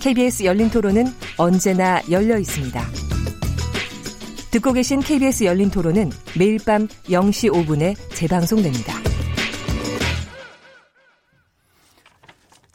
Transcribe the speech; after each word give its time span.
KBS 0.00 0.44
열린 0.44 0.70
토론은 0.70 1.04
언제나 1.38 2.00
열려 2.10 2.38
있습니다. 2.38 2.80
듣고 4.52 4.72
계신 4.72 5.00
KBS 5.00 5.44
열린 5.44 5.70
토론은 5.70 6.10
매일 6.38 6.58
밤 6.64 6.86
0시 6.86 7.50
5분에 7.52 7.96
재방송됩니다. 8.14 8.94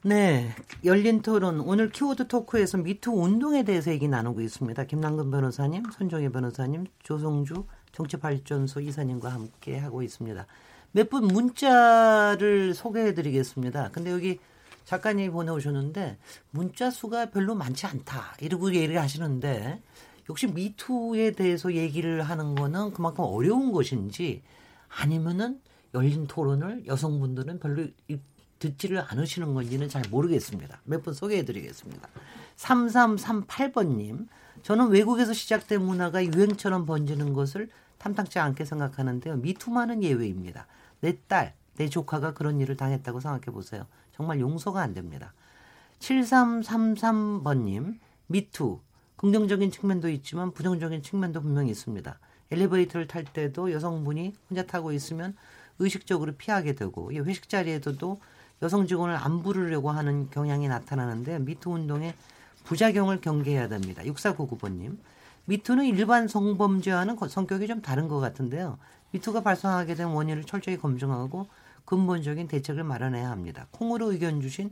네. 0.04 0.50
열린 0.84 1.22
토론. 1.22 1.60
오늘 1.60 1.92
키워드 1.92 2.28
토크에서 2.28 2.78
미투 2.80 3.12
운동에 3.12 3.64
대해서 3.64 3.92
얘기 3.92 4.08
나누고 4.08 4.42
있습니다. 4.42 4.84
김남근 4.86 5.30
변호사님, 5.30 5.84
손종혜 5.92 6.30
변호사님, 6.30 6.86
조성주 7.04 7.66
정치발전소 7.92 8.82
이사님과 8.82 9.30
함께 9.30 9.78
하고 9.78 10.02
있습니다. 10.02 10.46
몇 10.94 11.10
분 11.10 11.26
문자를 11.28 12.74
소개해 12.74 13.14
드리겠습니다. 13.14 13.90
근데 13.94 14.12
여기 14.12 14.40
작가님이 14.86 15.30
보내오셨는데 15.30 16.18
문자 16.52 16.90
수가 16.90 17.30
별로 17.32 17.56
많지 17.56 17.86
않다. 17.86 18.36
이러고 18.42 18.74
얘기를 18.74 19.00
하시는데 19.02 19.82
역시 20.30 20.48
미투에 20.48 21.32
대해서 21.32 21.74
얘기를 21.74 22.22
하는 22.24 22.56
거는 22.56 22.92
그만큼 22.94 23.24
어려운 23.26 23.72
것인지 23.72 24.44
아니면은 24.90 25.62
열린 25.94 26.28
토론을 26.28 26.86
여성분들은 26.88 27.60
별로 27.60 27.88
듣지를 28.60 29.04
않으시는 29.08 29.54
건지는 29.54 29.90
잘 29.90 30.04
모르겠습니다. 30.10 30.82
몇 30.86 31.04
분 31.04 31.14
소개해 31.14 31.44
드리겠습니다. 31.46 32.08
3338번님. 32.58 34.28
저는 34.64 34.90
외국에서 34.90 35.34
시작된 35.34 35.82
문화가 35.82 36.24
유행처럼 36.24 36.86
번지는 36.86 37.34
것을 37.34 37.70
탐탁지 37.98 38.40
않게 38.40 38.66
생각하는데요. 38.66 39.38
미투만은 39.38 40.04
예외입니다. 40.04 40.68
내 41.00 41.18
딸, 41.28 41.56
내 41.76 41.90
조카가 41.90 42.34
그런 42.34 42.60
일을 42.60 42.78
당했다고 42.78 43.20
생각해 43.20 43.46
보세요. 43.46 43.88
정말 44.14 44.40
용서가 44.40 44.82
안 44.82 44.94
됩니다. 44.94 45.34
7333번님. 46.00 48.00
미투. 48.28 48.80
긍정적인 49.18 49.72
측면도 49.72 50.10
있지만 50.10 50.52
부정적인 50.52 51.04
측면도 51.04 51.42
분명히 51.42 51.70
있습니다. 51.72 52.18
엘리베이터를 52.50 53.08
탈 53.08 53.24
때도 53.24 53.72
여성분이 53.72 54.34
혼자 54.50 54.66
타고 54.66 54.92
있으면 54.92 55.36
의식적으로 55.80 56.34
피하게 56.34 56.74
되고 56.74 57.12
회식 57.12 57.48
자리에서도 57.48 58.20
여성 58.62 58.88
직원을 58.88 59.16
안 59.16 59.42
부르려고 59.42 59.92
하는 59.92 60.30
경향이 60.30 60.68
나타나는데 60.68 61.40
미투 61.40 61.72
운동의 61.72 62.14
부작용을 62.64 63.22
경계해야 63.22 63.68
됩니다. 63.68 64.04
6499번님. 64.04 64.98
미투는 65.46 65.86
일반 65.86 66.28
성범죄와는 66.28 67.18
성격이 67.28 67.68
좀 67.68 67.82
다른 67.82 68.08
것 68.08 68.20
같은데요. 68.20 68.78
미투가 69.12 69.42
발생하게 69.42 69.96
된 69.96 70.08
원인을 70.08 70.44
철저히 70.44 70.78
검증하고 70.78 71.48
근본적인 71.92 72.48
대책을 72.48 72.86
마련해야 72.86 73.30
합니다. 73.30 73.68
콩으로 73.72 74.14
의견 74.14 74.40
주신 74.40 74.72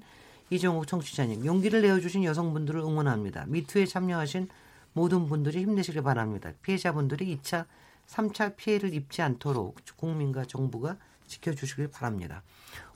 이정욱 0.52 0.88
청취자님, 0.88 1.46
용기를 1.46 1.82
내어주신 1.82 2.24
여성분들을 2.24 2.80
응원합니다. 2.80 3.44
미투에 3.48 3.86
참여하신 3.88 4.48
모든 4.94 5.28
분들이 5.28 5.60
힘내시길 5.60 6.02
바랍니다. 6.02 6.54
피해자분들이 6.62 7.38
2차, 7.38 7.66
3차 8.08 8.56
피해를 8.56 8.94
입지 8.94 9.22
않도록 9.22 9.76
국민과 9.98 10.46
정부가 10.46 10.96
지켜주시길 11.28 11.90
바랍니다. 11.90 12.42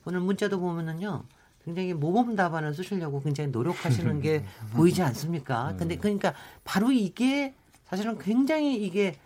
오늘 0.06 0.22
문자도 0.22 0.58
보면은요. 0.58 1.26
굉장히 1.66 1.94
모범 1.94 2.38
답안을 2.38 2.74
쓰시려고 2.74 3.22
굉장히 3.22 3.52
노력하시는 3.52 4.22
게 4.22 4.46
보이지 4.72 5.02
않습니까? 5.02 5.72
네. 5.74 5.78
근데 5.78 5.98
그러니까 5.98 6.34
바로 6.64 6.94
이게 6.94 7.54
사실은 7.88 8.18
굉장히 8.18 8.86
이게 8.86 9.18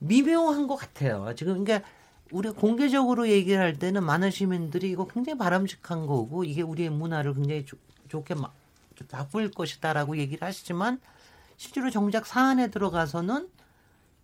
미묘한 0.00 0.66
것 0.66 0.74
같아요. 0.74 1.32
지금 1.36 1.64
그러니까 1.64 1.88
우리가 2.34 2.54
공개적으로 2.54 3.28
얘기를 3.28 3.62
할 3.62 3.78
때는 3.78 4.02
많은 4.02 4.30
시민들이 4.32 4.90
이거 4.90 5.06
굉장히 5.06 5.38
바람직한 5.38 6.06
거고 6.06 6.42
이게 6.44 6.62
우리의 6.62 6.90
문화를 6.90 7.34
굉장히 7.34 7.64
조, 7.64 7.76
좋게 8.08 8.34
막 8.34 8.52
바꿀 9.08 9.50
것이다라고 9.52 10.16
얘기를 10.18 10.46
하시지만 10.46 11.00
실제로 11.56 11.90
정작 11.90 12.26
사안에 12.26 12.70
들어가서는 12.70 13.48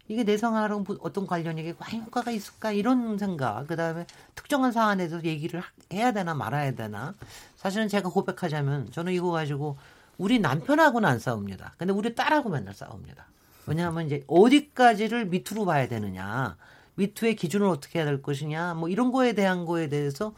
이게 0.08 0.24
내성하랑 0.24 0.84
어떤 1.00 1.24
관련이 1.24 1.62
게 1.62 1.72
과연 1.72 2.02
효과가 2.06 2.32
있을까? 2.32 2.72
이런 2.72 3.16
생각. 3.16 3.68
그다음에 3.68 4.06
특정한 4.34 4.72
사안에서 4.72 5.22
얘기를 5.22 5.62
해야 5.92 6.10
되나 6.10 6.34
말아야 6.34 6.74
되나. 6.74 7.14
사실은 7.56 7.86
제가 7.86 8.08
고백하자면 8.08 8.90
저는 8.90 9.12
이거 9.12 9.30
가지고 9.30 9.78
우리 10.18 10.40
남편하고는 10.40 11.08
안 11.08 11.20
싸웁니다. 11.20 11.74
근데 11.78 11.92
우리 11.92 12.16
딸하고 12.16 12.50
맨날 12.50 12.74
싸웁니다. 12.74 13.24
왜냐하면 13.66 14.06
이제 14.06 14.24
어디까지를 14.26 15.26
밑으로 15.26 15.64
봐야 15.64 15.86
되느냐 15.86 16.56
밑투의 17.00 17.36
기준을 17.36 17.66
어떻게 17.66 17.98
해야 17.98 18.06
될 18.06 18.22
것이냐 18.22 18.74
뭐 18.74 18.88
이런 18.88 19.10
거에 19.12 19.32
대한 19.32 19.64
거에 19.64 19.88
대해서 19.88 20.34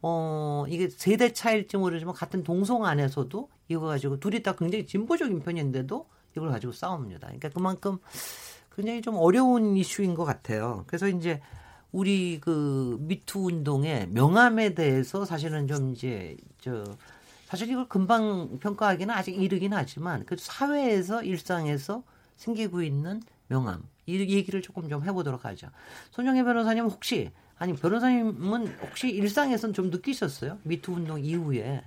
어 0.00 0.64
이게 0.68 0.88
세대 0.88 1.32
차일지 1.32 1.76
모르지만 1.76 2.14
같은 2.14 2.42
동성 2.42 2.84
안에서도 2.84 3.48
이거 3.68 3.86
가지고 3.86 4.18
둘이 4.18 4.42
다 4.42 4.54
굉장히 4.56 4.86
진보적인 4.86 5.40
편인데도 5.40 6.06
이걸 6.36 6.50
가지고 6.50 6.72
싸웁니다 6.72 7.26
그러니까 7.26 7.48
그만큼 7.50 7.98
굉장히 8.74 9.02
좀 9.02 9.16
어려운 9.16 9.76
이슈인 9.76 10.14
것 10.14 10.24
같아요. 10.24 10.84
그래서 10.86 11.08
이제 11.08 11.40
우리 11.90 12.40
그 12.40 12.96
미투 13.00 13.46
운동의 13.46 14.08
명암에 14.08 14.74
대해서 14.74 15.24
사실은 15.24 15.66
좀 15.66 15.92
이제 15.92 16.36
저 16.58 16.84
사실 17.46 17.70
이걸 17.70 17.86
금방 17.86 18.58
평가하기는 18.60 19.14
아직 19.14 19.36
이르긴 19.36 19.74
하지만 19.74 20.24
그 20.24 20.36
사회에서 20.38 21.22
일상에서 21.22 22.02
생기고 22.36 22.82
있는 22.82 23.20
명암 23.48 23.82
이 24.06 24.18
얘기를 24.18 24.62
조금 24.62 24.88
좀 24.88 25.04
해보도록 25.04 25.44
하죠. 25.44 25.68
손정혜 26.10 26.42
변호사님 26.42 26.86
혹시 26.86 27.30
아니 27.56 27.74
변호사님은 27.74 28.66
혹시 28.82 29.08
일상에선 29.10 29.72
좀 29.72 29.90
느끼셨어요? 29.90 30.58
미투 30.64 30.92
운동 30.92 31.24
이후에 31.24 31.84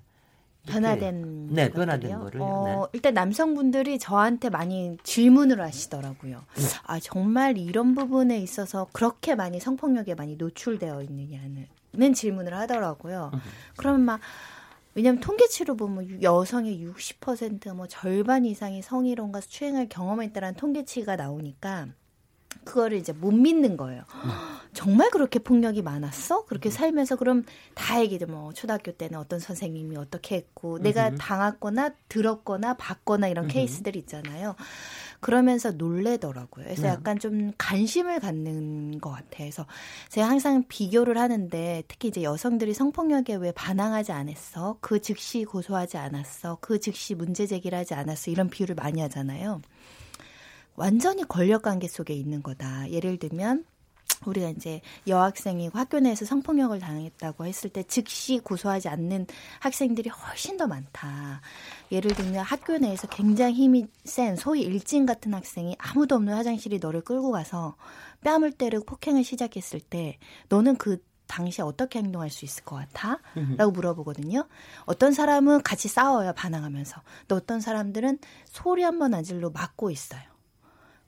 변화된 0.66 1.48
네, 1.48 1.70
변화된 1.70 2.20
거를 2.20 2.42
어, 2.42 2.64
네. 2.66 2.90
일단 2.94 3.14
남성분들이 3.14 4.00
저한테 4.00 4.50
많이 4.50 4.98
질문을 5.04 5.62
하시더라고요. 5.62 6.44
네. 6.56 6.64
아 6.84 7.00
정말 7.00 7.58
이런 7.58 7.94
부분에 7.94 8.40
있어서 8.40 8.88
그렇게 8.92 9.36
많이 9.36 9.59
성폭력에 9.59 10.16
많이 10.16 10.36
노출되어 10.36 11.04
있느냐는 11.04 11.68
질문을 12.14 12.54
하더라고요. 12.54 13.31
음. 13.34 13.40
그러면 13.78 14.02
막 14.02 14.20
왜냐하면 14.96 15.20
통계치로 15.20 15.75
보면 15.75 16.24
여성의 16.24 16.86
60%뭐 16.88 17.88
절반 17.88 18.46
이상이 18.46 18.81
성희롱과 18.81 19.42
수행을 19.42 19.90
경험했다라는 19.90 20.56
통계치가 20.56 21.18
나오니까 21.18 21.90
그거를 22.64 22.98
이제 22.98 23.12
못 23.14 23.32
믿는 23.32 23.78
거예요. 23.78 24.04
음. 24.24 24.30
정말 24.74 25.10
그렇게 25.10 25.40
폭력이 25.40 25.82
많았어? 25.82 26.46
그렇게 26.46 26.70
음. 26.70 26.72
살면서 26.72 27.16
그럼 27.16 27.44
다 27.76 28.02
얘기들 28.02 28.28
뭐 28.28 28.52
초등학교 28.52 28.92
때는 28.92 29.18
어떤 29.18 29.40
선생님이 29.40 29.96
어떻게 29.96 30.36
했고 30.36 30.80
내가 30.80 31.16
당했거나 31.16 31.92
들었거나 32.10 32.76
봤거나 32.76 33.30
이런 33.30 33.48
케이스들 33.48 33.96
있잖아요. 33.96 34.56
그러면서 35.22 35.72
놀래더라고요. 35.72 36.66
그래서 36.66 36.84
네. 36.84 36.90
약간 36.90 37.20
좀 37.20 37.52
관심을 37.58 38.20
갖는 38.20 39.00
것 39.00 39.12
같아요. 39.12 39.26
그래서 39.46 39.66
제가 40.10 40.30
항상 40.30 40.64
비교를 40.68 41.18
하는데 41.18 41.84
특히 41.88 42.10
이제 42.10 42.22
여성들이 42.22 42.74
성폭력에 42.74 43.36
왜 43.36 43.52
반항하지 43.52 44.12
않았어? 44.12 44.78
그 44.81 45.01
즉시 45.01 45.46
고소하지 45.46 45.98
않았어? 45.98 46.58
그 46.62 46.80
즉시 46.80 47.16
문제 47.16 47.46
제기를 47.48 47.78
하지 47.78 47.94
않았어? 47.94 48.30
이런 48.30 48.50
비유를 48.50 48.75
많이 48.75 49.01
하잖아요. 49.01 49.62
완전히 50.75 51.24
권력 51.27 51.62
관계 51.63 51.88
속에 51.88 52.13
있는 52.13 52.44
거다. 52.44 52.89
예를 52.92 53.18
들면 53.18 53.66
우리가 54.25 54.50
이제 54.50 54.81
여학생이고 55.07 55.77
학교 55.77 56.00
내에서 56.00 56.25
성폭력을 56.25 56.77
당했다고 56.80 57.45
했을 57.45 57.69
때 57.69 57.83
즉시 57.83 58.39
고소하지 58.39 58.88
않는 58.89 59.27
학생들이 59.60 60.10
훨씬 60.10 60.57
더 60.57 60.68
많다. 60.68 61.42
예를 61.92 62.12
들면 62.16 62.44
학교 62.44 62.77
내에서 62.77 63.07
굉장히 63.07 63.54
힘이 63.56 63.88
센 64.04 64.36
소위 64.36 64.62
일진 64.62 65.06
같은 65.06 65.33
학생이 65.33 65.75
아무도 65.80 66.16
없는 66.16 66.33
화장실이 66.33 66.80
너를 66.80 67.01
끌고 67.01 67.31
가서 67.31 67.75
뺨을 68.24 68.51
때리고 68.54 68.86
폭행을 68.86 69.24
시작했을 69.24 69.80
때 69.80 70.18
너는 70.50 70.77
그 70.77 70.98
당시에 71.27 71.63
어떻게 71.63 72.00
행동할 72.00 72.30
수 72.30 72.45
있을 72.45 72.63
것 72.63 72.75
같아? 72.75 73.19
라고 73.57 73.72
물어보거든요. 73.72 74.48
어떤 74.86 75.12
사람은 75.12 75.63
같이 75.63 75.88
싸워요, 75.88 76.33
반항하면서. 76.33 77.01
또 77.27 77.36
어떤 77.36 77.60
사람들은 77.62 78.19
소리 78.45 78.83
한 78.83 79.00
번 79.00 79.13
안 79.16 79.24
질러 79.24 79.50
맞고 79.50 79.89
있어요. 79.92 80.22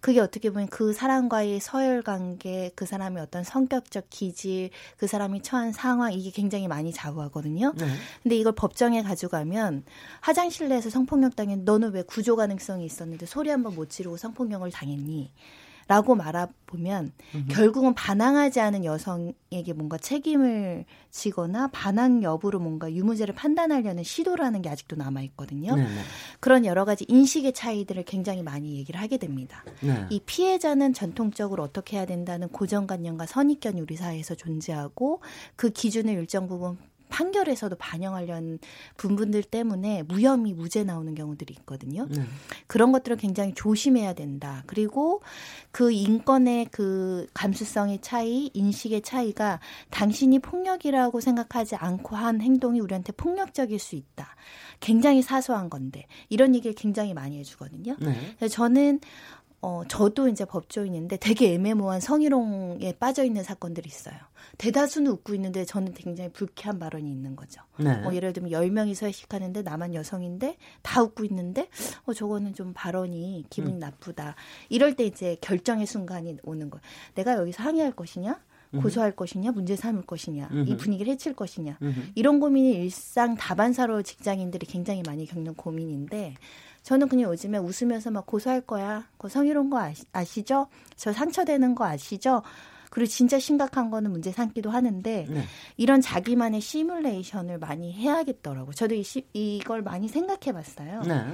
그게 0.07 0.21
어떻게 0.21 0.51
보면 0.51 0.69
그 0.69 0.93
사람과의 0.93 1.59
서열 1.59 2.01
관계, 2.01 2.71
그 2.75 2.85
사람의 2.85 3.21
어떤 3.21 3.43
성격적 3.43 4.05
기질, 4.09 4.69
그 4.95 5.05
사람이 5.05 5.41
처한 5.41 5.73
상황 5.73 6.13
이게 6.13 6.31
굉장히 6.31 6.69
많이 6.69 6.93
좌우하거든요. 6.93 7.73
네. 7.75 7.85
근데 8.23 8.37
이걸 8.37 8.53
법정에 8.53 9.03
가져가면 9.03 9.83
화장실 10.21 10.69
내에서 10.69 10.89
성폭력 10.89 11.35
당했 11.35 11.59
너는 11.59 11.91
왜 11.91 12.03
구조 12.03 12.37
가능성이 12.37 12.85
있었는데 12.85 13.25
소리 13.25 13.49
한번 13.49 13.75
못 13.75 13.89
지르고 13.89 14.15
성폭력을 14.15 14.71
당했니? 14.71 15.29
라고 15.87 16.15
말아보면 16.15 17.13
음흠. 17.33 17.47
결국은 17.47 17.93
반항하지 17.93 18.59
않은 18.59 18.83
여성에게 18.83 19.73
뭔가 19.73 19.97
책임을 19.97 20.85
지거나 21.11 21.69
반항 21.71 22.23
여부로 22.23 22.59
뭔가 22.59 22.91
유무죄를 22.91 23.33
판단하려는 23.35 24.03
시도라는 24.03 24.61
게 24.61 24.69
아직도 24.69 24.97
남아 24.97 25.21
있거든요. 25.21 25.75
네네. 25.75 25.89
그런 26.39 26.65
여러 26.65 26.83
가지 26.83 27.05
인식의 27.07 27.53
차이들을 27.53 28.03
굉장히 28.03 28.43
많이 28.43 28.77
얘기를 28.77 28.99
하게 28.99 29.17
됩니다. 29.17 29.63
네. 29.81 30.05
이 30.09 30.19
피해자는 30.19 30.93
전통적으로 30.93 31.63
어떻게 31.63 31.97
해야 31.97 32.05
된다는 32.05 32.49
고정관념과 32.49 33.25
선입견이 33.25 33.79
우리 33.79 33.95
사회에서 33.95 34.35
존재하고 34.35 35.21
그 35.55 35.69
기준을 35.69 36.13
일정 36.13 36.47
부분 36.47 36.77
판결에서도 37.17 37.75
반영하려는 37.77 38.59
부분들 38.95 39.41
때문에 39.41 40.03
무혐의 40.03 40.53
무죄 40.53 40.83
나오는 40.83 41.15
경우들이 41.15 41.55
있거든요. 41.59 42.05
네. 42.09 42.23
그런 42.67 42.91
것들을 42.91 43.17
굉장히 43.17 43.55
조심해야 43.55 44.13
된다. 44.13 44.63
그리고 44.67 45.21
그 45.71 45.91
인권의 45.91 46.67
그 46.69 47.25
감수성의 47.33 47.99
차이, 48.01 48.51
인식의 48.53 49.01
차이가 49.01 49.59
당신이 49.89 50.39
폭력이라고 50.39 51.19
생각하지 51.19 51.75
않고 51.75 52.15
한 52.15 52.39
행동이 52.39 52.79
우리한테 52.79 53.13
폭력적일 53.13 53.79
수 53.79 53.95
있다. 53.95 54.35
굉장히 54.79 55.23
사소한 55.23 55.71
건데 55.71 56.05
이런 56.29 56.53
얘기를 56.53 56.75
굉장히 56.75 57.15
많이 57.15 57.39
해주거든요. 57.39 57.95
네. 57.99 58.35
그래서 58.37 58.53
저는 58.53 58.99
어, 59.61 59.83
저도 59.87 60.27
이제 60.27 60.45
법조인인데 60.45 61.17
되게 61.17 61.53
애매모호한 61.53 61.99
성희롱에 61.99 62.93
빠져 62.99 63.23
있는 63.23 63.43
사건들이 63.43 63.87
있어요. 63.87 64.15
대다수는 64.59 65.11
웃고 65.11 65.33
있는데 65.35 65.65
저는 65.65 65.93
굉장히 65.93 66.31
불쾌한 66.31 66.79
발언이 66.79 67.09
있는 67.09 67.35
거죠. 67.35 67.61
네. 67.77 67.95
뭐 67.97 68.13
예를 68.13 68.33
들면 68.33 68.51
10명이서 68.51 69.07
회식하는데 69.07 69.63
나만 69.63 69.95
여성인데 69.95 70.57
다 70.83 71.01
웃고 71.01 71.25
있는데 71.25 71.69
어, 72.05 72.13
저거는 72.13 72.53
좀 72.53 72.73
발언이 72.73 73.45
기분이 73.49 73.75
음. 73.75 73.79
나쁘다. 73.79 74.35
이럴 74.69 74.95
때 74.95 75.05
이제 75.05 75.37
결정의 75.41 75.87
순간이 75.87 76.37
오는 76.43 76.69
거예요. 76.69 76.81
내가 77.15 77.33
여기서 77.37 77.63
항의할 77.63 77.91
것이냐? 77.93 78.39
고소할 78.81 79.15
것이냐, 79.15 79.51
문제 79.51 79.75
삼을 79.75 80.03
것이냐, 80.03 80.49
음흠. 80.51 80.69
이 80.69 80.77
분위기를 80.77 81.13
해칠 81.13 81.33
것이냐, 81.33 81.77
음흠. 81.81 81.99
이런 82.15 82.39
고민이 82.39 82.73
일상 82.73 83.35
다반사로 83.35 84.01
직장인들이 84.01 84.65
굉장히 84.65 85.01
많이 85.05 85.25
겪는 85.25 85.55
고민인데 85.55 86.35
저는 86.87 87.09
그냥 87.09 87.29
요즘에 87.29 87.57
웃으면서 87.57 88.11
막 88.11 88.25
고소할 88.25 88.61
거야. 88.61 89.09
그 89.17 89.27
성희롱 89.27 89.69
거 89.69 89.77
아시, 89.77 90.05
아시죠? 90.13 90.67
저 90.95 91.11
상처되는 91.11 91.75
거 91.75 91.83
아시죠? 91.83 92.43
그리고 92.91 93.09
진짜 93.09 93.37
심각한 93.37 93.89
거는 93.89 94.09
문제 94.09 94.31
삼기도 94.31 94.69
하는데 94.69 95.27
네. 95.29 95.43
이런 95.75 95.99
자기만의 95.99 96.61
시뮬레이션을 96.61 97.57
많이 97.57 97.91
해야겠더라고. 97.91 98.71
저도 98.71 98.95
이 98.95 99.03
시, 99.03 99.27
이걸 99.33 99.81
많이 99.81 100.07
생각해 100.07 100.53
봤어요. 100.53 101.01
네. 101.01 101.25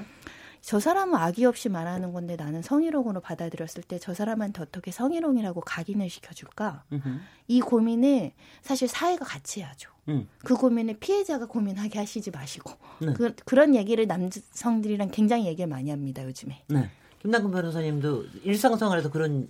저 0.63 0.79
사람은 0.79 1.15
악의 1.19 1.43
없이 1.45 1.67
말하는 1.67 2.13
건데 2.13 2.37
나는 2.37 2.61
성희롱으로 2.61 3.19
받아들였을 3.19 3.83
때 3.83 3.99
저 3.99 4.13
사람한테 4.13 4.61
어떻게 4.61 4.91
성희롱이라고 4.91 5.59
각인을 5.61 6.09
시켜줄까? 6.09 6.83
으흠. 6.91 7.19
이 7.49 7.59
고민을 7.59 8.31
사실 8.61 8.87
사회가 8.87 9.25
같이 9.25 9.59
해야죠. 9.59 9.89
음. 10.07 10.27
그 10.39 10.55
고민을 10.55 10.95
피해자가 10.99 11.45
고민하게 11.47 11.99
하시지 11.99 12.31
마시고 12.31 12.71
네. 13.01 13.13
그, 13.13 13.35
그런 13.45 13.75
얘기를 13.75 14.07
남성들이랑 14.07 15.09
굉장히 15.11 15.47
얘기를 15.47 15.67
많이 15.69 15.89
합니다 15.89 16.23
요즘에. 16.23 16.63
네. 16.69 16.89
김남근 17.21 17.51
변호사님도 17.51 18.25
일상생활에서 18.43 19.11
그런 19.11 19.47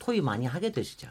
토의 0.00 0.20
많이 0.20 0.46
하게 0.46 0.72
되시죠? 0.72 1.08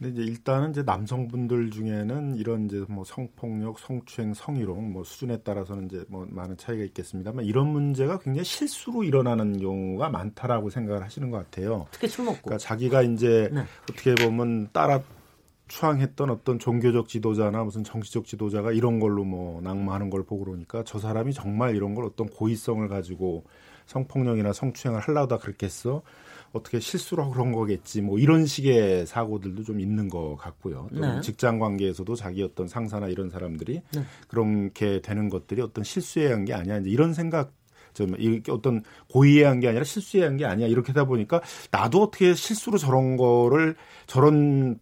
근데 0.00 0.22
이제 0.22 0.32
일단은 0.32 0.70
이제 0.70 0.82
남성분들 0.82 1.70
중에는 1.70 2.36
이런 2.36 2.64
이제 2.64 2.82
뭐 2.88 3.04
성폭력, 3.04 3.78
성추행, 3.78 4.32
성희롱 4.32 4.92
뭐 4.92 5.04
수준에 5.04 5.36
따라서는 5.42 5.86
이제 5.86 6.04
뭐 6.08 6.26
많은 6.30 6.56
차이가 6.56 6.82
있겠습니다만 6.84 7.44
이런 7.44 7.66
문제가 7.68 8.18
굉장히 8.18 8.44
실수로 8.46 9.04
일어나는 9.04 9.60
경우가 9.60 10.08
많다라고 10.08 10.70
생각을 10.70 11.02
하시는 11.02 11.30
것 11.30 11.36
같아요. 11.36 11.86
특히 11.90 12.08
술 12.08 12.24
먹고. 12.24 12.38
그러니까 12.44 12.56
자기가 12.56 13.02
이제 13.02 13.50
네. 13.52 13.62
어떻게 13.82 14.14
보면 14.14 14.70
따라 14.72 15.02
추앙했던 15.68 16.30
어떤 16.30 16.58
종교적 16.58 17.06
지도자나 17.06 17.62
무슨 17.62 17.84
정치적 17.84 18.24
지도자가 18.24 18.72
이런 18.72 19.00
걸로 19.00 19.22
뭐 19.22 19.60
낙마하는 19.60 20.08
걸 20.08 20.24
보고 20.24 20.46
그러니까 20.46 20.82
저 20.84 20.98
사람이 20.98 21.34
정말 21.34 21.76
이런 21.76 21.94
걸 21.94 22.06
어떤 22.06 22.26
고의성을 22.26 22.88
가지고 22.88 23.44
성폭력이나 23.84 24.54
성추행을 24.54 25.00
하려다 25.00 25.36
그랬겠어. 25.36 26.00
어떻게 26.52 26.80
실수로 26.80 27.30
그런 27.30 27.52
거겠지 27.52 28.02
뭐 28.02 28.18
이런 28.18 28.46
식의 28.46 29.06
사고들도 29.06 29.62
좀 29.64 29.80
있는 29.80 30.08
것 30.08 30.36
같고요. 30.36 30.88
또 30.94 31.00
네. 31.00 31.20
직장 31.20 31.58
관계에서도 31.58 32.14
자기 32.14 32.42
어떤 32.42 32.66
상사나 32.68 33.08
이런 33.08 33.30
사람들이 33.30 33.82
네. 33.94 34.02
그렇게 34.28 35.00
되는 35.00 35.28
것들이 35.28 35.60
어떤 35.62 35.84
실수에 35.84 36.30
한 36.32 36.44
게 36.44 36.54
아니야 36.54 36.78
이런 36.84 37.12
생각 37.14 37.52
좀 37.92 38.14
이게 38.18 38.50
어떤 38.52 38.82
고의에 39.10 39.44
한 39.44 39.60
게 39.60 39.68
아니라 39.68 39.84
실수에 39.84 40.22
한 40.24 40.36
게 40.36 40.44
아니야 40.46 40.66
이렇게 40.66 40.92
하다 40.92 41.04
보니까 41.04 41.40
나도 41.70 42.02
어떻게 42.02 42.34
실수로 42.34 42.78
저런 42.78 43.16
거를 43.16 43.74
저런 44.06 44.78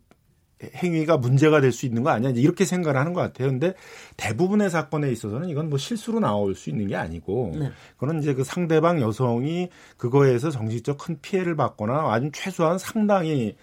행위가 0.75 1.19
문제가 1.19 1.61
될 1.61 1.73
수 1.73 1.87
있는 1.87 2.03
거 2.03 2.11
아니야 2.11 2.31
이렇게 2.35 2.65
생각을 2.65 2.99
하는 2.99 3.13
것 3.13 3.21
같아요. 3.21 3.49
근데 3.49 3.75
대부분의 4.17 4.71
사건에 4.71 5.11
있어서는 5.13 5.49
이건 5.49 5.69
뭐 5.69 5.79
실수로 5.79 6.21
나올 6.21 6.55
수 6.55 6.71
있는 6.71 6.87
게 6.89 6.97
아니고 6.97 7.53
네. 7.59 7.71
그거는 7.97 8.21
이제 8.23 8.35
그 8.35 8.43
상대방 8.45 9.01
여성이 9.01 9.69
그거에서 9.97 10.51
정신적 10.51 10.99
큰 10.99 11.19
피해를 11.21 11.55
받거나 11.57 12.13
아주 12.13 12.31
최소한 12.33 12.79
상당히 12.79 13.57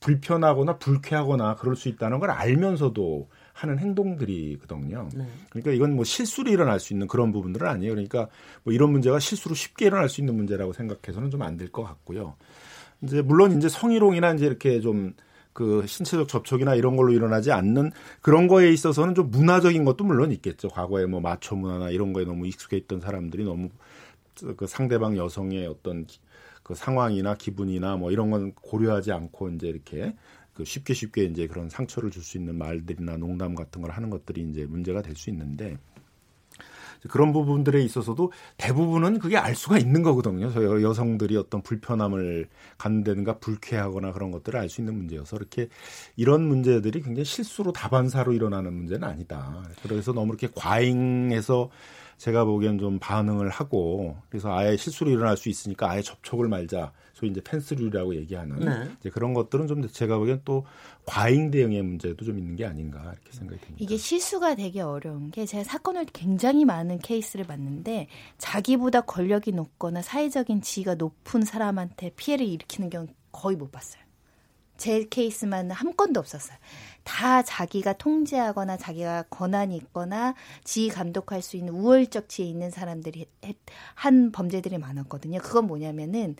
불편하거나 0.00 0.78
불쾌하거나 0.78 1.56
그럴 1.56 1.74
수 1.74 1.88
있다는 1.88 2.18
걸 2.20 2.30
알면서도 2.30 3.28
하는 3.52 3.78
행동들이거든요. 3.78 5.08
네. 5.14 5.26
그러니까 5.50 5.72
이건 5.72 5.96
뭐 5.96 6.04
실수로 6.04 6.50
일어날 6.50 6.78
수 6.78 6.92
있는 6.92 7.06
그런 7.06 7.32
부분들은 7.32 7.66
아니에요. 7.66 7.92
그러니까 7.92 8.28
뭐 8.62 8.72
이런 8.74 8.92
문제가 8.92 9.18
실수로 9.18 9.54
쉽게 9.54 9.86
일어날 9.86 10.08
수 10.08 10.20
있는 10.20 10.34
문제라고 10.36 10.72
생각해서는 10.74 11.30
좀 11.30 11.42
안 11.42 11.56
될 11.56 11.70
것 11.72 11.82
같고요. 11.82 12.34
이제 13.02 13.22
물론 13.22 13.56
이제 13.56 13.68
성희롱이나 13.68 14.34
이제 14.34 14.46
이렇게 14.46 14.80
좀 14.80 15.14
그 15.56 15.86
신체적 15.86 16.28
접촉이나 16.28 16.74
이런 16.74 16.96
걸로 16.96 17.14
일어나지 17.14 17.50
않는 17.50 17.90
그런 18.20 18.46
거에 18.46 18.70
있어서는 18.72 19.14
좀 19.14 19.30
문화적인 19.30 19.86
것도 19.86 20.04
물론 20.04 20.30
있겠죠. 20.32 20.68
과거에 20.68 21.06
뭐 21.06 21.20
마초 21.20 21.56
문화나 21.56 21.88
이런 21.88 22.12
거에 22.12 22.26
너무 22.26 22.46
익숙해 22.46 22.76
있던 22.76 23.00
사람들이 23.00 23.42
너무 23.44 23.70
그 24.58 24.66
상대방 24.66 25.16
여성의 25.16 25.66
어떤 25.66 26.06
그 26.62 26.74
상황이나 26.74 27.36
기분이나 27.36 27.96
뭐 27.96 28.10
이런 28.12 28.30
건 28.30 28.52
고려하지 28.52 29.12
않고 29.12 29.48
이제 29.52 29.68
이렇게 29.68 30.14
그 30.52 30.66
쉽게 30.66 30.92
쉽게 30.92 31.24
이제 31.24 31.46
그런 31.46 31.70
상처를 31.70 32.10
줄 32.10 32.22
수 32.22 32.36
있는 32.36 32.56
말들이나 32.58 33.16
농담 33.16 33.54
같은 33.54 33.80
걸 33.80 33.92
하는 33.92 34.10
것들이 34.10 34.42
이제 34.42 34.66
문제가 34.66 35.00
될 35.00 35.16
수 35.16 35.30
있는데 35.30 35.78
그런 37.06 37.32
부분들에 37.32 37.82
있어서도 37.82 38.32
대부분은 38.56 39.18
그게 39.18 39.36
알 39.36 39.54
수가 39.54 39.78
있는 39.78 40.02
거거든요. 40.02 40.50
저 40.52 40.82
여성들이 40.82 41.36
어떤 41.36 41.62
불편함을 41.62 42.48
갖는다든가 42.78 43.38
불쾌하거나 43.38 44.12
그런 44.12 44.30
것들을 44.30 44.58
알 44.58 44.68
수 44.68 44.80
있는 44.80 44.96
문제여서 44.96 45.36
이렇게 45.36 45.68
이런 46.16 46.42
문제들이 46.42 47.02
굉장히 47.02 47.24
실수로 47.24 47.72
다반사로 47.72 48.32
일어나는 48.32 48.72
문제는 48.72 49.06
아니다. 49.06 49.62
그래서 49.82 50.12
너무 50.12 50.34
이렇게 50.34 50.48
과잉해서 50.54 51.70
제가 52.18 52.44
보기엔 52.44 52.78
좀 52.78 52.98
반응을 52.98 53.50
하고 53.50 54.16
그래서 54.28 54.56
아예 54.56 54.76
실수로 54.76 55.10
일어날 55.10 55.36
수 55.36 55.48
있으니까 55.48 55.90
아예 55.90 56.02
접촉을 56.02 56.48
말자. 56.48 56.92
소위 57.16 57.30
이제 57.30 57.40
펜스류라고 57.40 58.14
얘기하는 58.14 58.58
네. 58.58 58.90
이제 59.00 59.08
그런 59.08 59.32
것들은 59.32 59.66
좀 59.68 59.88
제가 59.88 60.18
보기엔 60.18 60.42
또 60.44 60.66
과잉 61.06 61.50
대응의 61.50 61.82
문제도 61.82 62.22
좀 62.22 62.38
있는 62.38 62.56
게 62.56 62.66
아닌가 62.66 63.00
이렇게 63.00 63.32
생각이 63.32 63.58
듭니다. 63.58 63.78
이게 63.78 63.96
실수가 63.96 64.54
되게 64.56 64.82
어려운 64.82 65.30
게 65.30 65.46
제가 65.46 65.64
사건을 65.64 66.04
굉장히 66.12 66.66
많은 66.66 66.98
케이스를 66.98 67.46
봤는데 67.46 68.08
자기보다 68.36 69.00
권력이 69.00 69.52
높거나 69.52 70.02
사회적인 70.02 70.60
지위가 70.60 70.96
높은 70.96 71.40
사람한테 71.40 72.10
피해를 72.16 72.46
일으키는 72.46 72.90
경우 72.90 73.06
거의 73.32 73.56
못 73.56 73.72
봤어요. 73.72 74.02
제 74.76 75.06
케이스만 75.08 75.70
한 75.70 75.96
건도 75.96 76.20
없었어요. 76.20 76.58
다 77.02 77.40
자기가 77.40 77.94
통제하거나 77.94 78.76
자기가 78.76 79.24
권한이 79.30 79.74
있거나 79.78 80.34
지휘 80.64 80.90
감독할 80.90 81.40
수 81.40 81.56
있는 81.56 81.72
우월적 81.72 82.28
지에 82.28 82.44
있는 82.44 82.70
사람들이 82.70 83.24
한 83.94 84.32
범죄들이 84.32 84.76
많았거든요. 84.76 85.38
그건 85.38 85.66
뭐냐면은 85.66 86.36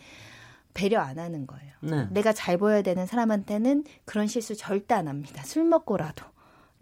배려 0.76 1.00
안 1.00 1.18
하는 1.18 1.46
거예요. 1.46 1.72
네. 1.80 2.06
내가 2.10 2.32
잘 2.34 2.58
보여야 2.58 2.82
되는 2.82 3.06
사람한테는 3.06 3.84
그런 4.04 4.26
실수 4.26 4.54
절대 4.54 4.94
안 4.94 5.08
합니다. 5.08 5.42
술 5.44 5.64
먹고라도. 5.64 6.26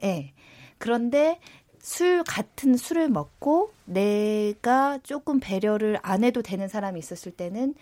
예. 0.03 0.07
네. 0.07 0.35
그런데 0.79 1.39
술 1.79 2.25
같은 2.25 2.77
술을 2.77 3.09
먹고 3.09 3.73
내가 3.85 4.99
조금 5.03 5.39
배려를 5.39 5.99
안 6.03 6.25
해도 6.25 6.43
되는 6.43 6.67
사람이 6.67 6.99
있었을 6.99 7.33
때는 7.33 7.75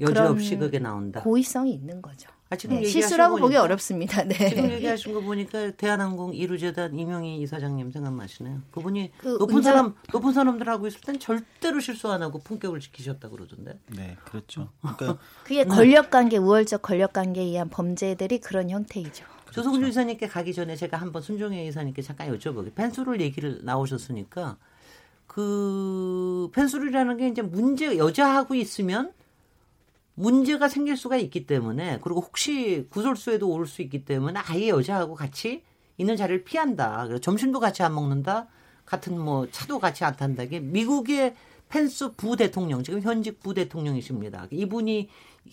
여지없이 0.00 0.56
그게 0.56 0.78
나온다. 0.78 1.22
고의성이 1.22 1.72
있는 1.72 2.02
거죠. 2.02 2.28
아, 2.52 2.56
지금 2.56 2.80
네, 2.80 2.84
실수라고 2.84 3.36
거 3.36 3.42
보기 3.42 3.54
어렵습니다. 3.56 4.24
네. 4.28 4.48
지금 4.48 4.68
얘기하신 4.72 5.14
거 5.14 5.20
보니까 5.20 5.70
대한항공 5.70 6.34
이루재단 6.34 6.98
이명희 6.98 7.40
이사장님 7.42 7.92
생각나시네요. 7.92 8.60
그분이 8.72 9.12
그 9.18 9.28
높은 9.38 9.58
운전- 9.58 9.62
사람 9.62 9.94
높은 10.12 10.32
사람들 10.32 10.68
하고 10.68 10.88
있을 10.88 11.00
땐 11.02 11.20
절대로 11.20 11.78
실수 11.78 12.10
안 12.10 12.22
하고 12.22 12.40
품격을 12.40 12.80
지키셨다 12.80 13.28
그러던데. 13.28 13.78
네, 13.96 14.16
그렇죠. 14.24 14.68
그러니까 14.80 15.18
그게 15.44 15.64
권력 15.64 16.10
관계, 16.10 16.38
우월적 16.38 16.82
권력 16.82 17.12
관계에 17.12 17.44
의한 17.44 17.68
범죄들이 17.70 18.40
그런 18.40 18.68
형태이죠. 18.68 19.24
조성준 19.52 19.88
이사님께 19.88 20.26
가기 20.26 20.52
전에 20.52 20.74
제가 20.74 20.96
한번 20.96 21.22
순종혜 21.22 21.64
이사님께 21.66 22.02
잠깐 22.02 22.36
여쭤보게 22.36 22.74
펜수를 22.74 23.20
얘기를 23.20 23.60
나오셨으니까 23.64 24.56
그 25.28 26.50
펜수이라는 26.52 27.16
게 27.16 27.28
이제 27.28 27.42
문제 27.42 27.96
여자하고 27.96 28.56
있으면 28.56 29.12
문제가 30.14 30.68
생길 30.68 30.96
수가 30.96 31.16
있기 31.16 31.46
때문에 31.46 31.98
그리고 32.02 32.20
혹시 32.20 32.86
구설수에도 32.90 33.48
올수 33.50 33.82
있기 33.82 34.04
때문에 34.04 34.40
아예 34.40 34.68
여자하고 34.68 35.14
같이 35.14 35.62
있는 35.98 36.16
자리를 36.16 36.44
피한다. 36.44 37.04
그래서 37.06 37.20
점심도 37.20 37.60
같이 37.60 37.82
안 37.82 37.94
먹는다. 37.94 38.48
같은 38.84 39.18
뭐 39.18 39.48
차도 39.50 39.78
같이 39.78 40.04
안 40.04 40.16
탄다. 40.16 40.42
이게 40.42 40.60
미국의 40.60 41.34
펜스 41.68 42.14
부 42.16 42.36
대통령 42.36 42.82
지금 42.82 43.00
현직 43.00 43.40
부 43.40 43.54
대통령이십니다. 43.54 44.48
이분이 44.50 45.08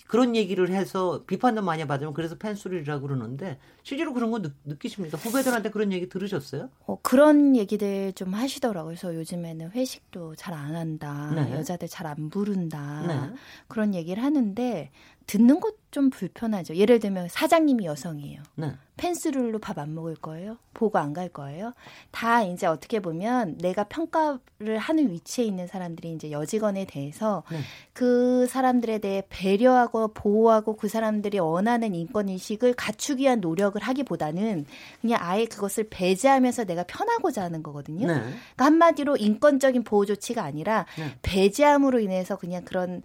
그런 0.08 0.36
얘기를 0.36 0.70
해서 0.70 1.24
비판도 1.26 1.62
많이 1.64 1.86
받으면 1.88 2.14
그래서 2.14 2.36
펜스리라고 2.38 3.08
그러는데 3.08 3.58
실제로 3.84 4.14
그런 4.14 4.32
거 4.32 4.42
느, 4.42 4.50
느끼십니까? 4.66 5.18
후배들한테 5.18 5.72
그런 5.72 5.92
얘기 5.92 6.08
들으셨어요? 6.10 6.70
어, 6.86 7.00
그런 7.02 7.56
얘기들 7.56 8.14
좀 8.14 8.34
하시더라고요. 8.34 8.90
그래서 8.96 9.16
요즘에는 9.16 9.72
회식도 9.72 10.36
잘 10.36 10.54
안 10.54 10.76
한다. 10.76 11.32
네. 11.36 11.52
여자들 11.54 11.88
잘 11.88 12.06
안 12.08 12.30
부른다. 12.30 13.04
네. 13.08 13.36
그런 13.68 13.94
얘기를 13.96 14.22
하는데 14.24 14.92
듣는 15.28 15.60
것 15.60 15.88
좀 15.98 16.10
불편하죠. 16.10 16.76
예를 16.76 17.00
들면 17.00 17.30
사장님이 17.30 17.86
여성이에요. 17.86 18.44
네. 18.56 18.72
펜스룰로 18.98 19.60
밥 19.60 19.78
안 19.80 19.94
먹을 19.96 20.16
거예요? 20.16 20.58
보고 20.74 20.98
안 21.00 21.14
갈 21.14 21.30
거예요? 21.30 21.74
다 22.12 22.44
이제 22.44 22.68
어떻게 22.68 23.00
보면 23.00 23.58
내가 23.60 23.86
평가를 23.86 24.78
하는 24.80 25.12
위치에 25.12 25.46
있는 25.46 25.66
사람들이 25.66 26.12
이제 26.14 26.30
여직원에 26.30 26.86
대해서 26.86 27.44
네. 27.50 27.60
그 27.94 28.48
사람들에 28.48 28.98
대해 29.00 29.24
배려하고 29.30 30.10
보호하고 30.14 30.76
그 30.76 30.88
사람들이 30.88 31.40
원하는 31.40 31.96
인권 31.96 32.28
인식을 32.28 32.74
갖추기 32.74 33.24
위한 33.24 33.40
노력을 33.40 33.82
하기보다는 33.82 34.66
그냥 35.02 35.20
아예 35.22 35.46
그것을 35.46 35.88
배제하면서 35.90 36.66
내가 36.66 36.84
편하고자 36.84 37.42
하는 37.44 37.64
거거든요. 37.64 38.08
네. 38.08 38.14
그러니까 38.20 38.66
한마디로 38.66 39.18
인권적인 39.18 39.84
보호 39.84 40.06
조치가 40.06 40.44
아니라 40.44 40.86
네. 40.98 41.16
배제함으로 41.22 42.00
인해서 42.00 42.36
그냥 42.36 42.64
그런 42.66 43.02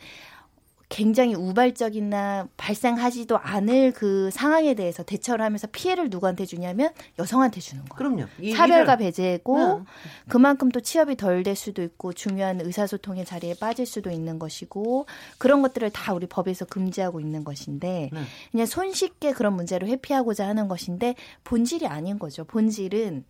굉장히 0.92 1.34
우발적이나 1.34 2.48
발생하지도 2.58 3.38
않을 3.38 3.92
그 3.92 4.30
상황에 4.30 4.74
대해서 4.74 5.02
대처를 5.02 5.42
하면서 5.42 5.66
피해를 5.72 6.10
누구한테 6.10 6.44
주냐면 6.44 6.90
여성한테 7.18 7.62
주는 7.62 7.82
거예요. 7.86 7.96
그럼요. 7.96 8.28
이 8.38 8.52
차별과 8.52 8.96
배제고 8.96 9.58
네. 9.58 9.84
그만큼 10.28 10.68
또 10.70 10.80
취업이 10.80 11.16
덜 11.16 11.42
될 11.42 11.56
수도 11.56 11.82
있고 11.82 12.12
중요한 12.12 12.60
의사소통의 12.60 13.24
자리에 13.24 13.54
빠질 13.54 13.86
수도 13.86 14.10
있는 14.10 14.38
것이고 14.38 15.06
그런 15.38 15.62
것들을 15.62 15.90
다 15.90 16.12
우리 16.12 16.26
법에서 16.26 16.66
금지하고 16.66 17.20
있는 17.20 17.42
것인데 17.42 18.10
네. 18.12 18.20
그냥 18.52 18.66
손쉽게 18.66 19.32
그런 19.32 19.54
문제를 19.54 19.88
회피하고자 19.88 20.46
하는 20.46 20.68
것인데 20.68 21.16
본질이 21.42 21.86
아닌 21.86 22.18
거죠. 22.18 22.44
본질은 22.44 23.24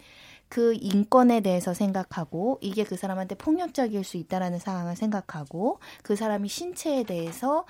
그 0.53 0.75
인권에 0.79 1.41
대해서 1.41 1.73
생각하고 1.73 2.59
이게 2.61 2.85
그 2.85 2.95
사람한테 2.95 3.37
폭력적일 3.37 4.05
수 4.05 4.19
있다라는 4.19 4.59
상황을 4.59 4.97
생각하고 4.97 5.81
그 6.03 6.15
사람이 6.15 6.47
신체에 6.47 7.05
대해서 7.05 7.65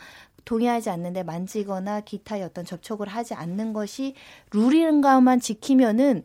동의하지 0.44 0.90
않는데 0.90 1.22
만지거나 1.22 2.00
기타의 2.00 2.42
어떤 2.42 2.64
접촉을 2.64 3.06
하지 3.06 3.34
않는 3.34 3.72
것이 3.72 4.16
룰인가만 4.50 5.38
지키면은 5.38 6.24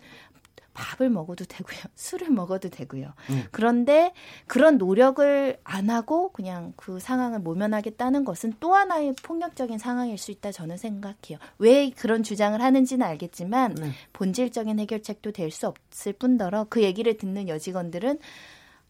밥을 0.77 1.10
먹어도 1.10 1.46
되고요. 1.46 1.79
술을 1.96 2.29
먹어도 2.29 2.69
되고요. 2.69 3.13
음. 3.31 3.43
그런데 3.51 4.13
그런 4.46 4.77
노력을 4.77 5.57
안 5.63 5.89
하고 5.89 6.31
그냥 6.31 6.74
그 6.75 7.00
상황을 7.00 7.39
모면하겠다는 7.39 8.24
것은 8.24 8.53
또 8.60 8.75
하나의 8.75 9.15
폭력적인 9.24 9.79
상황일 9.79 10.19
수 10.19 10.29
있다 10.29 10.51
저는 10.51 10.77
생각해요. 10.77 11.39
왜 11.57 11.89
그런 11.89 12.22
주장을 12.22 12.62
하는지는 12.62 13.05
알겠지만 13.05 13.75
네. 13.75 13.91
본질적인 14.13 14.79
해결책도 14.79 15.31
될 15.31 15.48
수 15.48 15.65
없을 15.65 16.12
뿐더러 16.12 16.67
그 16.69 16.84
얘기를 16.84 17.17
듣는 17.17 17.48
여직원들은 17.48 18.19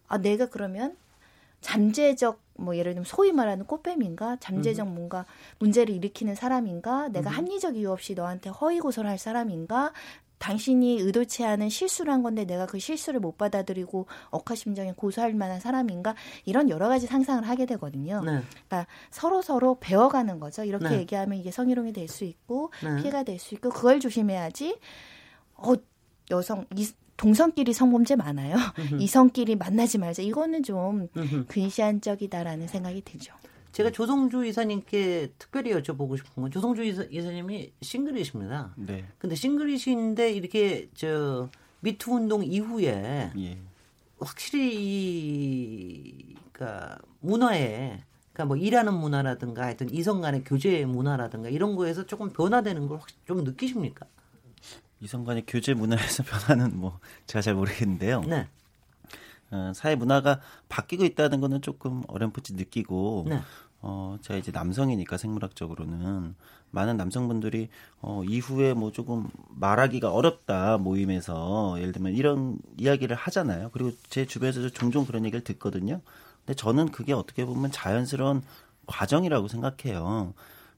아 0.08 0.17
내가 0.17 0.48
그러면 0.48 0.98
잠재적 1.62 2.41
뭐 2.56 2.75
예를 2.75 2.94
들면 2.94 3.06
소위 3.06 3.32
말하는 3.32 3.65
꽃뱀인가 3.65 4.38
잠재적 4.39 4.88
뭔가 4.89 5.25
문제를 5.60 5.94
일으키는 5.96 6.34
사람인가 6.36 7.10
내가 7.10 7.29
합리적 7.29 7.77
이유 7.77 7.91
없이 7.91 8.15
너한테 8.15 8.50
허위 8.50 8.79
고소를 8.79 9.10
할 9.10 9.17
사람인가 9.20 9.94
당신이 10.39 11.00
의도치 11.00 11.44
않은 11.44 11.70
실수를 11.70 12.13
한 12.13 12.22
건데 12.24 12.46
내가 12.46 12.65
그 12.67 12.79
실수를 12.79 13.20
못 13.20 13.38
받아들이고 13.38 14.06
억하심정에 14.29 14.94
고소할 14.96 15.34
만한 15.34 15.60
사람인가 15.60 16.15
이런 16.46 16.70
여러 16.70 16.88
가지 16.88 17.08
상상을 17.08 17.48
하게 17.48 17.65
되거든요. 17.65 18.22
네. 18.24 18.41
그러니까 18.67 18.88
서로 19.10 19.41
서로 19.41 19.77
배워가는 19.79 20.39
거죠. 20.39 20.63
이렇게 20.63 20.89
네. 20.89 21.00
얘기하면 21.00 21.38
이게 21.39 21.51
성희롱이 21.51 21.94
될 21.94 22.08
수 22.08 22.24
있고 22.24 22.72
네. 22.84 22.98
피해가 23.01 23.24
될 23.24 23.39
수 23.39 23.56
있고 23.56 23.70
그걸 23.70 24.00
조심해야지. 24.00 24.77
어 25.56 25.74
여성 26.32 26.65
이 26.75 26.88
동성끼리 27.17 27.74
성범죄 27.74 28.15
많아요. 28.15 28.56
이성끼리 29.01 29.56
만나지 29.56 29.98
말자. 29.98 30.22
이거는 30.22 30.62
좀. 30.63 31.08
근시안적이다라는 31.48 32.67
생각이 32.67 33.01
들죠. 33.01 33.34
제가 33.77 33.91
조성주 33.91 34.43
이사님께 34.48 35.34
특별히 35.38 35.72
여쭤보고 35.72 36.17
싶은 36.17 36.41
건 36.41 36.50
조성주 36.50 36.84
이사, 36.84 37.03
이사님이 37.03 37.74
싱글이십니다. 37.79 38.74
네. 38.75 39.05
근데 39.19 39.36
싱글이신데 39.36 40.31
이렇게 40.31 40.89
저 40.96 41.48
미투 41.81 42.12
운동 42.12 42.43
이후에 42.43 43.31
예. 43.38 43.57
확실히 44.19 44.74
이 44.74 46.36
그러니까 46.51 46.98
문화에 47.19 48.01
그러니까 48.34 48.46
뭐 48.46 48.57
일하는 48.57 48.96
문화라든가 48.96 49.65
하여튼 49.65 49.93
이성 49.93 50.22
간의 50.22 50.43
교제 50.43 50.84
문화라든가 50.84 51.50
이런 51.50 51.75
거에서 51.75 52.03
조금 52.07 52.34
변화되는 52.34 52.88
걸 52.88 52.98
확실히 52.98 53.22
좀 53.27 53.43
느끼십니까? 53.43 54.07
이성 55.01 55.24
간의 55.24 55.43
교제 55.46 55.75
문화에서 55.75 56.24
변화는 56.25 56.79
뭐 56.79 57.00
제가 57.27 57.43
잘 57.43 57.53
모르겠는데요. 57.53 58.22
네. 58.22 58.48
어, 59.50 59.72
사회 59.74 59.96
문화가 59.96 60.41
바뀌고 60.67 61.05
있다는 61.05 61.39
거는 61.39 61.62
조금 61.62 62.03
어렴풋이 62.07 62.55
느끼고 62.55 63.25
네. 63.29 63.39
어, 63.89 64.17
제가 64.22 64.38
이제 64.38 64.51
남성이니까 64.51 65.15
생물학적으로는 65.15 66.36
많은 66.72 66.98
남성분들이 66.98 67.70
어, 68.01 68.22
이후에 68.25 68.74
뭐 68.74 68.91
조금 68.91 69.29
말하기가 69.48 70.12
어렵다 70.12 70.77
모임에서 70.77 71.77
예를 71.79 71.94
들면 71.94 72.13
이런 72.13 72.58
이야기를 72.77 73.15
하잖아요. 73.15 73.70
그리고 73.72 73.91
제 74.10 74.25
주변에서 74.25 74.67
종종 74.72 75.06
그런 75.06 75.24
얘기를 75.24 75.41
듣거든요. 75.41 76.01
근데 76.46 76.53
저는 76.53 76.91
그게 76.91 77.13
어떻게 77.13 77.46
보면 77.46 77.72
자연스러운 77.72 78.41
과정이라고 78.88 79.48
생각해요. 79.48 80.34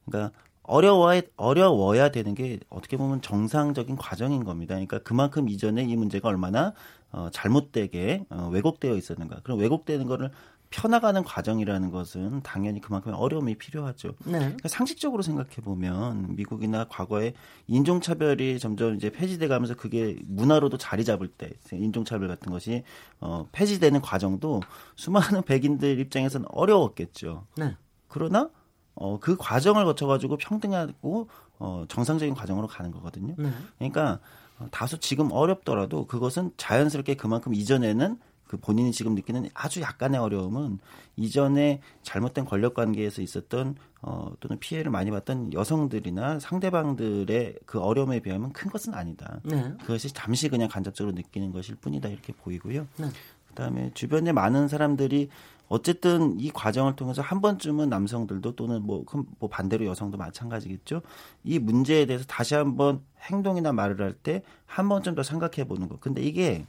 그러니까 0.06 0.32
어려워야, 0.62 1.22
어려워야 1.36 2.12
되는 2.12 2.36
게 2.36 2.60
어떻게 2.70 2.96
보면 2.96 3.24
정상적인 3.24 3.96
과정인 3.96 4.44
겁니다. 4.44 4.76
그러니까 4.76 5.00
그만큼 5.00 5.50
이전에 5.50 5.84
이 5.84 5.96
문제가 5.96 6.30
얼마나 6.30 6.74
어, 7.12 7.30
잘못되게 7.32 8.26
어, 8.30 8.50
왜곡되어 8.54 8.96
있었는가. 8.96 9.40
그럼 9.42 9.58
왜곡되는 9.58 10.06
거를 10.06 10.30
펴나가는 10.70 11.24
과정이라는 11.24 11.90
것은 11.90 12.42
당연히 12.44 12.80
그만큼 12.80 13.14
어려움이 13.14 13.56
필요하죠. 13.56 14.10
네. 14.26 14.40
그러니까 14.40 14.70
상식적으로 14.70 15.24
생각해 15.24 15.56
보면 15.64 16.36
미국이나 16.36 16.86
과거에 16.88 17.34
인종차별이 17.68 18.60
점점 18.60 18.96
이제 18.96 19.10
폐지돼 19.10 19.48
가면서 19.48 19.76
그게 19.76 20.18
문화로도 20.26 20.78
자리 20.78 21.04
잡을 21.04 21.28
때 21.28 21.52
인종차별 21.72 22.28
같은 22.28 22.52
것이 22.52 22.84
어, 23.20 23.48
폐지되는 23.52 24.02
과정도 24.02 24.62
수많은 24.96 25.42
백인들 25.44 26.00
입장에서는 26.00 26.46
어려웠겠죠. 26.52 27.48
네. 27.58 27.76
그러나 28.08 28.50
어, 28.94 29.20
그 29.20 29.38
과정을 29.38 29.86
거쳐가지고 29.86 30.38
평등하고 30.38 31.30
어, 31.58 31.86
정상적인 31.88 32.36
과정으로 32.36 32.68
가는 32.68 32.92
거거든요. 32.92 33.34
네. 33.38 33.50
그러니까 33.78 34.20
어, 34.60 34.68
다소 34.72 34.98
지금 34.98 35.32
어렵더라도 35.32 36.06
그것은 36.06 36.52
자연스럽게 36.58 37.16
그만큼 37.16 37.56
이전에는 37.56 38.20
그 38.50 38.58
본인이 38.58 38.92
지금 38.92 39.14
느끼는 39.14 39.50
아주 39.54 39.80
약간의 39.80 40.20
어려움은 40.20 40.80
이전에 41.16 41.82
잘못된 42.02 42.46
권력 42.46 42.74
관계에서 42.74 43.22
있었던 43.22 43.76
어, 44.02 44.32
또는 44.40 44.58
피해를 44.60 44.92
많이 44.92 45.12
봤던 45.12 45.54
여성들이나 45.54 46.40
상대방들의 46.40 47.60
그 47.68 47.80
어려움에 47.80 48.20
비하면 48.22 48.52
큰 48.52 48.72
것은 48.72 48.96
아니다. 48.96 49.40
네. 49.44 49.74
그것이 49.82 50.12
잠시 50.14 50.50
그냥 50.50 50.68
간접적으로 50.68 51.16
느끼는 51.16 51.52
것일 51.52 51.76
뿐이다 51.76 52.10
이렇게 52.10 52.34
보이고요. 52.34 52.88
네. 52.98 53.08
그다음에 53.50 53.92
주변에 53.94 54.32
많은 54.32 54.68
사람들이 54.68 55.30
어쨌든 55.68 56.40
이 56.40 56.50
과정을 56.50 56.96
통해서 56.96 57.22
한 57.22 57.42
번쯤은 57.42 57.90
남성들도 57.90 58.56
또는 58.56 58.82
뭐, 58.82 59.06
뭐 59.38 59.48
반대로 59.48 59.86
여성도 59.86 60.18
마찬가지겠죠. 60.18 61.04
이 61.44 61.60
문제에 61.60 62.08
대해서 62.08 62.26
다시 62.26 62.56
한번 62.56 63.04
행동이나 63.22 63.72
말을 63.74 64.02
할 64.02 64.14
때 64.24 64.42
한 64.66 64.90
번쯤 64.90 65.14
더 65.14 65.22
생각해 65.24 65.68
보는 65.68 65.88
거. 65.88 65.98
근데 66.00 66.22
이게 66.24 66.66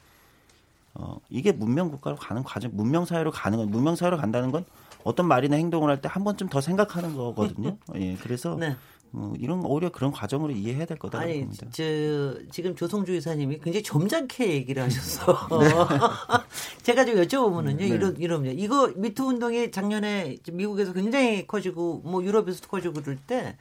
어, 0.95 1.19
이게 1.29 1.53
문명 1.53 1.91
국가로 1.91 2.17
가는 2.17 2.43
과정, 2.43 2.71
문명 2.75 3.05
사회로 3.05 3.31
가는 3.31 3.59
건 3.59 3.71
문명 3.71 3.95
사회로 3.97 4.17
간다는 4.17 4.51
건 4.51 4.65
어떤 5.05 5.27
말이나 5.27 5.57
행동을 5.57 5.89
할 5.91 6.01
때 6.01 6.09
한 6.09 6.25
번쯤 6.25 6.49
더 6.49 6.61
생각하는 6.61 7.17
거거든요. 7.17 7.77
예, 7.97 8.17
그래서 8.17 8.57
네. 8.57 8.77
뭐 9.13 9.35
이런 9.39 9.65
오히려 9.65 9.91
그런 9.91 10.13
과정으로 10.13 10.53
이해해야 10.53 10.85
될 10.87 10.99
거다라고 10.99 11.29
아니, 11.31 11.41
봅니다. 11.41 11.67
저 11.73 11.83
지금 12.53 12.77
조성주 12.77 13.13
이사님이 13.15 13.59
굉장히 13.59 13.83
점잖게 13.83 14.53
얘기를 14.53 14.83
하셨어. 14.83 15.49
제가 16.83 17.05
좀 17.05 17.17
여쭤보면은요, 17.17 17.77
네. 17.79 17.89
이런 17.89 18.17
이런 18.19 18.47
이거 18.47 18.93
미투 18.97 19.25
운동이 19.25 19.71
작년에 19.73 20.37
미국에서 20.53 20.93
굉장히 20.93 21.47
커지고 21.47 22.03
뭐 22.05 22.23
유럽에서도 22.23 22.69
커지고 22.69 23.01
그럴 23.01 23.17
때 23.17 23.57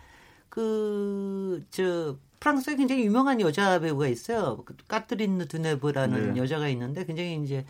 그 0.49 1.61
저 1.71 2.15
프랑스에 2.39 2.75
굉장히 2.75 3.03
유명한 3.05 3.41
여자 3.41 3.79
배우가 3.79 4.07
있어요. 4.07 4.63
그 4.65 4.75
까트린 4.87 5.47
드네브라는 5.47 6.33
네. 6.33 6.39
여자가 6.41 6.69
있는데 6.69 7.05
굉장히 7.05 7.41
이제 7.43 7.65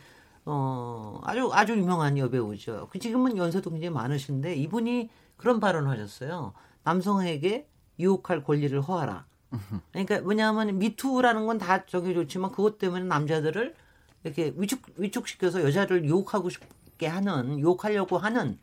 어 0.46 1.20
아주 1.24 1.50
아주 1.54 1.78
유명한 1.78 2.18
여배우죠. 2.18 2.90
그 2.92 3.00
지금은 3.00 3.38
연세도 3.38 3.70
굉장히 3.72 3.94
많으신데 3.94 4.56
이분이 4.56 5.10
그런 5.38 5.60
발언을 5.60 5.90
하셨어요. 5.90 6.54
남성에게 6.84 7.68
유혹할 8.00 8.44
권리를 8.44 8.80
허하라. 8.82 9.26
그러니까 9.92 10.22
뭐냐면 10.22 10.78
미투라는 10.78 11.48
건 11.48 11.58
다 11.58 11.86
저기 11.88 12.14
좋지만 12.14 12.52
그것 12.52 12.78
때문에 12.78 13.04
남자들을 13.06 13.74
이렇게 14.24 14.54
위축 14.56 14.82
위축시켜서 14.98 15.64
여자를 15.64 16.06
유혹하고 16.06 16.50
싶게 16.50 17.08
하는 17.08 17.58
유혹하려고 17.60 18.18
하는 18.18 18.60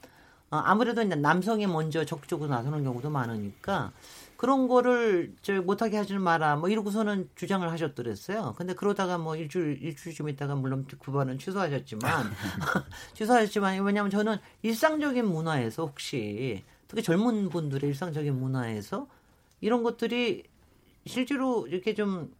어, 0.50 0.58
아무래도 0.58 1.02
이제 1.02 1.16
남성이 1.16 1.66
먼저 1.66 2.04
적극적으로 2.04 2.48
나서는 2.48 2.84
경우도 2.84 3.10
많으니까 3.10 3.90
그런 4.36 4.68
거를 4.68 5.34
저 5.42 5.60
못하게 5.62 5.96
하지 5.96 6.14
마라 6.18 6.56
뭐 6.56 6.68
이러고서는 6.68 7.30
주장을 7.34 7.68
하셨더랬어요. 7.70 8.54
근데 8.56 8.74
그러다가 8.74 9.18
뭐 9.18 9.36
일주일 9.36 9.82
일주일 9.82 10.14
좀 10.14 10.28
있다가 10.28 10.54
물론 10.54 10.86
그 11.00 11.12
발언 11.12 11.38
취소하셨지만 11.38 12.30
취소하셨지만 13.14 13.82
왜냐하면 13.82 14.10
저는 14.10 14.36
일상적인 14.62 15.26
문화에서 15.26 15.86
혹시 15.86 16.64
특히 16.88 17.02
젊은 17.02 17.48
분들의 17.48 17.88
일상적인 17.88 18.38
문화에서 18.38 19.08
이런 19.60 19.82
것들이 19.82 20.44
실제로 21.06 21.66
이렇게 21.66 21.94
좀 21.94 22.34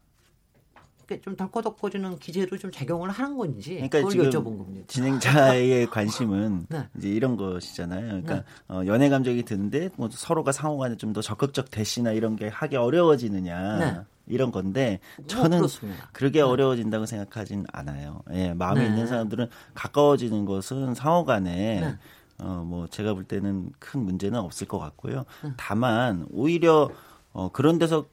좀 1.22 1.36
덜커덕거리는 1.36 2.18
기제로 2.18 2.56
좀 2.58 2.70
작용을 2.70 3.10
하는 3.10 3.36
건지 3.36 3.75
그러니까 3.75 4.08
지금 4.10 4.30
여쭤본 4.30 4.58
겁니다. 4.58 4.84
진행자의 4.88 5.86
관심은 5.90 6.66
네. 6.68 6.88
이제 6.96 7.08
이런 7.08 7.36
것이잖아요. 7.36 8.22
그러니까 8.22 8.44
어, 8.68 8.82
연애 8.86 9.08
감정이 9.08 9.42
드는데 9.44 9.90
뭐 9.96 10.08
서로가 10.10 10.52
상호간에 10.52 10.96
좀 10.96 11.16
더 11.16 11.22
적극적 11.22 11.70
대시나 11.70 12.12
이런 12.12 12.36
게 12.36 12.48
하기 12.48 12.76
어려워지느냐 12.76 13.78
네. 13.78 14.00
이런 14.26 14.50
건데 14.50 15.00
뭐 15.16 15.26
저는 15.26 15.58
그렇습니다. 15.58 16.08
그렇게 16.12 16.40
어려워진다고 16.42 17.06
생각하진 17.06 17.64
않아요. 17.72 18.20
예, 18.32 18.52
마음에 18.52 18.82
네. 18.82 18.86
있는 18.88 19.06
사람들은 19.06 19.48
가까워지는 19.75 20.44
것은 20.44 20.94
상호간에 20.94 21.80
네. 21.80 21.98
어, 22.38 22.64
뭐 22.66 22.86
제가 22.88 23.14
볼 23.14 23.25
때는 23.25 23.70
큰 23.78 24.00
문제는 24.00 24.38
없을 24.38 24.66
것 24.68 24.78
같고요. 24.78 25.25
네. 25.42 25.50
다만 25.56 26.26
오히려 26.30 26.90
어, 27.32 27.50
그런 27.50 27.78
데서 27.78 28.06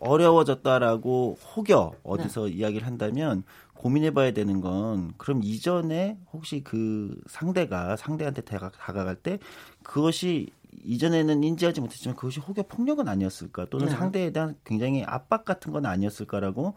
어려워졌다라고 0.00 1.38
혹여 1.54 1.92
어디서 2.02 2.46
네. 2.46 2.52
이야기를 2.52 2.86
한다면 2.86 3.42
고민해봐야 3.74 4.32
되는 4.32 4.60
건 4.60 5.12
그럼 5.16 5.40
이전에 5.42 6.18
혹시 6.32 6.62
그 6.64 7.20
상대가 7.26 7.96
상대한테 7.96 8.42
다가, 8.42 8.70
다가갈 8.70 9.16
때 9.16 9.38
그것이 9.82 10.50
이전에는 10.84 11.42
인지하지 11.44 11.80
못했지만 11.80 12.16
그것이 12.16 12.40
혹여 12.40 12.64
폭력은 12.68 13.08
아니었을까 13.08 13.66
또는 13.66 13.86
네. 13.86 13.92
상대에 13.92 14.30
대한 14.30 14.56
굉장히 14.64 15.04
압박 15.04 15.44
같은 15.44 15.72
건 15.72 15.86
아니었을까라고 15.86 16.66
어, 16.68 16.74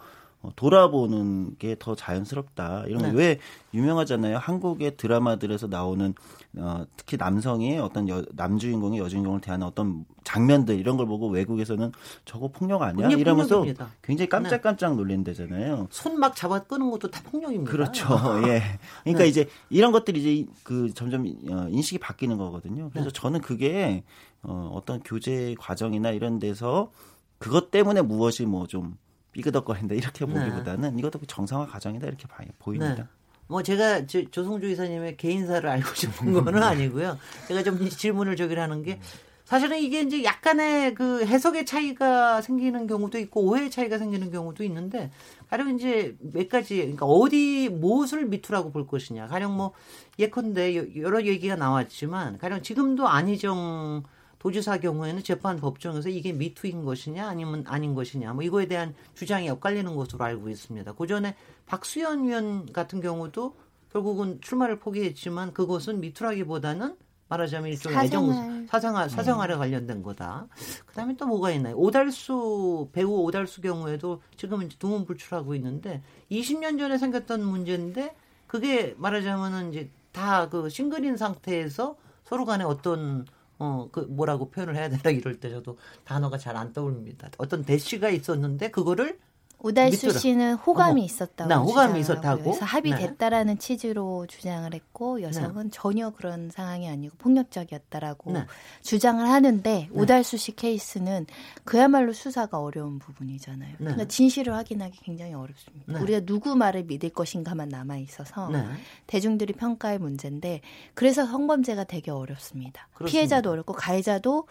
돌아보는 0.55 1.55
게 1.57 1.75
더 1.79 1.95
자연스럽다. 1.95 2.83
이런 2.87 3.01
네. 3.03 3.11
거왜 3.11 3.39
유명하잖아요. 3.73 4.37
한국의 4.37 4.97
드라마들에서 4.97 5.67
나오는 5.67 6.13
어, 6.57 6.83
특히 6.97 7.17
남성이 7.17 7.77
어떤 7.79 8.09
여, 8.09 8.23
남주인공이 8.33 8.99
여주인공을 8.99 9.39
대하는 9.41 9.65
어떤 9.65 10.05
장면들 10.23 10.77
이런 10.77 10.97
걸 10.97 11.05
보고 11.07 11.29
외국에서는 11.29 11.91
저거 12.25 12.49
폭력 12.49 12.81
아니야? 12.81 13.09
이러면서 13.09 13.55
폭력입니다. 13.57 13.85
네. 13.85 13.91
굉장히 14.03 14.29
깜짝깜짝 14.29 14.95
놀란다잖아요. 14.95 15.87
손 15.91 16.19
막 16.19 16.35
잡아 16.35 16.59
끄는 16.59 16.91
것도 16.91 17.09
다 17.09 17.21
폭력입니다. 17.23 17.71
그렇죠. 17.71 18.05
예. 18.47 18.61
그러니까 19.03 19.23
네. 19.23 19.27
이제 19.27 19.47
이런 19.69 19.91
것들이 19.91 20.19
이제 20.19 20.51
그 20.63 20.93
점점 20.93 21.25
어, 21.49 21.67
인식이 21.69 21.99
바뀌는 21.99 22.37
거거든요. 22.37 22.89
그래서 22.91 23.09
네. 23.09 23.13
저는 23.19 23.41
그게 23.41 24.03
어, 24.43 24.71
어떤 24.75 24.99
교제 25.01 25.55
과정이나 25.59 26.11
이런 26.11 26.37
데서 26.39 26.91
그것 27.39 27.71
때문에 27.71 28.01
무엇이 28.03 28.45
뭐 28.45 28.67
좀 28.67 28.97
삐그덕거린다 29.31 29.95
이렇게 29.95 30.25
네. 30.25 30.33
보기보다는 30.33 30.97
이것도 30.99 31.19
정상화 31.27 31.67
과정이다 31.67 32.07
이렇게 32.07 32.27
봐- 32.27 32.43
보입니다. 32.59 32.95
네. 32.95 33.03
뭐 33.47 33.63
제가 33.63 34.05
저, 34.07 34.23
조성주 34.29 34.67
이사님의 34.69 35.17
개인사를 35.17 35.67
알고 35.69 35.93
싶은 35.93 36.31
거는 36.33 36.63
아니고요. 36.63 37.17
제가 37.47 37.63
좀 37.63 37.89
질문을 37.89 38.35
저기를 38.35 38.61
하는 38.61 38.81
게 38.83 38.99
사실은 39.43 39.79
이게 39.79 39.99
이제 40.01 40.23
약간의 40.23 40.93
그 40.95 41.25
해석의 41.25 41.65
차이가 41.65 42.41
생기는 42.41 42.87
경우도 42.87 43.17
있고 43.19 43.41
오해의 43.43 43.69
차이가 43.69 43.97
생기는 43.97 44.31
경우도 44.31 44.63
있는데 44.63 45.11
가령 45.49 45.75
이제 45.75 46.15
몇 46.21 46.47
가지 46.47 46.77
그러니까 46.77 47.05
어디 47.05 47.67
무엇을 47.67 48.27
미투라고 48.27 48.71
볼 48.71 48.87
것이냐 48.87 49.27
가령 49.27 49.53
뭐 49.57 49.73
예컨대 50.17 50.77
여- 50.77 50.85
여러 51.01 51.21
얘기가 51.25 51.57
나왔지만 51.57 52.37
가령 52.37 52.61
지금도 52.61 53.09
안희정 53.09 54.03
도지사 54.41 54.79
경우에는 54.79 55.21
재판 55.23 55.57
법정에서 55.57 56.09
이게 56.09 56.33
미투인 56.33 56.83
것이냐 56.83 57.27
아니면 57.27 57.63
아닌 57.67 57.93
것이냐 57.93 58.33
뭐 58.33 58.41
이거에 58.41 58.65
대한 58.67 58.95
주장이 59.13 59.47
엇갈리는 59.49 59.95
것으로 59.95 60.25
알고 60.25 60.49
있습니다. 60.49 60.93
그 60.93 61.05
전에 61.05 61.35
박수현 61.67 62.25
의원 62.25 62.65
같은 62.73 63.01
경우도 63.01 63.55
결국은 63.91 64.41
출마를 64.41 64.79
포기했지만 64.79 65.53
그것은 65.53 65.99
미투라기보다는 65.99 66.97
말하자면 67.29 67.69
일종의 67.69 67.95
사생활. 67.95 68.35
애정 68.35 68.67
사생활 68.67 69.09
사생활에 69.11 69.55
관련된 69.57 70.01
거다. 70.01 70.47
그다음에 70.87 71.15
또 71.17 71.27
뭐가 71.27 71.51
있나요? 71.51 71.75
오달수 71.77 72.89
배우 72.93 73.11
오달수 73.21 73.61
경우에도 73.61 74.23
지금 74.37 74.63
이제 74.63 74.75
두문불출하고 74.79 75.53
있는데 75.53 76.01
20년 76.31 76.79
전에 76.79 76.97
생겼던 76.97 77.45
문제인데 77.45 78.15
그게 78.47 78.95
말하자면은 78.97 79.69
이제 79.69 79.91
다 80.11 80.49
그 80.49 80.67
싱글인 80.67 81.15
상태에서 81.15 81.95
서로 82.23 82.45
간에 82.45 82.63
어떤 82.63 83.27
어 83.61 83.89
그 83.91 84.01
뭐라고 84.01 84.49
표현을 84.51 84.75
해야 84.75 84.89
되나 84.89 85.11
이럴 85.11 85.39
때 85.39 85.49
저도 85.49 85.77
단어가 86.05 86.37
잘 86.37 86.55
안 86.57 86.73
떠오릅니다. 86.73 87.29
어떤 87.37 87.63
대시가 87.63 88.09
있었는데 88.09 88.71
그거를 88.71 89.19
오달수 89.63 90.07
밑으로. 90.07 90.19
씨는 90.19 90.53
호감이 90.55 91.01
어머. 91.01 91.05
있었다고 91.05 91.47
나 91.47 91.59
호감이. 91.59 91.99
있었다고? 91.99 92.43
그래서 92.43 92.65
합의됐다라는 92.65 93.53
네. 93.55 93.59
취지로 93.59 94.25
주장을 94.27 94.73
했고 94.73 95.21
여성은 95.21 95.71
전혀 95.71 96.09
그런 96.09 96.49
상황이 96.49 96.89
아니고 96.89 97.15
폭력적이었다라고 97.17 98.31
네. 98.33 98.45
주장을 98.81 99.27
하는데 99.27 99.89
오달수 99.91 100.37
씨 100.37 100.55
케이스는 100.55 101.27
그야말로 101.63 102.11
수사가 102.13 102.59
어려운 102.59 102.97
부분이잖아요. 102.99 103.75
그러니까 103.77 104.05
진실을 104.05 104.53
확인하기 104.55 104.99
굉장히 105.03 105.33
어렵습니다. 105.33 105.93
네. 105.93 105.99
우리가 105.99 106.21
누구 106.21 106.55
말을 106.55 106.83
믿을 106.83 107.09
것인가만 107.11 107.69
남아 107.69 107.97
있어서 107.97 108.49
네. 108.49 108.65
대중들이 109.07 109.53
평가의 109.53 109.99
문제인데 109.99 110.61
그래서 110.95 111.25
성범죄가 111.25 111.83
되게 111.83 112.09
어렵습니다. 112.09 112.87
그렇습니다. 112.93 113.11
피해자도 113.11 113.51
어렵고 113.51 113.73
가해자도 113.73 114.47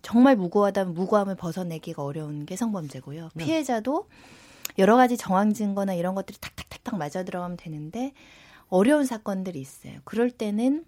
정말 0.00 0.36
무고하다면 0.36 0.94
무고함을 0.94 1.34
벗어내기가 1.34 2.02
어려운 2.02 2.46
게 2.46 2.56
성범죄고요. 2.56 3.30
네. 3.34 3.44
피해자도 3.44 4.06
여러 4.78 4.96
가지 4.96 5.16
정황 5.16 5.52
증거나 5.52 5.94
이런 5.94 6.14
것들이 6.14 6.38
탁탁탁탁 6.40 6.96
맞아 6.96 7.24
들어가면 7.24 7.56
되는데 7.56 8.12
어려운 8.68 9.04
사건들이 9.04 9.60
있어요. 9.60 9.98
그럴 10.04 10.30
때는 10.30 10.84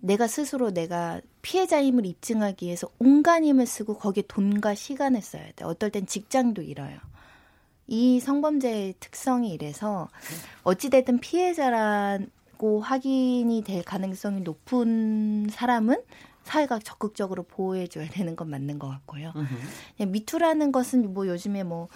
내가 0.00 0.26
스스로 0.26 0.70
내가 0.70 1.20
피해자임을 1.42 2.06
입증하기 2.06 2.66
위해서 2.66 2.88
온갖 2.98 3.42
힘을 3.42 3.66
쓰고 3.66 3.96
거기에 3.96 4.24
돈과 4.28 4.74
시간을 4.74 5.22
써야 5.22 5.50
돼. 5.56 5.64
어떨 5.64 5.90
땐 5.90 6.06
직장도 6.06 6.62
잃어요. 6.62 6.98
이 7.86 8.20
성범죄의 8.20 8.96
특성이 9.00 9.54
이래서 9.54 10.08
어찌됐든 10.62 11.20
피해자라고 11.20 12.80
확인이 12.80 13.62
될 13.64 13.82
가능성이 13.82 14.42
높은 14.42 15.48
사람은 15.50 16.02
사회가 16.48 16.78
적극적으로 16.78 17.42
보호해줘야 17.42 18.08
되는 18.08 18.34
건 18.34 18.48
맞는 18.48 18.78
것 18.78 18.88
같고요. 18.88 19.32
그냥 19.96 20.12
미투라는 20.12 20.72
것은 20.72 21.12
뭐 21.12 21.28
요즘에 21.28 21.62
뭐 21.62 21.88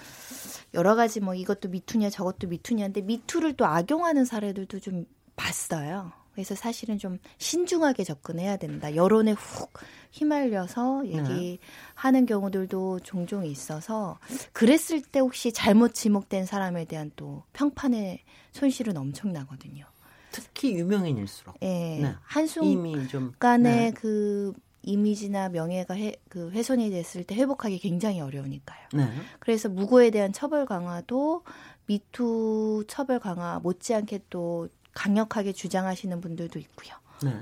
여러 0.74 0.94
가지 0.94 1.20
뭐 1.20 1.34
이것도 1.34 1.70
미투냐 1.70 2.10
저것도 2.10 2.48
미투냐인데 2.48 3.00
미투를 3.00 3.54
또 3.54 3.64
악용하는 3.64 4.26
사례들도 4.26 4.80
좀 4.80 5.06
봤어요. 5.36 6.12
그래서 6.32 6.54
사실은 6.54 6.98
좀 6.98 7.18
신중하게 7.38 8.04
접근해야 8.04 8.56
된다. 8.56 8.94
여론에 8.94 9.32
훅 9.32 9.72
휘말려서 10.12 11.06
얘기하는 11.06 12.26
경우들도 12.26 13.00
종종 13.00 13.46
있어서 13.46 14.18
그랬을 14.52 15.02
때 15.02 15.20
혹시 15.20 15.52
잘못 15.52 15.94
지목된 15.94 16.44
사람에 16.46 16.84
대한 16.84 17.10
또 17.16 17.42
평판의 17.52 18.20
손실은 18.52 18.96
엄청나거든요. 18.96 19.86
특히 20.32 20.74
유명인일수록 20.74 21.56
예. 21.62 21.66
네. 22.00 22.14
한순 22.22 22.64
이미 22.64 23.06
좀 23.08 23.32
간의 23.38 23.72
네. 23.72 23.90
그 23.92 24.52
이미지나 24.82 25.48
명예가 25.50 25.94
해, 25.94 26.16
그 26.28 26.50
훼손이 26.50 26.90
됐을 26.90 27.22
때 27.24 27.36
회복하기 27.36 27.78
굉장히 27.78 28.20
어려우니까요. 28.20 28.88
네. 28.94 29.08
그래서 29.38 29.68
무고에 29.68 30.10
대한 30.10 30.32
처벌 30.32 30.66
강화도 30.66 31.44
미투 31.86 32.84
처벌 32.88 33.20
강화 33.20 33.60
못지않게 33.60 34.24
또 34.30 34.68
강력하게 34.94 35.52
주장하시는 35.52 36.20
분들도 36.20 36.58
있고요. 36.58 36.94
네. 37.22 37.32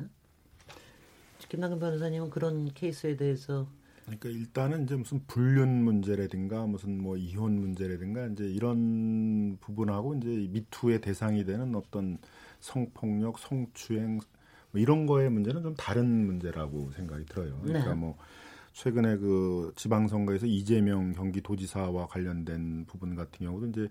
김남근 1.48 1.81
변호사님은 1.81 2.31
그런 2.31 2.72
케이스에 2.72 3.16
대해서 3.16 3.66
그러니까 4.10 4.28
일단은 4.28 4.84
이제 4.84 4.96
무슨 4.96 5.24
불륜 5.26 5.84
문제라든가 5.84 6.66
무슨 6.66 7.00
뭐 7.00 7.16
이혼 7.16 7.60
문제라든가 7.60 8.26
이제 8.26 8.44
이런 8.44 9.56
부분하고 9.60 10.14
이제 10.16 10.48
미투의 10.50 11.00
대상이 11.00 11.44
되는 11.44 11.74
어떤 11.76 12.18
성폭력, 12.58 13.38
성추행 13.38 14.18
뭐 14.72 14.80
이런 14.80 15.06
거의 15.06 15.30
문제는 15.30 15.62
좀 15.62 15.74
다른 15.76 16.26
문제라고 16.26 16.90
생각이 16.92 17.24
들어요. 17.26 17.60
그러니까 17.62 17.90
네. 17.90 17.94
뭐 17.94 18.16
최근에 18.72 19.18
그 19.18 19.72
지방선거에서 19.76 20.46
이재명 20.46 21.12
경기도지사와 21.12 22.08
관련된 22.08 22.86
부분 22.86 23.14
같은 23.14 23.46
경우도 23.46 23.66
이제 23.66 23.88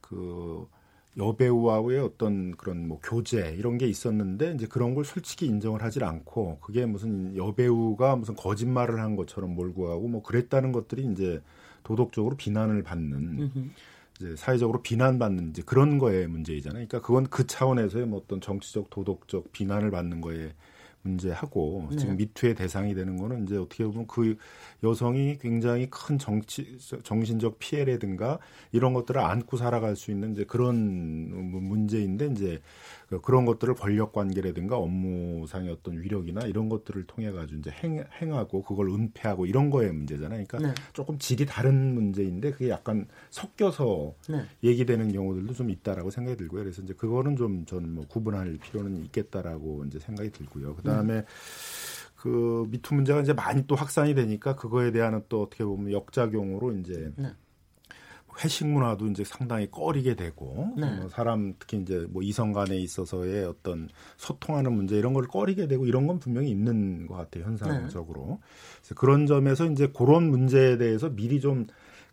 그 0.00 0.66
여배우와의 1.16 1.98
어떤 1.98 2.56
그런 2.56 2.86
뭐 2.86 3.00
교제 3.02 3.54
이런 3.58 3.78
게 3.78 3.86
있었는데 3.86 4.54
이제 4.54 4.66
그런 4.66 4.94
걸 4.94 5.04
솔직히 5.04 5.46
인정을 5.46 5.82
하질 5.82 6.04
않고 6.04 6.58
그게 6.60 6.86
무슨 6.86 7.36
여배우가 7.36 8.16
무슨 8.16 8.36
거짓말을 8.36 9.00
한 9.00 9.16
것처럼 9.16 9.54
몰고 9.54 9.88
가고 9.88 10.08
뭐 10.08 10.22
그랬다는 10.22 10.72
것들이 10.72 11.04
이제 11.12 11.40
도덕적으로 11.82 12.36
비난을 12.36 12.82
받는 12.82 13.50
이제 14.20 14.36
사회적으로 14.36 14.82
비난받는 14.82 15.50
이제 15.50 15.62
그런 15.64 15.98
거에 15.98 16.26
문제이잖아요. 16.26 16.86
그러니까 16.86 17.00
그건 17.00 17.26
그 17.26 17.46
차원에서의 17.46 18.06
뭐 18.06 18.20
어떤 18.20 18.40
정치적 18.40 18.90
도덕적 18.90 19.50
비난을 19.52 19.90
받는 19.90 20.20
거에 20.20 20.52
문제하고 21.02 21.88
네. 21.90 21.96
지금 21.96 22.16
미투의 22.16 22.54
대상이 22.54 22.94
되는 22.94 23.16
거는 23.16 23.44
이제 23.44 23.56
어떻게 23.56 23.84
보면 23.84 24.06
그 24.06 24.36
여성이 24.82 25.38
굉장히 25.38 25.88
큰 25.88 26.18
정치 26.18 26.78
정신적 27.02 27.58
피해라든가 27.58 28.38
이런 28.72 28.92
것들을 28.92 29.20
안고 29.20 29.56
살아갈 29.56 29.96
수 29.96 30.10
있는 30.10 30.32
이제 30.32 30.44
그런 30.44 30.76
문제인데 31.68 32.26
이제 32.26 32.60
그 33.10 33.20
그런 33.20 33.44
것들을 33.44 33.74
권력 33.74 34.12
관계라든가 34.12 34.76
업무상의 34.76 35.68
어떤 35.72 36.00
위력이나 36.00 36.42
이런 36.42 36.68
것들을 36.68 37.08
통해 37.08 37.32
가지고 37.32 37.58
이제 37.58 37.70
행, 37.72 38.04
행하고 38.22 38.62
그걸 38.62 38.88
은폐하고 38.88 39.46
이런 39.46 39.68
거에 39.68 39.90
문제잖아요. 39.90 40.44
그러니까 40.46 40.58
네. 40.58 40.74
조금 40.92 41.18
질이 41.18 41.44
다른 41.44 41.92
문제인데 41.92 42.52
그게 42.52 42.68
약간 42.68 43.08
섞여서 43.30 44.14
네. 44.28 44.44
얘기되는 44.62 45.10
경우들도 45.12 45.54
좀 45.54 45.70
있다라고 45.70 46.10
생각이 46.10 46.36
들고요. 46.36 46.62
그래서 46.62 46.82
이제 46.82 46.94
그거는 46.94 47.34
좀 47.34 47.66
저는 47.66 47.92
뭐 47.92 48.06
구분할 48.06 48.56
필요는 48.62 49.04
있겠다라고 49.06 49.86
이제 49.86 49.98
생각이 49.98 50.30
들고요. 50.30 50.76
그다음에 50.76 51.14
네. 51.14 51.26
그 52.14 52.64
미투 52.70 52.94
문제가 52.94 53.22
이제 53.22 53.32
많이 53.32 53.66
또 53.66 53.74
확산이 53.74 54.14
되니까 54.14 54.54
그거에 54.54 54.92
대한 54.92 55.20
또 55.28 55.42
어떻게 55.42 55.64
보면 55.64 55.90
역작용으로 55.90 56.74
이제 56.74 57.12
네. 57.16 57.34
회식 58.42 58.66
문화도 58.66 59.06
이제 59.08 59.24
상당히 59.24 59.70
꺼리게 59.70 60.14
되고 60.14 60.72
네. 60.76 60.90
뭐 60.96 61.08
사람 61.08 61.54
특히 61.58 61.78
이제 61.78 62.06
뭐 62.10 62.22
이성 62.22 62.52
간에 62.52 62.76
있어서의 62.76 63.44
어떤 63.44 63.88
소통하는 64.16 64.72
문제 64.72 64.96
이런 64.96 65.12
걸 65.12 65.26
꺼리게 65.26 65.68
되고 65.68 65.86
이런 65.86 66.06
건 66.06 66.18
분명히 66.18 66.50
있는 66.50 67.06
것 67.06 67.16
같아요 67.16 67.44
현상적으로 67.44 68.26
네. 68.28 68.36
그래서 68.80 68.94
그런 68.94 69.26
점에서 69.26 69.66
이제 69.66 69.88
그런 69.94 70.30
문제에 70.30 70.78
대해서 70.78 71.10
미리 71.10 71.40
좀 71.40 71.66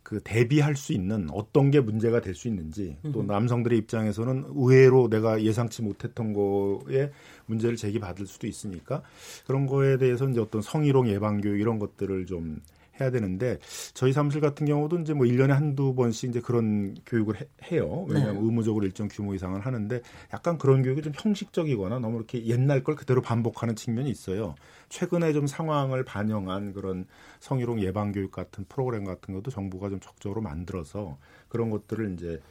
그 0.07 0.21
대비할 0.23 0.77
수 0.77 0.93
있는 0.93 1.27
어떤 1.33 1.69
게 1.69 1.81
문제가 1.81 2.21
될 2.21 2.33
수 2.33 2.47
있는지 2.47 2.95
또 3.11 3.23
남성들의 3.23 3.77
입장에서는 3.79 4.45
의외로 4.55 5.09
내가 5.09 5.41
예상치 5.41 5.81
못했던 5.81 6.31
거에 6.31 7.11
문제를 7.47 7.75
제기받을 7.75 8.25
수도 8.25 8.47
있으니까 8.47 9.01
그런 9.45 9.65
거에 9.65 9.97
대해서 9.97 10.29
이제 10.29 10.39
어떤 10.39 10.61
성희롱 10.61 11.09
예방 11.09 11.41
교육 11.41 11.59
이런 11.59 11.77
것들을 11.77 12.25
좀 12.25 12.61
해야 12.99 13.11
되는데 13.11 13.59
저희 13.93 14.13
사무실 14.13 14.41
같은 14.41 14.65
경우도 14.65 14.99
이제 14.99 15.13
뭐 15.13 15.25
1년에 15.25 15.49
한두 15.49 15.95
번씩 15.95 16.29
이제 16.29 16.41
그런 16.41 16.95
교육을 17.05 17.35
해, 17.71 17.77
요 17.77 18.05
왜냐하면 18.07 18.35
네. 18.35 18.41
의무적으로 18.41 18.85
일정 18.85 19.07
규모 19.07 19.33
이상을 19.33 19.59
하는데 19.59 20.01
약간 20.33 20.57
그런 20.57 20.83
교육이 20.83 21.01
좀 21.01 21.13
형식적이거나 21.15 21.99
너무 21.99 22.17
이렇게 22.17 22.45
옛날 22.45 22.83
걸 22.83 22.95
그대로 22.95 23.21
반복하는 23.21 23.75
측면이 23.75 24.09
있어요. 24.09 24.55
최근에 24.89 25.33
좀 25.33 25.47
상황을 25.47 26.03
반영한 26.03 26.73
그런 26.73 27.05
성희롱 27.39 27.81
예방 27.81 28.11
교육 28.11 28.31
같은 28.31 28.65
프로그램 28.69 29.03
같은 29.03 29.33
것도 29.33 29.51
정부가 29.51 29.89
좀 29.89 29.99
적극적으로 29.99 30.41
만들어서 30.41 31.17
그런 31.49 31.69
것들을 31.69 32.13
이제 32.13 32.41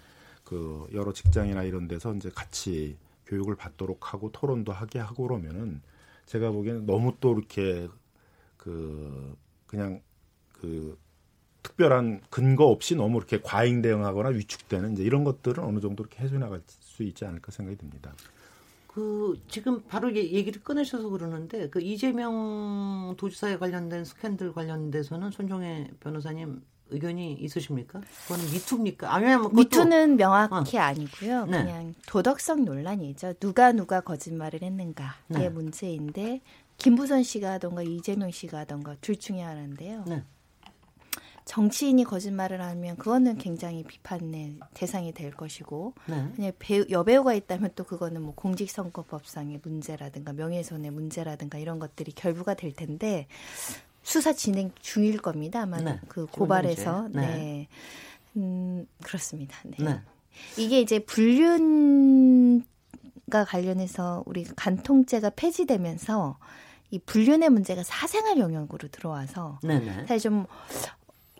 그 0.45 0.87
여러 0.95 1.13
직장이나 1.13 1.65
이런 1.65 1.89
데서 1.89 2.15
이제 2.15 2.31
같이 2.35 2.97
교육을 3.27 3.57
받도록 3.57 4.15
하고 4.15 4.31
토론도 4.31 4.73
하게 4.73 5.01
하고 5.01 5.27
그러면은 5.27 5.83
제가 6.27 6.51
보기에는 6.51 6.87
너무 6.87 7.17
또 7.21 7.37
이렇게 7.37 7.89
그 8.57 9.37
그냥 9.67 10.01
그 10.67 10.99
특별한 11.63 12.21
근거 12.31 12.67
없이 12.67 12.95
너무 12.95 13.19
이렇게 13.19 13.41
과잉 13.41 13.83
대응하거나 13.83 14.31
위축되는 14.31 14.93
이제 14.93 15.03
이런 15.03 15.25
것들은 15.25 15.63
어느 15.63 15.81
정도 15.81 16.03
이렇게 16.03 16.23
해소해 16.23 16.39
나갈 16.39 16.61
수 16.67 17.03
있지 17.03 17.25
않을까 17.25 17.53
생각이 17.53 17.79
듭니다. 17.79 18.13
그 18.87 19.39
지금 19.49 19.83
바로 19.83 20.15
얘기를 20.15 20.63
꺼내셔서 20.63 21.09
그러는데 21.11 21.69
그 21.69 21.81
이재명 21.81 23.15
도지사에 23.19 23.59
관련된 23.59 24.05
스캔들 24.05 24.53
관련돼서는 24.53 25.31
손종혜 25.31 25.91
변호사님 26.01 26.63
의견이 26.89 27.35
있으십니까? 27.35 28.01
그거는 28.23 28.45
미투입니까? 28.53 29.13
아니면 29.13 29.51
미투는 29.53 30.17
명확히 30.17 30.79
어. 30.79 30.83
아니고요. 30.83 31.47
네. 31.47 31.65
그냥 31.65 31.95
도덕성 32.07 32.65
논란이죠. 32.65 33.35
누가 33.35 33.73
누가 33.73 34.01
거짓말을 34.01 34.63
했는가의 34.63 35.11
네. 35.29 35.49
문제인데 35.51 36.41
김부선 36.79 37.23
씨가 37.23 37.53
하던가 37.53 37.83
이재명 37.83 38.31
씨가 38.31 38.59
하던가 38.61 38.95
둘 39.01 39.17
중에 39.17 39.41
하나인데요. 39.41 40.05
네. 40.07 40.23
정치인이 41.47 42.03
거짓말을 42.05 42.61
하면 42.61 42.97
그거는 42.97 43.39
굉장히 43.39 43.85
비판의 43.85 44.59
대상이 44.75 45.13
될 45.13 45.31
것이고 45.31 45.95
네. 46.07 46.29
그냥 46.35 46.53
배우, 46.59 46.85
여배우가 46.91 47.35
있다면 47.35 47.71
또 47.77 47.85
그거는 47.85 48.21
뭐 48.21 48.35
공직선거법상의 48.35 49.61
문제라든가 49.63 50.33
명예훼손의 50.33 50.91
문제라든가 50.91 51.59
이런 51.59 51.79
것들이 51.79 52.11
결부가 52.13 52.55
될 52.55 52.73
텐데 52.73 53.29
수사 54.03 54.33
진행 54.33 54.73
중일 54.81 55.19
겁니다. 55.19 55.63
아마 55.63 55.81
네. 55.81 56.01
그 56.09 56.27
고발에서 56.27 57.09
네. 57.13 57.21
네. 57.21 57.69
음, 58.37 58.87
그렇습니다. 59.05 59.57
네. 59.65 59.77
네. 59.79 60.01
이게 60.59 60.81
이제 60.81 60.99
불륜과 60.99 62.65
관련해서 63.47 64.25
우리 64.27 64.43
간통죄가 64.45 65.31
폐지되면서 65.31 66.39
이 66.91 66.99
불륜의 66.99 67.51
문제가 67.51 67.85
사생활 67.85 68.39
영역으로 68.39 68.89
들어와서 68.89 69.61
네네. 69.63 70.07
사실 70.07 70.19
좀 70.19 70.47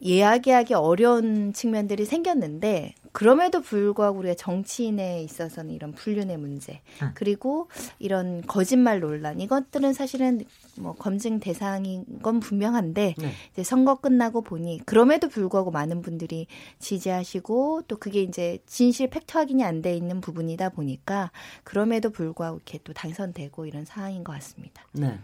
이야기하기 0.01 0.75
어려운 0.75 1.53
측면들이 1.53 2.05
생겼는데 2.05 2.95
그럼에도 3.13 3.63
불구하고 3.63 4.19
우리가 4.19 4.35
정치인에 4.35 5.23
있어서는 5.23 5.73
이런 5.73 5.93
불륜의 5.93 6.37
문제 6.37 6.83
아. 7.01 7.13
그리고 7.15 7.71
이런 7.99 8.43
거짓말 8.43 9.01
논란 9.01 9.41
이것들은 9.41 9.95
사실은 9.95 10.45
뭐 10.79 10.93
검증 10.93 11.41
대상인 11.41 12.05
건 12.21 12.41
분명한데 12.41 13.15
네. 13.17 13.33
이제 13.53 13.63
선거 13.63 13.95
끝나고 13.95 14.43
보니 14.43 14.83
그럼에도 14.85 15.29
불구하고 15.31 15.71
많은 15.71 16.03
분들이 16.03 16.47
지지하시고 16.79 17.85
또 17.89 17.97
그게 17.97 18.21
이제 18.21 18.59
진실 18.67 19.09
팩트 19.09 19.39
확인이 19.39 19.65
안 19.65 19.81
돼 19.81 19.95
있는 19.95 20.21
부분이다 20.21 20.71
보니까 20.71 21.31
그럼에도 21.65 22.11
불구하고 22.11 22.57
이렇게 22.57 22.81
또 22.83 22.93
당선되고 22.93 23.67
이런 23.67 23.85
상황인 23.85 24.25
것 24.25 24.33
같습니다. 24.33 24.83
네. 24.93 25.19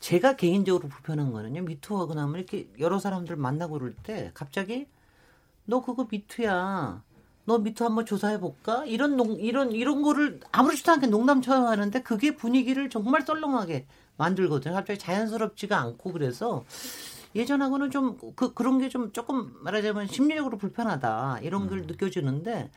제가 0.00 0.36
개인적으로 0.36 0.88
불편한 0.88 1.32
거는요. 1.32 1.62
미투하고 1.62 2.14
나면 2.14 2.36
이렇게 2.36 2.68
여러 2.80 2.98
사람들 2.98 3.36
만나고 3.36 3.74
그럴 3.78 3.94
때 3.94 4.30
갑자기 4.34 4.86
너 5.66 5.82
그거 5.82 6.06
미투야. 6.10 7.02
너 7.46 7.58
미투 7.58 7.84
한번 7.84 8.06
조사해 8.06 8.40
볼까? 8.40 8.84
이런 8.86 9.16
농, 9.16 9.38
이런 9.40 9.72
이런 9.72 10.02
거를 10.02 10.40
아무렇지도 10.52 10.92
않게 10.92 11.06
농담처럼 11.08 11.66
하는데 11.66 12.02
그게 12.02 12.36
분위기를 12.36 12.90
정말 12.90 13.22
썰렁하게 13.22 13.86
만들거든요. 14.16 14.74
갑자기 14.74 14.98
자연스럽지가 14.98 15.78
않고 15.78 16.12
그래서 16.12 16.64
예전하고는 17.34 17.90
좀 17.90 18.18
그 18.36 18.54
그런 18.54 18.78
게 18.78 18.88
좀 18.88 19.12
조금 19.12 19.52
말하자면 19.62 20.08
심리적으로 20.08 20.58
불편하다 20.58 21.40
이런 21.42 21.68
걸 21.68 21.78
음. 21.80 21.86
느껴지는데 21.86 22.70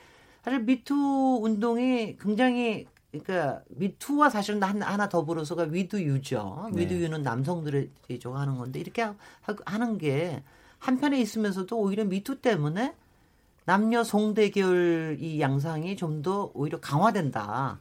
사실 0.43 0.61
미투 0.61 1.39
운동이 1.43 2.17
굉장히 2.19 2.87
그러니까 3.13 3.61
미투와 3.69 4.29
사실은 4.29 4.61
하나, 4.63 5.07
더불어서가 5.07 5.63
위드유죠. 5.63 6.69
네. 6.73 6.81
위드유는 6.81 7.21
남성들이 7.21 7.91
좀 8.19 8.35
하는 8.35 8.57
건데 8.57 8.79
이렇게 8.79 9.07
하는 9.65 9.97
게 9.99 10.41
한편에 10.79 11.19
있으면서도 11.21 11.77
오히려 11.79 12.05
미투 12.05 12.41
때문에 12.41 12.95
남녀 13.65 14.03
송대결 14.03 15.17
이 15.21 15.39
양상이 15.39 15.95
좀 15.95 16.21
더 16.23 16.51
오히려 16.53 16.79
강화된다. 16.79 17.79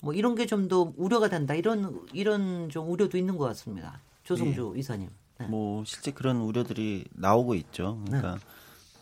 뭐 0.00 0.12
이런 0.12 0.34
게 0.34 0.46
좀 0.46 0.68
더 0.68 0.92
우려가 0.96 1.28
된다. 1.28 1.54
이런 1.54 2.06
이런 2.12 2.68
좀 2.68 2.90
우려도 2.90 3.16
있는 3.16 3.38
것 3.38 3.44
같습니다. 3.46 4.00
조성주 4.24 4.72
네. 4.74 4.80
이사님. 4.80 5.08
네. 5.38 5.46
뭐 5.46 5.82
실제 5.84 6.10
그런 6.10 6.36
우려들이 6.36 7.04
나오고 7.14 7.54
있죠. 7.54 7.98
그러니까 8.06 8.34
네. 8.34 8.40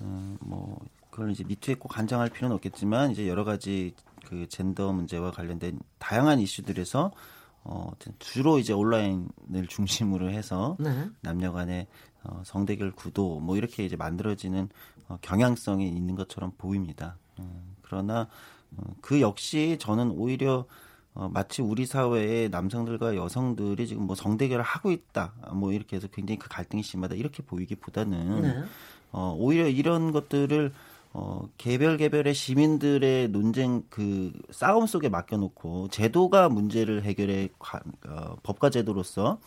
음, 0.03 0.39
뭐 0.41 0.79
그걸 1.11 1.31
이제 1.33 1.43
미투에 1.45 1.75
꼭 1.75 1.89
간장할 1.89 2.31
필요는 2.31 2.55
없겠지만 2.57 3.11
이제 3.11 3.29
여러 3.29 3.45
가지 3.45 3.95
그 4.25 4.49
젠더 4.49 4.93
문제와 4.93 5.31
관련된 5.31 5.79
다양한 5.99 6.41
이슈들에서 6.41 7.13
어, 7.65 7.91
주로 8.19 8.59
이제 8.59 8.73
온라인을 8.73 9.67
중심으로 9.69 10.31
해서 10.31 10.77
네. 10.79 11.09
남녀 11.21 11.53
간의 11.53 11.87
어, 12.23 12.43
성대결 12.45 12.93
구도 12.93 13.41
뭐 13.41 13.57
이렇게 13.57 13.85
이제 13.85 13.97
만들어지는 13.97 14.69
어, 15.09 15.19
경향성이 15.23 15.89
있는 15.89 16.15
것처럼 16.15 16.53
보입니다. 16.59 17.17
음, 17.39 17.77
그러나 17.83 18.29
어, 18.77 18.83
그 19.01 19.21
역시 19.21 19.77
저는 19.81 20.11
오히려 20.11 20.67
어, 21.15 21.31
마치 21.33 21.63
우리 21.63 21.87
사회의 21.87 22.49
남성들과 22.49 23.17
여성들이 23.17 23.87
지금 23.87 24.07
뭐 24.07 24.17
성대결을 24.17 24.65
하고 24.65 24.91
있다, 24.91 25.33
뭐 25.53 25.73
이렇게 25.73 25.97
해서 25.97 26.09
굉장히 26.09 26.39
그 26.39 26.49
갈등이 26.49 26.83
심하다 26.83 27.15
이렇게 27.15 27.43
보이기보다는 27.43 28.43
네. 28.43 28.65
어, 29.13 29.35
오히려 29.39 29.69
이런 29.69 30.11
것들을 30.11 30.73
어, 31.17 31.49
개별 31.59 31.97
개별의 31.97 32.35
시민들의 32.35 33.29
논쟁 33.29 33.85
그 33.89 34.33
싸움 34.51 34.87
속에 34.87 35.09
맡겨놓고 35.09 35.89
제도가 35.89 36.49
문제를 36.49 37.05
해결해 37.05 37.51
가, 37.61 37.81
어, 38.09 38.35
법과 38.43 38.71
제도로서 38.71 39.39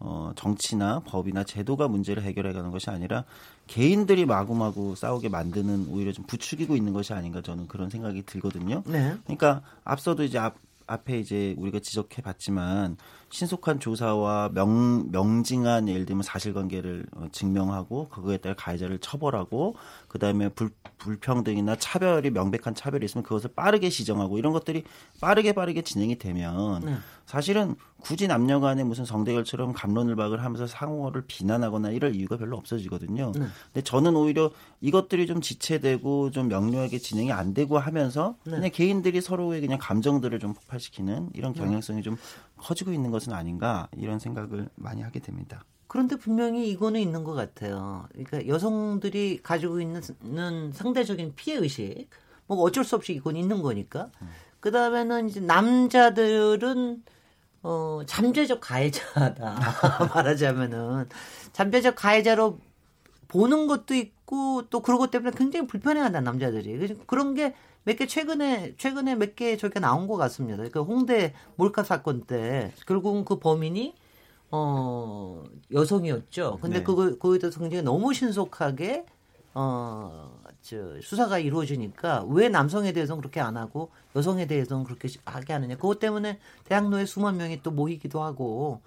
어, 0.00 0.32
정치나 0.34 0.98
법이나 1.06 1.44
제도가 1.44 1.86
문제를 1.86 2.24
해결해 2.24 2.52
가는 2.52 2.72
것이 2.72 2.90
아니라 2.90 3.24
개인들이 3.68 4.26
마구마구 4.26 4.96
싸우게 4.96 5.28
만드는 5.28 5.86
오히려 5.90 6.10
좀 6.10 6.26
부추기고 6.26 6.74
있는 6.74 6.92
것이 6.92 7.12
아닌가 7.12 7.40
저는 7.40 7.68
그런 7.68 7.88
생각이 7.88 8.24
들거든요. 8.26 8.82
네. 8.84 9.14
그러니까 9.22 9.62
앞서도 9.84 10.24
이제 10.24 10.38
앞, 10.38 10.56
앞에 10.86 11.18
이제 11.18 11.54
우리가 11.58 11.80
지적해 11.80 12.22
봤지만 12.22 12.96
신속한 13.30 13.80
조사와 13.80 14.50
명, 14.52 15.10
명징한 15.10 15.88
예를 15.88 16.04
들면 16.04 16.22
사실관계를 16.22 17.06
어, 17.12 17.26
증명하고 17.32 18.08
그거에 18.08 18.36
따라 18.36 18.54
가해자를 18.54 18.98
처벌하고 18.98 19.74
그다음에 20.08 20.48
불, 20.50 20.70
불평등이나 20.98 21.76
차별이 21.76 22.30
명백한 22.30 22.74
차별이 22.74 23.04
있으면 23.04 23.22
그것을 23.24 23.50
빠르게 23.54 23.90
시정하고 23.90 24.38
이런 24.38 24.52
것들이 24.52 24.84
빠르게 25.20 25.52
빠르게 25.52 25.82
진행이 25.82 26.18
되면 26.18 26.84
네. 26.84 26.96
사실은 27.24 27.74
굳이 28.02 28.26
남녀 28.26 28.58
간에 28.60 28.82
무슨 28.82 29.04
성대결처럼 29.04 29.72
감론을박을 29.72 30.42
하면서 30.42 30.66
상호를 30.66 31.24
비난하거나 31.26 31.90
이럴 31.90 32.14
이유가 32.14 32.36
별로 32.36 32.56
없어지거든요. 32.56 33.32
네. 33.32 33.46
근데 33.72 33.82
저는 33.82 34.16
오히려 34.16 34.50
이것들이 34.80 35.26
좀 35.26 35.40
지체되고 35.40 36.32
좀 36.32 36.48
명료하게 36.48 36.98
진행이 36.98 37.32
안 37.32 37.54
되고 37.54 37.78
하면서 37.78 38.36
네. 38.44 38.52
그냥 38.52 38.70
개인들이 38.72 39.20
서로의 39.20 39.60
그냥 39.60 39.78
감정들을 39.80 40.38
좀 40.40 40.52
폭발시키는 40.52 41.26
네. 41.26 41.30
이런 41.34 41.52
경향성이 41.52 42.02
좀 42.02 42.16
커지고 42.56 42.92
있는 42.92 43.10
것은 43.10 43.32
아닌가 43.32 43.88
이런 43.96 44.18
생각을 44.18 44.68
많이 44.74 45.02
하게 45.02 45.20
됩니다. 45.20 45.64
그런데 45.86 46.16
분명히 46.16 46.70
이거는 46.70 47.00
있는 47.00 47.22
것 47.22 47.34
같아요. 47.34 48.08
그러니까 48.12 48.46
여성들이 48.46 49.40
가지고 49.42 49.80
있는 49.80 50.72
상대적인 50.72 51.34
피해 51.36 51.58
의식, 51.58 52.08
뭐 52.46 52.58
어쩔 52.62 52.82
수 52.82 52.96
없이 52.96 53.12
이건 53.12 53.36
있는 53.36 53.62
거니까. 53.62 54.10
그 54.58 54.70
다음에는 54.70 55.28
이제 55.28 55.40
남자들은 55.40 57.02
어 57.62 58.02
잠재적 58.06 58.60
가해자다 58.60 59.56
말하자면은 60.14 61.08
잠재적 61.52 61.94
가해자로 61.96 62.58
보는 63.28 63.66
것도 63.66 63.94
있고 63.94 64.62
또 64.70 64.80
그런 64.82 64.98
것 64.98 65.10
때문에 65.10 65.32
굉장히 65.36 65.66
불편해한다 65.66 66.20
남자들이 66.20 66.96
그런 67.06 67.34
게 67.34 67.54
몇 67.84 67.96
개 67.98 68.06
최근에 68.06 68.74
최근에 68.78 69.16
몇 69.16 69.34
개 69.34 69.56
저희가 69.56 69.80
나온 69.80 70.06
것 70.06 70.16
같습니다. 70.16 70.62
그 70.70 70.82
홍대 70.82 71.34
몰카 71.56 71.82
사건 71.82 72.22
때 72.22 72.72
결국은 72.86 73.24
그 73.24 73.38
범인이 73.40 73.94
어 74.52 75.42
여성이었죠. 75.72 76.58
근데 76.62 76.78
네. 76.78 76.84
그거 76.84 77.04
그거에 77.10 77.38
대해서 77.38 77.58
굉장히 77.60 77.82
너무 77.82 78.12
신속하게 78.14 79.06
어 79.54 80.41
저 80.62 81.00
수사가 81.00 81.38
이루어지니까 81.38 82.24
왜 82.28 82.48
남성에 82.48 82.92
대해서는 82.92 83.20
그렇게 83.20 83.40
안 83.40 83.56
하고 83.56 83.90
여성에 84.14 84.46
대해서는 84.46 84.84
그렇게 84.84 85.08
하게 85.24 85.52
하느냐. 85.52 85.74
그것 85.76 85.98
때문에 85.98 86.38
대학로에 86.64 87.04
수만 87.04 87.36
명이 87.36 87.62
또 87.62 87.72
모이기도 87.72 88.22
하고 88.22 88.80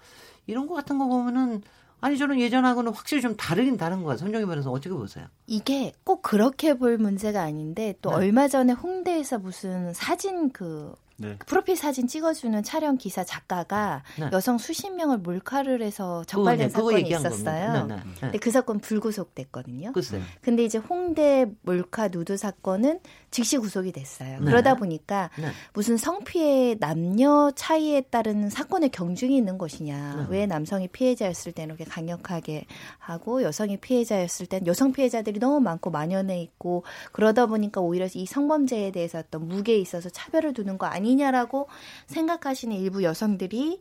이런 0.46 0.66
거 0.66 0.74
같은 0.74 0.98
거 0.98 1.06
보면은 1.06 1.62
아니 2.00 2.18
저는 2.18 2.40
예전하고는 2.40 2.92
확실히 2.92 3.22
좀 3.22 3.36
다르긴 3.36 3.76
다른 3.76 4.02
것 4.02 4.08
같아요. 4.08 4.26
손정희 4.26 4.46
변호사 4.46 4.70
어떻게 4.70 4.90
보세요? 4.90 5.26
이게 5.46 5.92
꼭 6.04 6.22
그렇게 6.22 6.74
볼 6.74 6.98
문제가 6.98 7.42
아닌데 7.42 7.94
또 8.00 8.10
네. 8.10 8.16
얼마 8.16 8.48
전에 8.48 8.72
홍대에서 8.72 9.38
무슨 9.38 9.92
사진 9.92 10.50
그 10.50 10.94
네. 11.18 11.36
프로필 11.46 11.76
사진 11.76 12.06
찍어주는 12.06 12.62
촬영 12.62 12.98
기사 12.98 13.24
작가가 13.24 14.02
네. 14.18 14.28
여성 14.32 14.58
수십 14.58 14.90
명을 14.90 15.18
몰카를 15.18 15.82
해서 15.82 16.24
적발된 16.24 16.68
네, 16.68 16.70
사건이 16.70 16.98
얘기한 16.98 17.20
있었어요. 17.22 17.72
네, 17.72 17.82
네, 17.82 17.94
네. 17.96 18.02
근데 18.20 18.38
그 18.38 18.50
사건 18.50 18.80
불구속됐거든요. 18.80 19.92
글쎄. 19.92 20.20
근데 20.42 20.64
이제 20.64 20.78
홍대 20.78 21.46
몰카 21.62 22.08
누드 22.08 22.36
사건은 22.36 23.00
즉시 23.30 23.56
구속이 23.56 23.92
됐어요. 23.92 24.38
네. 24.40 24.44
그러다 24.44 24.74
보니까 24.74 25.30
네. 25.38 25.50
무슨 25.72 25.96
성피해 25.96 26.76
남녀 26.78 27.50
차이에 27.54 28.02
따른 28.02 28.50
사건의 28.50 28.90
경중이 28.90 29.36
있는 29.36 29.58
것이냐. 29.58 30.16
네. 30.16 30.26
왜 30.28 30.46
남성이 30.46 30.88
피해자였을 30.88 31.52
때는 31.52 31.76
이렇게 31.76 31.90
강력하게 31.90 32.66
하고 32.98 33.42
여성이 33.42 33.78
피해자였을 33.78 34.46
땐 34.46 34.66
여성 34.66 34.92
피해자들이 34.92 35.40
너무 35.40 35.60
많고 35.60 35.90
만연해 35.90 36.40
있고 36.42 36.84
그러다 37.12 37.46
보니까 37.46 37.80
오히려 37.80 38.06
이 38.12 38.26
성범죄에 38.26 38.90
대해서 38.90 39.18
어떤 39.18 39.48
무게에 39.48 39.78
있어서 39.78 40.10
차별을 40.10 40.52
두는 40.52 40.78
거 40.78 40.86
아니 40.86 41.05
냐라고 41.14 41.68
생각하시는 42.06 42.76
일부 42.76 43.02
여성들이 43.02 43.80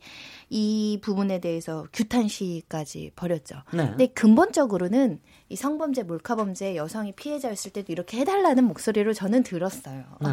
이 0.49 0.99
부분에 1.01 1.39
대해서 1.39 1.85
규탄 1.91 2.27
시까지 2.27 3.11
벌였죠. 3.15 3.63
네. 3.73 3.87
근데 3.89 4.07
근본적으로는 4.07 5.19
이 5.49 5.55
성범죄, 5.55 6.03
몰카범죄 6.03 6.75
여성이 6.75 7.11
피해자였을 7.11 7.71
때도 7.71 7.91
이렇게 7.91 8.19
해달라는 8.19 8.63
목소리를 8.63 9.11
저는 9.13 9.43
들었어요. 9.43 10.03
네. 10.21 10.29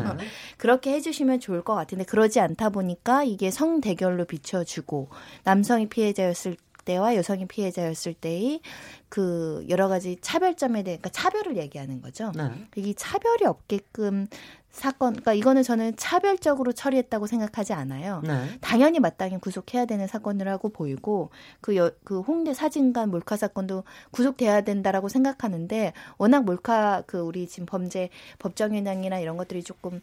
그렇게 0.57 0.93
해주시면 0.93 1.41
좋을 1.41 1.63
것 1.63 1.75
같은데 1.75 2.05
그러지 2.05 2.41
않다 2.41 2.71
보니까 2.71 3.25
이게 3.25 3.51
성 3.51 3.81
대결로 3.81 4.25
비춰주고 4.25 5.09
남성이 5.45 5.89
피해자였을 5.89 6.57
때와 6.85 7.15
여성이 7.17 7.47
피해자였을 7.47 8.15
때의 8.15 8.61
그 9.09 9.65
여러 9.69 9.89
가지 9.89 10.17
차별점에 10.21 10.83
대해 10.83 10.97
그러니까 10.97 11.11
차별을 11.11 11.57
얘기하는 11.57 12.01
거죠. 12.01 12.33
네. 12.35 12.51
이 12.77 12.95
차별이 12.95 13.45
없게끔 13.45 14.27
사건, 14.73 15.13
그러니까 15.13 15.35
이거는 15.35 15.63
저는 15.63 15.97
차별적으로 15.97 16.73
처리했다고 16.73 17.27
생각하지 17.27 17.75
않아요. 17.75 18.23
네. 18.25 18.59
당연히 18.63 19.01
마땅히 19.01 19.39
구속해야 19.39 19.85
되는 19.85 20.07
사건이라고 20.07 20.71
보이고 20.71 21.31
그, 21.61 21.77
여, 21.77 21.91
그 22.05 22.21
홍대 22.21 22.55
사진관 22.55 23.11
몰카 23.11 23.37
사건도 23.37 23.85
구속돼야 24.11 24.63
된다라고 24.63 25.11
생각하는데 25.11 25.93
워낙 26.17 26.45
몰카 26.45 27.03
그 27.07 27.19
우리 27.19 27.47
지금 27.47 27.67
범죄 27.67 28.09
법정현황이나 28.39 29.19
이런 29.19 29.37
것들이 29.37 29.63
조금 29.63 30.01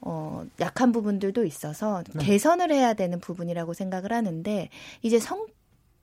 어 0.00 0.44
약한 0.60 0.92
부분들도 0.92 1.44
있어서 1.44 2.04
네. 2.14 2.24
개선을 2.24 2.70
해야 2.70 2.94
되는 2.94 3.18
부분이라고 3.18 3.74
생각을 3.74 4.12
하는데 4.12 4.68
이제 5.02 5.18
성 5.18 5.46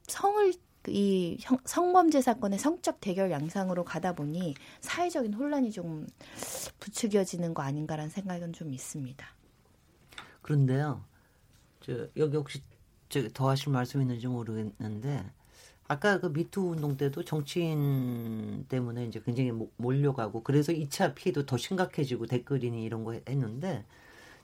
성을 0.08 0.54
이 0.88 1.38
형- 1.40 1.58
성범죄 1.66 2.22
사건의 2.22 2.60
성적 2.60 3.00
대결 3.02 3.32
양상으로 3.32 3.84
가다 3.84 4.14
보니 4.14 4.56
사회적인 4.82 5.34
혼란이 5.34 5.72
좀 5.72 6.08
부추겨지는 6.80 7.54
거 7.54 7.64
아닌가라는 7.64 8.10
생각은 8.10 8.54
좀 8.54 8.74
있습니다. 8.74 9.26
그런데요. 10.42 11.04
저 11.82 12.08
여기 12.18 12.38
혹시 12.38 12.62
저더 13.10 13.50
하실 13.50 13.72
말씀 13.72 14.02
있는지 14.02 14.28
모르겠는데 14.28 15.24
아까 15.88 16.20
그 16.20 16.28
미투 16.28 16.62
운동 16.72 16.98
때도 16.98 17.24
정치인 17.24 18.66
때문에 18.68 19.06
이제 19.06 19.22
굉장히 19.24 19.52
모- 19.52 19.70
몰려가고 19.78 20.42
그래서 20.44 20.72
2차 20.72 21.14
피해도 21.14 21.46
더 21.46 21.58
심각해지고 21.58 22.26
댓글이니 22.26 22.84
이런 22.84 23.04
거 23.04 23.14
했는데 23.28 23.86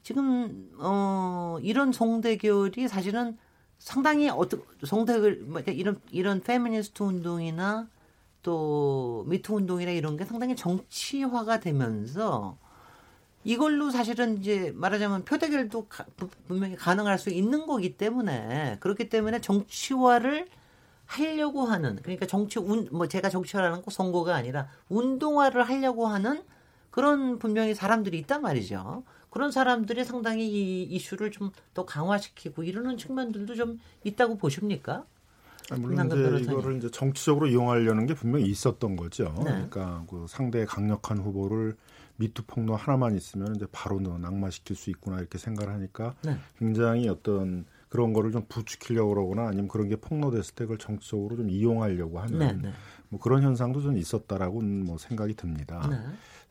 지금 0.04 0.72
어 0.80 1.58
이런 1.62 1.92
성대결이 1.92 2.88
사실은 2.88 3.38
상당히 3.82 4.30
어떤 4.30 4.64
성대결 4.86 5.38
뭐 5.48 5.62
이런 5.62 6.00
이런 6.12 6.40
페미니스트 6.42 7.02
운동이나 7.04 7.88
또 8.44 9.26
미투 9.28 9.56
운동이나 9.56 9.92
이런 9.92 10.18
게 10.18 10.26
상당히 10.26 10.56
정치화가 10.56 11.60
되면서 11.60 12.58
이걸로 13.44 13.90
사실은 13.92 14.40
이제 14.40 14.72
말하자면 14.76 15.26
표대결도 15.26 15.88
분명히 16.48 16.76
가능할 16.76 17.18
수 17.20 17.30
있는 17.32 17.66
거기 17.68 17.98
때문에 17.98 18.78
그렇기 18.82 19.10
때문에 19.10 19.42
정치화를 19.42 20.48
하려고 21.08 21.64
하는 21.64 21.98
그러니까 22.04 22.26
정치 22.28 22.60
운 22.60 22.88
뭐 22.92 23.08
제가 23.08 23.30
정치화라는 23.30 23.82
거 23.84 23.92
선거가 23.92 24.36
아니라 24.36 24.70
운동화를 24.90 25.64
하려고 25.64 26.08
하는 26.08 26.44
그런 26.92 27.40
분명히 27.40 27.74
사람들이 27.76 28.18
있단 28.20 28.42
말이죠. 28.42 29.04
그런 29.32 29.52
사람들이 29.52 30.04
상당히 30.06 30.48
이 30.48 30.84
이슈를 30.84 31.32
좀 31.32 31.52
더 31.74 31.86
강화시키고 31.86 32.64
이러는 32.64 32.98
측면들도 32.98 33.56
좀 33.56 33.80
있다고 34.04 34.38
보십니까? 34.38 35.06
아, 35.72 35.76
물론 35.78 36.06
이제 36.08 36.16
변호사님. 36.16 36.52
이거를 36.52 36.78
이제 36.78 36.92
정치적으로 36.92 37.48
이용하려는 37.48 38.06
게 38.08 38.14
분명히 38.14 38.46
있었던 38.48 38.98
거죠. 38.98 39.34
네. 39.38 39.52
그러니까 39.52 40.04
그 40.10 40.26
상대의 40.28 40.66
강력한 40.66 41.18
후보를 41.20 41.78
미투 42.18 42.44
폭로 42.46 42.76
하나만 42.76 43.16
있으면 43.16 43.56
이제 43.56 43.66
바로 43.72 44.00
너 44.02 44.18
낙마시킬 44.18 44.76
수 44.76 44.90
있구나 44.90 45.20
이렇게 45.20 45.38
생각을 45.38 45.74
하니까 45.74 46.14
네. 46.24 46.38
굉장히 46.60 47.08
어떤 47.08 47.66
그런 47.88 48.12
거를 48.14 48.32
좀 48.32 48.46
부추기려고 48.50 49.14
그러거나 49.14 49.48
아니면 49.48 49.68
그런 49.70 49.88
게 49.88 49.96
폭로됐을 49.96 50.56
때 50.56 50.66
그걸 50.66 50.78
정치적으로 50.78 51.38
좀 51.38 51.50
이용하려고 51.50 52.20
하는 52.20 52.40
네, 52.40 52.54
네. 52.54 52.74
뭐 53.10 53.20
그런 53.20 53.44
현상도 53.44 53.82
좀 53.82 53.98
있었다라고 53.98 54.62
뭐 54.62 54.98
생각이 54.98 55.36
듭니다. 55.36 55.90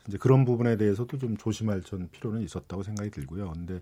네. 0.04 0.08
이제 0.08 0.18
그런 0.18 0.44
부분에 0.44 0.76
대해서도 0.76 1.18
좀 1.18 1.36
조심할 1.36 1.82
전 1.82 2.08
필요는 2.10 2.42
있었다고 2.42 2.82
생각이 2.82 3.10
들고요. 3.10 3.52
근데 3.52 3.80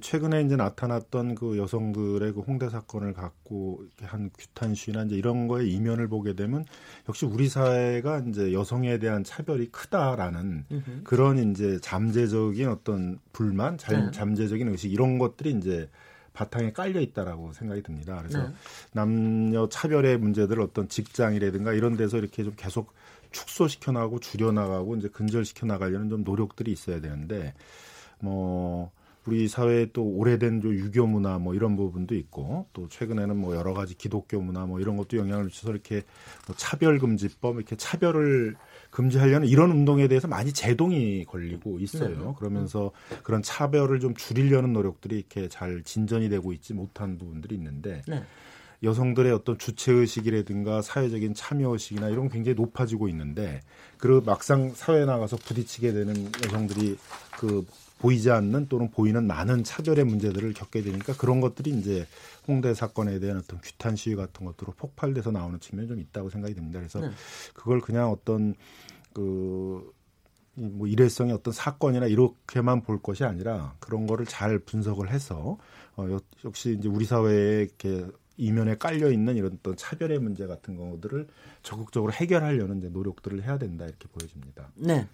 최근에 0.00 0.42
이제 0.42 0.56
나타났던 0.56 1.34
그 1.34 1.58
여성들의 1.58 2.32
그 2.32 2.40
홍대 2.40 2.68
사건을 2.68 3.12
갖고 3.12 3.84
한 4.02 4.30
규탄 4.36 4.74
시위나 4.74 5.04
이제 5.04 5.16
이런 5.16 5.48
거에 5.48 5.66
이면을 5.66 6.08
보게 6.08 6.34
되면 6.34 6.64
역시 7.08 7.26
우리 7.26 7.48
사회가 7.48 8.24
이제 8.28 8.52
여성에 8.52 8.98
대한 8.98 9.24
차별이 9.24 9.66
크다라는 9.70 10.64
으흠. 10.70 11.00
그런 11.04 11.50
이제 11.50 11.78
잠재적인 11.80 12.68
어떤 12.68 13.18
불만, 13.32 13.78
잠, 13.78 14.06
네. 14.06 14.10
잠재적인 14.10 14.68
의식 14.68 14.92
이런 14.92 15.18
것들이 15.18 15.50
이제 15.52 15.88
바탕에 16.32 16.72
깔려 16.72 17.00
있다라고 17.00 17.52
생각이 17.52 17.82
듭니다. 17.82 18.18
그래서 18.18 18.42
네. 18.42 18.54
남녀 18.92 19.68
차별의 19.68 20.18
문제들 20.18 20.60
어떤 20.60 20.88
직장이라든가 20.88 21.72
이런 21.72 21.96
데서 21.96 22.18
이렇게 22.18 22.44
좀 22.44 22.52
계속 22.56 22.92
축소시켜 23.30 23.92
나가고 23.92 24.20
줄여 24.20 24.52
나가고 24.52 24.96
이제 24.96 25.08
근절시켜 25.08 25.66
나가려는 25.66 26.08
좀 26.08 26.24
노력들이 26.24 26.72
있어야 26.72 27.00
되는데 27.00 27.54
뭐 28.20 28.90
우리 29.26 29.48
사회에 29.48 29.88
또 29.92 30.02
오래된 30.02 30.62
유교 30.64 31.06
문화 31.06 31.38
뭐 31.38 31.54
이런 31.54 31.76
부분도 31.76 32.14
있고 32.14 32.66
또 32.72 32.88
최근에는 32.88 33.36
뭐 33.36 33.54
여러 33.54 33.74
가지 33.74 33.94
기독교 33.96 34.40
문화 34.40 34.64
뭐 34.64 34.80
이런 34.80 34.96
것도 34.96 35.18
영향을 35.18 35.44
미쳐서 35.44 35.70
이렇게 35.72 36.02
뭐 36.46 36.56
차별금지법 36.56 37.56
이렇게 37.56 37.76
차별을 37.76 38.56
금지하려는 38.90 39.46
이런 39.46 39.70
운동에 39.70 40.08
대해서 40.08 40.26
많이 40.26 40.52
제동이 40.52 41.24
걸리고 41.26 41.78
있어요. 41.80 42.28
네. 42.28 42.34
그러면서 42.38 42.92
그런 43.22 43.42
차별을 43.42 44.00
좀 44.00 44.14
줄이려는 44.14 44.72
노력들이 44.72 45.18
이렇게 45.18 45.48
잘 45.48 45.82
진전이 45.82 46.28
되고 46.28 46.52
있지 46.52 46.72
못한 46.72 47.18
부분들이 47.18 47.54
있는데 47.56 48.02
네. 48.08 48.24
여성들의 48.82 49.32
어떤 49.32 49.58
주체 49.58 49.92
의식이라든가 49.92 50.82
사회적인 50.82 51.34
참여 51.34 51.70
의식이나 51.70 52.08
이런 52.08 52.28
게 52.28 52.34
굉장히 52.34 52.56
높아지고 52.56 53.08
있는데 53.08 53.60
그리고 53.98 54.22
막상 54.22 54.72
사회에 54.74 55.04
나가서 55.04 55.36
부딪히게 55.36 55.92
되는 55.92 56.30
여성들이 56.44 56.96
그 57.38 57.66
보이지 57.98 58.30
않는 58.30 58.68
또는 58.68 58.90
보이는 58.90 59.26
많은 59.26 59.62
차별의 59.62 60.04
문제들을 60.04 60.54
겪게 60.54 60.82
되니까 60.82 61.14
그런 61.14 61.42
것들이 61.42 61.70
이제 61.70 62.06
홍대 62.48 62.72
사건에 62.72 63.18
대한 63.18 63.38
어떤 63.38 63.60
규탄 63.60 63.94
시위 63.94 64.16
같은 64.16 64.46
것들로 64.46 64.72
폭발돼서 64.72 65.30
나오는 65.30 65.60
측면이 65.60 65.88
좀 65.88 66.00
있다고 66.00 66.30
생각이 66.30 66.54
듭니다. 66.54 66.78
그래서 66.78 67.00
네. 67.00 67.10
그걸 67.52 67.80
그냥 67.80 68.10
어떤 68.10 68.54
그 69.12 70.00
뭐 70.54 70.86
일회성의 70.86 71.32
어떤 71.32 71.52
사건이나 71.52 72.06
이렇게만 72.06 72.82
볼 72.82 73.00
것이 73.00 73.24
아니라 73.24 73.74
그런 73.78 74.06
거를 74.06 74.26
잘 74.26 74.58
분석을 74.58 75.10
해서 75.10 75.58
어 75.96 76.18
역시 76.44 76.76
이제 76.78 76.88
우리 76.88 77.04
사회에 77.04 77.62
이렇게 77.62 78.06
이면에 78.40 78.76
깔려 78.76 79.10
있는 79.10 79.36
이런 79.36 79.58
어떤 79.60 79.76
차별의 79.76 80.18
문제 80.18 80.46
같은 80.46 80.76
것들을 80.76 81.28
적극적으로 81.62 82.12
해결하려는 82.12 82.80
노력들을 82.92 83.44
해야 83.44 83.58
된다 83.58 83.84
이렇게 83.84 84.08
보여집니다. 84.08 84.70
네. 84.74 85.06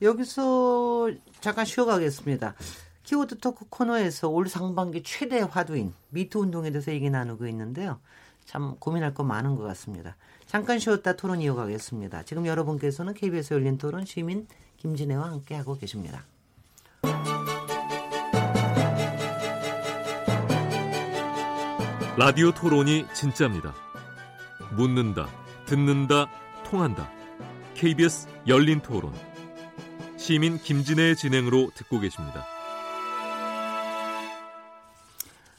여기서 0.00 1.10
잠깐 1.40 1.66
쉬어가겠습니다. 1.66 2.54
키워드 3.02 3.38
토크 3.38 3.66
코너에서 3.68 4.28
올 4.28 4.48
상반기 4.48 5.02
최대 5.02 5.40
화두인 5.40 5.92
미투 6.08 6.40
운동에 6.40 6.70
대해서 6.70 6.90
얘기 6.92 7.10
나누고 7.10 7.46
있는데요. 7.48 8.00
참 8.46 8.76
고민할 8.78 9.12
거 9.14 9.24
많은 9.24 9.56
것 9.56 9.62
같습니다. 9.64 10.16
잠깐 10.46 10.78
쉬었다 10.78 11.14
토론 11.16 11.40
이어가겠습니다. 11.40 12.22
지금 12.24 12.46
여러분께서는 12.46 13.14
KBS 13.14 13.54
열린 13.54 13.78
토론 13.78 14.06
시민 14.06 14.46
김진애와 14.78 15.30
함께하고 15.30 15.76
계십니다. 15.76 16.24
라디오 22.20 22.52
토론이 22.52 23.06
진짜입니다. 23.14 23.74
묻는다, 24.76 25.26
듣는다, 25.64 26.26
통한다. 26.66 27.08
KBS 27.72 28.28
열린 28.46 28.80
토론. 28.80 29.14
시민 30.18 30.58
김진애의 30.58 31.16
진행으로 31.16 31.70
듣고 31.74 31.98
계십니다. 31.98 32.44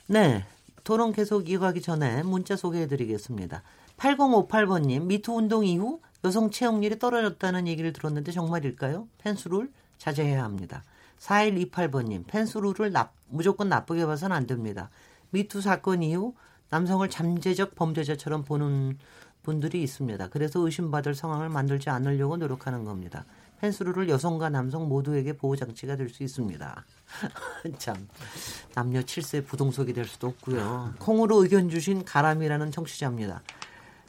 네. 0.06 0.46
토론 0.84 1.14
계속 1.14 1.50
이어가기 1.50 1.82
전에 1.82 2.22
문자 2.22 2.56
소개해 2.56 2.86
드리겠습니다. 2.86 3.64
8058번님, 3.98 5.06
미투 5.06 5.34
운동 5.34 5.66
이후 5.66 6.00
여성 6.24 6.52
채용률이 6.52 7.00
떨어졌다는 7.00 7.68
얘기를 7.68 7.92
들었는데 7.92 8.32
정말일까요? 8.32 9.08
펜스룰 9.18 9.72
자제해야 9.98 10.44
합니다. 10.44 10.84
4128번님, 11.18 12.28
펜스룰을 12.28 12.92
나, 12.92 13.10
무조건 13.30 13.68
나쁘게 13.68 14.06
봐서는 14.06 14.36
안 14.36 14.46
됩니다. 14.46 14.92
미투 15.32 15.62
사건 15.62 16.04
이후 16.04 16.36
남성을 16.72 17.08
잠재적 17.10 17.76
범죄자처럼 17.76 18.44
보는 18.44 18.98
분들이 19.44 19.84
있습니다. 19.84 20.30
그래서 20.30 20.60
의심받을 20.62 21.16
상황을 21.16 21.50
만들지 21.50 21.90
않으려고 21.90 22.38
노력하는 22.38 22.86
겁니다. 22.86 23.26
펜스루를 23.60 24.10
여성과 24.10 24.50
남성 24.50 24.88
모두에게 24.88 25.34
보호장치가 25.34 25.96
될 25.96 26.10
수 26.10 26.24
있습니다. 26.24 26.86
참 27.78 28.08
남녀 28.74 29.02
칠세 29.04 29.44
부동석이 29.44 29.94
될 29.94 30.06
수도 30.06 30.28
없고요. 30.28 30.96
콩으로 31.00 31.44
의견 31.44 31.70
주신 31.70 32.04
가람이라는 32.04 32.72
청취자입니다. 32.72 33.42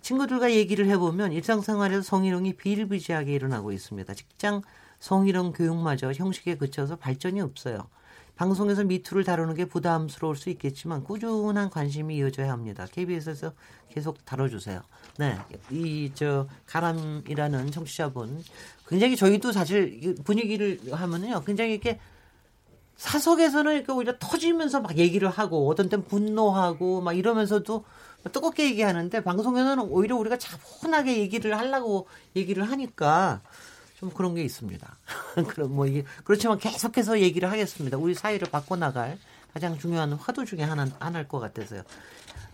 친구들과 0.01 0.53
얘기를 0.53 0.87
해보면 0.87 1.33
일상생활에서 1.33 2.03
성희롱이 2.03 2.55
비일비재하게 2.57 3.35
일어나고 3.35 3.73
있습니다. 3.73 4.15
직장 4.15 4.63
성희롱 5.01 5.53
교육마저 5.53 6.13
형식에 6.13 6.57
그쳐서 6.57 6.97
발전이 6.97 7.41
없어요. 7.41 7.89
방송에서 8.37 8.85
미투를 8.85 9.25
다루는 9.25 9.55
게 9.55 9.67
부담스러울 9.67 10.37
수 10.37 10.51
있겠지만 10.51 11.05
꾸준한 11.05 11.71
관심이 11.71 12.17
이어져야 12.17 12.51
합니다. 12.51 12.87
KBS에서 12.91 13.53
계속 13.91 14.25
다뤄주세요. 14.25 14.81
네, 15.19 15.39
이 15.71 16.11
저 16.15 16.49
가람이라는 16.67 17.71
청취자분 17.71 18.43
굉장히 18.89 19.17
저희도 19.17 19.53
사실 19.53 20.17
분위기를 20.25 20.81
하면은요, 20.91 21.43
굉장히 21.45 21.73
이렇게 21.73 22.01
사석에서는 22.97 23.75
이렇게 23.75 23.93
오히려 23.93 24.15
터지면서 24.19 24.81
막 24.81 24.97
얘기를 24.97 25.29
하고 25.29 25.69
어떤 25.69 25.89
때는 25.89 26.05
분노하고 26.05 27.01
막 27.01 27.13
이러면서도 27.15 27.85
뜨겁게 28.33 28.65
얘기하는데 28.67 29.23
방송에서는 29.25 29.85
오히려 29.85 30.17
우리가 30.17 30.39
차분하게 30.39 31.19
얘기를 31.19 31.59
하려고 31.59 32.07
얘기를 32.37 32.63
하니까 32.71 33.41
좀 34.03 34.11
그런 34.11 34.35
게 34.35 34.43
있습니다. 34.43 34.97
그럼 35.49 35.77
뭐 35.77 35.87
이게 35.87 36.05
그렇지만 36.25 36.59
계속해서 36.59 37.21
얘기를 37.21 37.49
하겠습니다. 37.49 37.97
우리 37.97 38.15
사회를 38.15 38.51
바꿔나갈 38.51 39.17
가장 39.55 39.79
중요한 39.79 40.15
화두 40.15 40.45
중에 40.45 40.63
하나 40.63 40.89
하나일 40.99 41.29
것 41.29 41.39
같아서요. 41.39 41.85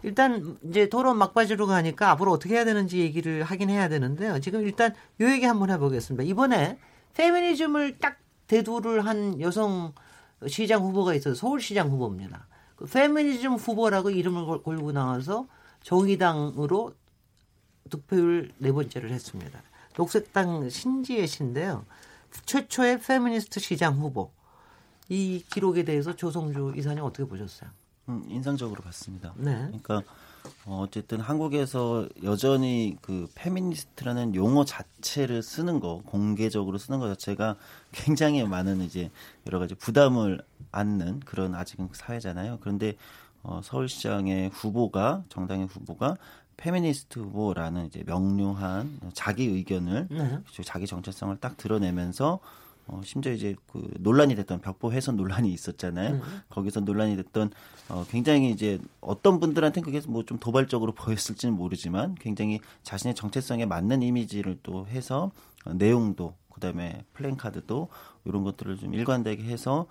일단 0.03 0.59
이제 0.63 0.91
토론 0.91 1.17
막바지로 1.17 1.67
가니까 1.67 2.11
앞으로 2.11 2.33
어떻게 2.33 2.55
해야 2.55 2.67
되는지 2.67 2.99
얘기를 2.99 3.45
하긴 3.45 3.71
해야 3.71 3.89
되는데요. 3.89 4.39
지금 4.41 4.63
일단 4.63 4.95
요 5.23 5.31
얘기 5.31 5.47
한번 5.47 5.71
해보겠습니다. 5.71 6.23
이번에 6.25 6.79
페미니즘을 7.15 7.97
딱 7.99 8.19
대두를 8.47 9.07
한 9.07 9.41
여성 9.41 9.95
시장 10.47 10.83
후보가 10.83 11.15
있어서 11.15 11.35
서울시장 11.35 11.89
후보입니다. 11.89 12.47
그 12.77 12.85
페미니즘 12.85 13.55
후보라고 13.55 14.11
이름을 14.11 14.63
걸고 14.63 14.93
나와서 14.93 15.49
정의당으로 15.83 16.93
득표율 17.89 18.53
네 18.59 18.71
번째를 18.71 19.11
했습니다. 19.11 19.63
녹색당 19.99 20.71
신지혜 20.71 21.27
씨인데요. 21.27 21.85
최초의 22.47 23.01
페미니스트 23.01 23.59
시장 23.59 23.99
후보. 23.99 24.31
이 25.09 25.43
기록에 25.51 25.83
대해서 25.83 26.15
조성주 26.15 26.75
이사님 26.77 27.03
어떻게 27.03 27.25
보셨어요? 27.25 27.69
음, 28.09 28.25
인상적으로 28.29 28.81
봤습니다. 28.83 29.35
네. 29.37 29.57
그러니까 29.57 30.03
어, 30.67 30.85
어쨌든 30.85 31.21
한국에서 31.21 32.09
여전히 32.23 32.97
그 33.03 33.29
페미니스트라는 33.35 34.37
용어 34.37 34.65
자체를 34.65 35.43
쓰는 35.43 35.81
거 35.81 36.01
공개적으로 36.07 36.79
쓰는 36.79 37.01
것 37.01 37.09
자체가 37.09 37.57
굉장히 37.91 38.45
많은 38.45 38.81
이제 38.83 39.11
여러 39.47 39.59
가지 39.59 39.75
부담을 39.75 40.43
안는 40.71 41.21
그런 41.21 41.57
아직은 41.57 41.89
사회잖아요. 41.93 42.59
그런데 42.61 42.95
어, 43.43 43.61
서울시장의 43.65 44.51
후보가 44.51 45.25
정당의 45.29 45.67
후보가 45.67 46.17
페미니스트 46.59 47.21
후보라는 47.21 47.87
이제 47.87 48.03
명료한 48.05 49.01
자기 49.15 49.47
의견을 49.47 50.09
네. 50.11 50.39
자기 50.65 50.87
정체성을 50.87 51.35
딱 51.39 51.57
드러내면서 51.57 52.41
어, 52.89 53.01
심지어 53.05 53.33
이제 53.33 53.55
그 53.71 53.87
논란이 54.01 54.35
됐던 54.35 54.61
벽보 54.61 54.93
훼손 54.93 55.17
논란이 55.17 55.53
있었잖아요. 55.53 56.15
네. 56.15 56.21
거기서 56.49 56.81
논란이 56.81 57.17
됐던 57.17 57.51
어, 57.91 58.05
굉장히 58.09 58.51
이제 58.51 58.79
어떤 59.01 59.41
분들한테는 59.41 59.85
그게 59.85 60.01
뭐 60.09 60.23
좀 60.25 60.39
도발적으로 60.39 60.93
보였을지는 60.97 61.55
모르지만 61.55 62.15
굉장히 62.17 62.61
자신의 62.83 63.15
정체성에 63.15 63.67
맞는 63.67 64.03
이미지를 64.03 64.59
또 64.63 64.87
해서 64.87 65.31
어, 65.65 65.75
내용도 65.75 66.35
그다음에 66.53 67.05
플랜카드도 67.13 67.89
이런 68.25 68.43
것들을 68.43 68.79
좀 68.79 68.95
일관되게 68.95 69.45
해서 69.45 69.87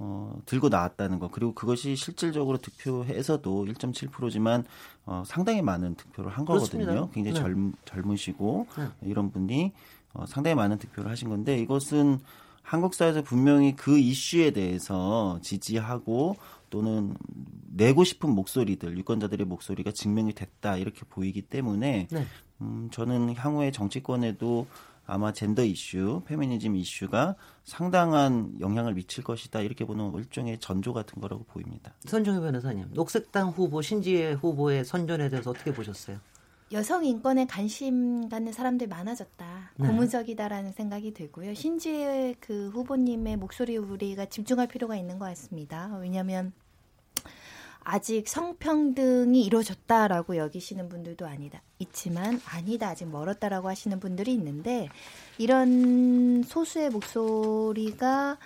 어, 0.00 0.38
들고 0.46 0.68
나왔다는 0.68 1.18
거 1.18 1.28
그리고 1.28 1.52
그것이 1.54 1.96
실질적으로 1.96 2.58
득표에서도 2.58 3.64
1.7%지만 3.64 4.64
어, 5.06 5.22
상당히 5.26 5.60
많은 5.60 5.96
득표를 5.96 6.30
한 6.30 6.44
거거든요. 6.44 6.84
그렇습니다. 6.84 7.12
굉장히 7.12 7.34
네. 7.34 7.40
젊, 7.40 7.72
젊으시고 7.84 8.66
네. 8.76 8.88
이런 9.02 9.30
분이 9.30 9.72
어, 10.14 10.26
상당히 10.26 10.54
많은 10.54 10.78
득표를 10.78 11.10
하신 11.10 11.28
건데 11.28 11.58
이것은 11.58 12.20
한국 12.62 12.94
사회에서 12.94 13.22
분명히 13.22 13.74
그 13.74 13.98
이슈에 13.98 14.50
대해서 14.50 15.38
지지하고 15.42 16.36
또는 16.70 17.16
내고 17.70 18.04
싶은 18.04 18.30
목소리들 18.30 18.98
유권자들의 18.98 19.46
목소리가 19.46 19.90
증명이 19.90 20.34
됐다 20.34 20.76
이렇게 20.76 21.00
보이기 21.08 21.42
때문에 21.42 22.08
네. 22.10 22.26
음, 22.60 22.88
저는 22.92 23.34
향후에 23.36 23.70
정치권에도 23.70 24.66
아마 25.10 25.32
젠더 25.32 25.64
이슈, 25.64 26.22
페미니즘 26.26 26.76
이슈가 26.76 27.34
상당한 27.64 28.52
영향을 28.60 28.92
미칠 28.92 29.24
것이다 29.24 29.62
이렇게 29.62 29.86
보는 29.86 30.12
일종의 30.14 30.58
전조 30.60 30.92
같은 30.92 31.20
거라고 31.20 31.44
보입니다. 31.44 31.94
선정희 32.00 32.40
변호사님, 32.40 32.90
녹색당 32.92 33.48
후보 33.48 33.80
신지혜 33.80 34.32
후보의 34.32 34.84
선전에 34.84 35.30
대해서 35.30 35.50
어떻게 35.50 35.72
보셨어요? 35.72 36.18
여성 36.72 37.06
인권에 37.06 37.46
관심 37.46 38.28
갖는 38.28 38.52
사람들이 38.52 38.86
많아졌다. 38.90 39.70
네. 39.76 39.88
고무적이다라는 39.88 40.72
생각이 40.72 41.14
들고요. 41.14 41.54
신지혜 41.54 42.34
그 42.38 42.68
후보님의 42.68 43.38
목소리 43.38 43.78
우리가 43.78 44.26
집중할 44.26 44.66
필요가 44.68 44.94
있는 44.94 45.18
것 45.18 45.24
같습니다. 45.24 45.96
왜냐하면 46.02 46.52
아직 47.90 48.28
성평등이 48.28 49.42
이루어졌다라고 49.42 50.36
여기시는 50.36 50.90
분들도 50.90 51.26
아니다. 51.26 51.62
있지만 51.78 52.38
아니다 52.44 52.88
아직 52.88 53.06
멀었다라고 53.08 53.70
하시는 53.70 53.98
분들이 53.98 54.34
있는데 54.34 54.90
이런 55.38 56.42
소수의 56.42 56.90
목소리가 56.90 58.36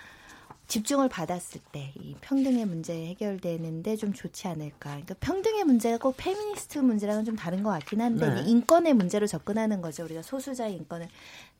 집중을 0.67 1.09
받았을 1.09 1.59
때 1.73 1.93
이 1.95 2.15
평등의 2.21 2.65
문제 2.65 2.93
해결되는데 2.93 3.95
좀 3.95 4.13
좋지 4.13 4.47
않을까. 4.47 4.89
그러니까 4.91 5.15
평등의 5.19 5.63
문제가 5.63 5.97
꼭 5.97 6.15
페미니스트 6.17 6.79
문제랑은 6.79 7.25
좀 7.25 7.35
다른 7.35 7.63
것 7.63 7.69
같긴 7.69 8.01
한데 8.01 8.29
네. 8.29 8.43
인권의 8.49 8.93
문제로 8.93 9.27
접근하는 9.27 9.81
거죠. 9.81 10.03
우리가 10.03 10.21
소수자의 10.21 10.75
인권을 10.75 11.07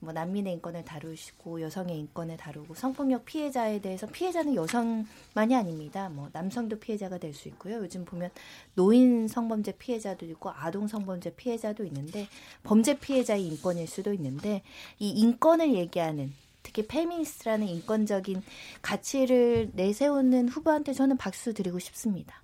뭐 0.03 0.13
난민의 0.13 0.53
인권을 0.53 0.85
다루시고 0.85 1.61
여성의 1.61 1.97
인권을 1.99 2.37
다루고 2.37 2.75
성폭력 2.75 3.25
피해자에 3.25 3.81
대해서 3.81 4.07
피해자는 4.07 4.55
여성만이 4.55 5.55
아닙니다. 5.55 6.09
뭐 6.09 6.29
남성도 6.31 6.79
피해자가 6.79 7.17
될 7.17 7.33
수 7.33 7.47
있고요. 7.47 7.77
요즘 7.77 8.05
보면 8.05 8.29
노인 8.75 9.27
성범죄 9.27 9.73
피해자도 9.79 10.25
있고 10.27 10.51
아동 10.51 10.87
성범죄 10.87 11.35
피해자도 11.35 11.83
있는데 11.85 12.27
범죄 12.63 12.99
피해자의 12.99 13.47
인권일 13.47 13.87
수도 13.87 14.13
있는데 14.13 14.61
이 14.99 15.09
인권을 15.09 15.73
얘기하는 15.73 16.31
특히 16.61 16.87
페미니스트라는 16.87 17.67
인권적인 17.67 18.41
가치를 18.81 19.71
내세우는 19.73 20.49
후보한테 20.49 20.93
저는 20.93 21.17
박수 21.17 21.53
드리고 21.53 21.79
싶습니다. 21.79 22.42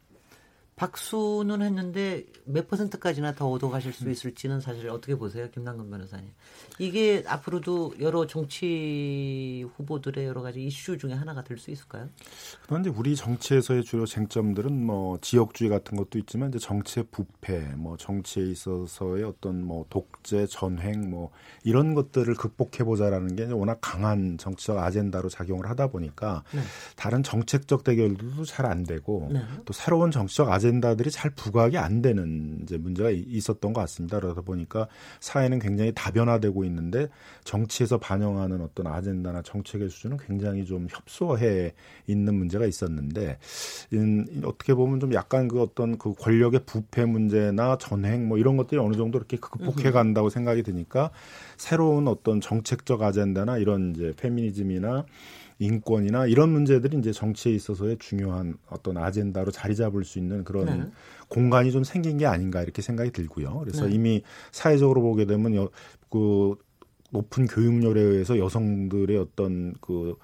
박수는 0.79 1.61
했는데 1.61 2.23
몇 2.45 2.69
퍼센트까지나 2.69 3.33
더 3.33 3.49
얻어가실 3.49 3.89
음. 3.89 3.91
수 3.91 4.09
있을지는 4.09 4.61
사실 4.61 4.87
어떻게 4.89 5.13
보세요, 5.15 5.49
김남근 5.51 5.89
변호사님? 5.89 6.29
이게 6.79 7.21
앞으로도 7.27 7.95
여러 7.99 8.25
정치 8.25 9.67
후보들의 9.75 10.25
여러 10.25 10.41
가지 10.41 10.63
이슈 10.63 10.97
중에 10.97 11.11
하나가 11.11 11.43
될 11.43 11.57
수 11.59 11.69
있을까요? 11.71 12.07
그런데 12.65 12.89
우리 12.89 13.17
정치에서의 13.17 13.83
주요 13.83 14.05
쟁점들은 14.05 14.85
뭐 14.85 15.17
지역주의 15.19 15.69
같은 15.69 15.97
것도 15.97 16.17
있지만 16.19 16.47
이제 16.47 16.59
정치의 16.59 17.07
부패, 17.11 17.59
뭐 17.75 17.97
정치에 17.97 18.45
있어서의 18.45 19.25
어떤 19.25 19.61
뭐 19.65 19.85
독재, 19.89 20.47
전횡 20.47 21.09
뭐 21.09 21.31
이런 21.65 21.93
것들을 21.93 22.33
극복해 22.35 22.85
보자라는 22.85 23.35
게 23.35 23.43
워낙 23.51 23.79
강한 23.81 24.37
정치적 24.37 24.77
아젠다로 24.77 25.27
작용을 25.27 25.69
하다 25.69 25.87
보니까 25.87 26.45
네. 26.53 26.61
다른 26.95 27.21
정책적 27.21 27.83
대결들도 27.83 28.45
잘 28.45 28.65
안 28.69 28.83
되고 28.83 29.27
네. 29.31 29.41
또 29.65 29.73
새로운 29.73 30.11
정치적 30.11 30.47
아젠다 30.49 30.68
들이 30.95 31.09
잘 31.11 31.31
부각이 31.31 31.77
안 31.77 32.01
되는 32.01 32.59
이제 32.63 32.77
문제가 32.77 33.09
이- 33.09 33.25
있었던 33.27 33.73
것 33.73 33.81
같습니다. 33.81 34.19
그러다 34.19 34.41
보니까 34.41 34.87
사회는 35.19 35.59
굉장히 35.59 35.91
다변화되고 35.93 36.63
있는데 36.65 37.07
정치에서 37.43 37.97
반영하는 37.97 38.61
어떤 38.61 38.87
아젠다나 38.87 39.41
정책의 39.41 39.89
수준은 39.89 40.17
굉장히 40.17 40.65
좀 40.65 40.87
협소해 40.89 41.73
있는 42.07 42.35
문제가 42.35 42.65
있었는데 42.65 43.37
음, 43.93 44.25
어떻게 44.45 44.73
보면 44.73 44.99
좀 44.99 45.13
약간 45.13 45.47
그 45.47 45.61
어떤 45.61 45.97
그 45.97 46.13
권력의 46.13 46.61
부패 46.65 47.05
문제나 47.05 47.77
전횡 47.77 48.27
뭐 48.27 48.37
이런 48.37 48.55
것들이 48.57 48.79
어느 48.79 48.95
정도 48.95 49.17
이렇게 49.17 49.37
극복해 49.37 49.91
간다고 49.91 50.29
생각이 50.29 50.63
드니까 50.63 51.11
새로운 51.57 52.07
어떤 52.07 52.41
정책적 52.41 53.01
아젠다나 53.01 53.57
이런 53.57 53.93
이제 53.95 54.13
페미니즘이나 54.17 55.05
인권이나 55.59 56.25
이런 56.25 56.49
문제들이 56.49 56.97
이제 56.97 57.11
정치에 57.11 57.53
있어서의 57.53 57.97
중요한 57.99 58.57
어떤 58.69 58.97
아젠다로 58.97 59.51
자리 59.51 59.75
잡을 59.75 60.05
수 60.05 60.17
있는 60.17 60.43
그런 60.45 60.65
네. 60.65 60.91
공간이 61.27 61.71
좀 61.71 61.83
생긴 61.83 62.17
게 62.17 62.25
아닌가 62.25 62.63
이렇게 62.63 62.81
생각이 62.81 63.11
들고요. 63.11 63.59
그래서 63.59 63.85
네. 63.85 63.93
이미 63.93 64.23
사회적으로 64.51 65.01
보게 65.01 65.25
되면 65.25 65.53
여, 65.55 65.69
그 66.09 66.55
높은 67.11 67.45
교육열에 67.45 67.99
의해서 67.99 68.37
여성들의 68.37 69.17
어떤 69.17 69.73
그 69.81 70.15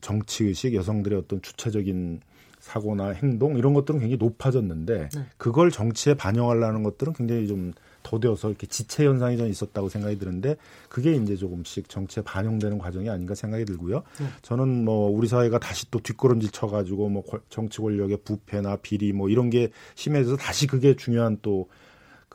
정치 0.00 0.44
의식, 0.44 0.74
여성들의 0.74 1.18
어떤 1.18 1.42
주체적인 1.42 2.20
사고나 2.60 3.10
행동 3.10 3.58
이런 3.58 3.74
것들은 3.74 4.00
굉장히 4.00 4.16
높아졌는데 4.18 5.08
네. 5.12 5.26
그걸 5.36 5.70
정치에 5.70 6.14
반영하려는 6.14 6.82
것들은 6.84 7.12
굉장히 7.14 7.46
좀 7.46 7.72
더뎌서 8.06 8.48
이렇게 8.48 8.66
지체 8.68 9.04
현상이 9.04 9.36
좀 9.36 9.48
있었다고 9.48 9.88
생각이 9.88 10.18
드는데 10.18 10.56
그게 10.88 11.14
이제 11.14 11.34
조금씩 11.34 11.88
정치에 11.88 12.22
반영되는 12.22 12.78
과정이 12.78 13.10
아닌가 13.10 13.34
생각이 13.34 13.64
들고요. 13.64 14.02
네. 14.20 14.26
저는 14.42 14.84
뭐 14.84 15.10
우리 15.10 15.26
사회가 15.26 15.58
다시 15.58 15.90
또 15.90 15.98
뒷걸음질 15.98 16.50
쳐가지고 16.52 17.08
뭐 17.08 17.22
권- 17.24 17.40
정치 17.48 17.78
권력의 17.80 18.18
부패나 18.24 18.76
비리 18.76 19.12
뭐 19.12 19.28
이런 19.28 19.50
게 19.50 19.70
심해져서 19.96 20.36
다시 20.36 20.66
그게 20.66 20.94
중요한 20.94 21.38
또 21.42 21.66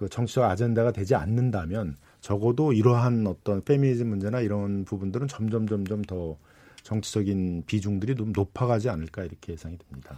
그 0.01 0.09
정치적 0.09 0.43
아젠다가 0.43 0.91
되지 0.91 1.13
않는다면 1.13 1.95
적어도 2.22 2.74
이러한 2.74 3.28
어떤 3.28 3.63
페미니즘 3.63 4.07
문제나 4.07 4.41
이런 4.41 4.84
부분들은 4.84 5.28
점점 5.28 5.67
점점 5.67 6.01
더 6.01 6.38
정치적인 6.82 7.65
비중들이 7.67 8.15
좀 8.15 8.32
높아가지 8.36 8.89
않을까 8.89 9.24
이렇게 9.24 9.53
예상이 9.53 9.78
됩니다. 9.78 10.17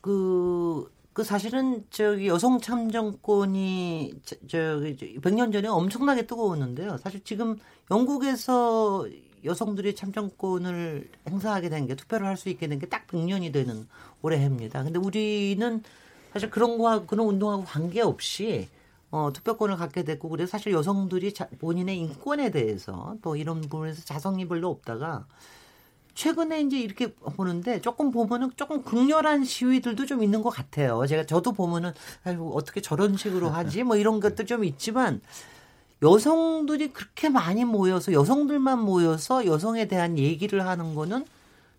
그, 0.00 0.88
그 1.14 1.22
사실은 1.24 1.84
저기 1.90 2.26
여성 2.28 2.60
참정권이 2.60 4.14
저- 4.24 4.36
저기 4.48 5.18
100년 5.20 5.52
전에 5.52 5.68
엄청나게 5.68 6.26
뜨거웠는데요. 6.26 6.98
사실 6.98 7.22
지금 7.24 7.56
영국에서 7.90 9.06
여성들이 9.44 9.94
참정권을 9.94 11.08
행사하게 11.28 11.68
된 11.70 11.86
게 11.86 11.94
투표를 11.94 12.26
할 12.26 12.36
수 12.36 12.48
있게 12.48 12.66
된 12.66 12.78
게 12.80 12.86
딱 12.88 13.06
100년이 13.06 13.52
되는 13.52 13.86
올해 14.22 14.38
해입니다. 14.38 14.82
근데 14.82 14.98
우리는 14.98 15.82
사실 16.32 16.50
그런 16.50 16.78
거와 16.78 17.06
그런 17.06 17.26
운동하고 17.28 17.64
관계없이 17.64 18.68
어, 19.12 19.30
투표권을 19.32 19.76
갖게 19.76 20.02
됐고 20.02 20.28
그래서 20.28 20.50
사실 20.50 20.72
여성들이 20.72 21.32
자, 21.34 21.46
본인의 21.60 21.96
인권에 21.98 22.50
대해서 22.50 23.14
또 23.22 23.36
이런 23.36 23.60
부분에서 23.60 24.02
자성이 24.04 24.48
별로 24.48 24.68
없다가 24.70 25.26
최근에 26.14 26.62
이제 26.62 26.78
이렇게 26.78 27.14
보는데 27.14 27.80
조금 27.80 28.10
보면은 28.10 28.50
조금 28.56 28.82
극렬한 28.82 29.44
시위들도 29.44 30.06
좀 30.06 30.22
있는 30.22 30.42
것 30.42 30.50
같아요. 30.50 31.04
제가 31.06 31.26
저도 31.26 31.52
보면은 31.52 31.92
아이고 32.24 32.56
어떻게 32.56 32.80
저런 32.80 33.16
식으로 33.16 33.48
하지 33.50 33.82
뭐 33.82 33.96
이런 33.96 34.20
것도 34.20 34.44
좀 34.44 34.64
있지만 34.64 35.20
여성들이 36.02 36.92
그렇게 36.92 37.28
많이 37.28 37.64
모여서 37.64 38.12
여성들만 38.12 38.80
모여서 38.80 39.46
여성에 39.46 39.86
대한 39.86 40.18
얘기를 40.18 40.66
하는 40.66 40.94
거는 40.94 41.24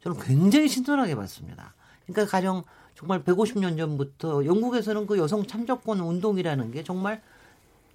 저는 0.03 0.19
굉장히 0.19 0.67
신선하게 0.67 1.15
봤습니다. 1.15 1.73
그러니까 2.05 2.31
가령 2.31 2.63
정말 2.95 3.23
150년 3.23 3.77
전부터 3.77 4.45
영국에서는 4.45 5.05
그 5.05 5.17
여성 5.17 5.45
참정권 5.45 5.99
운동이라는 5.99 6.71
게 6.71 6.83
정말 6.83 7.21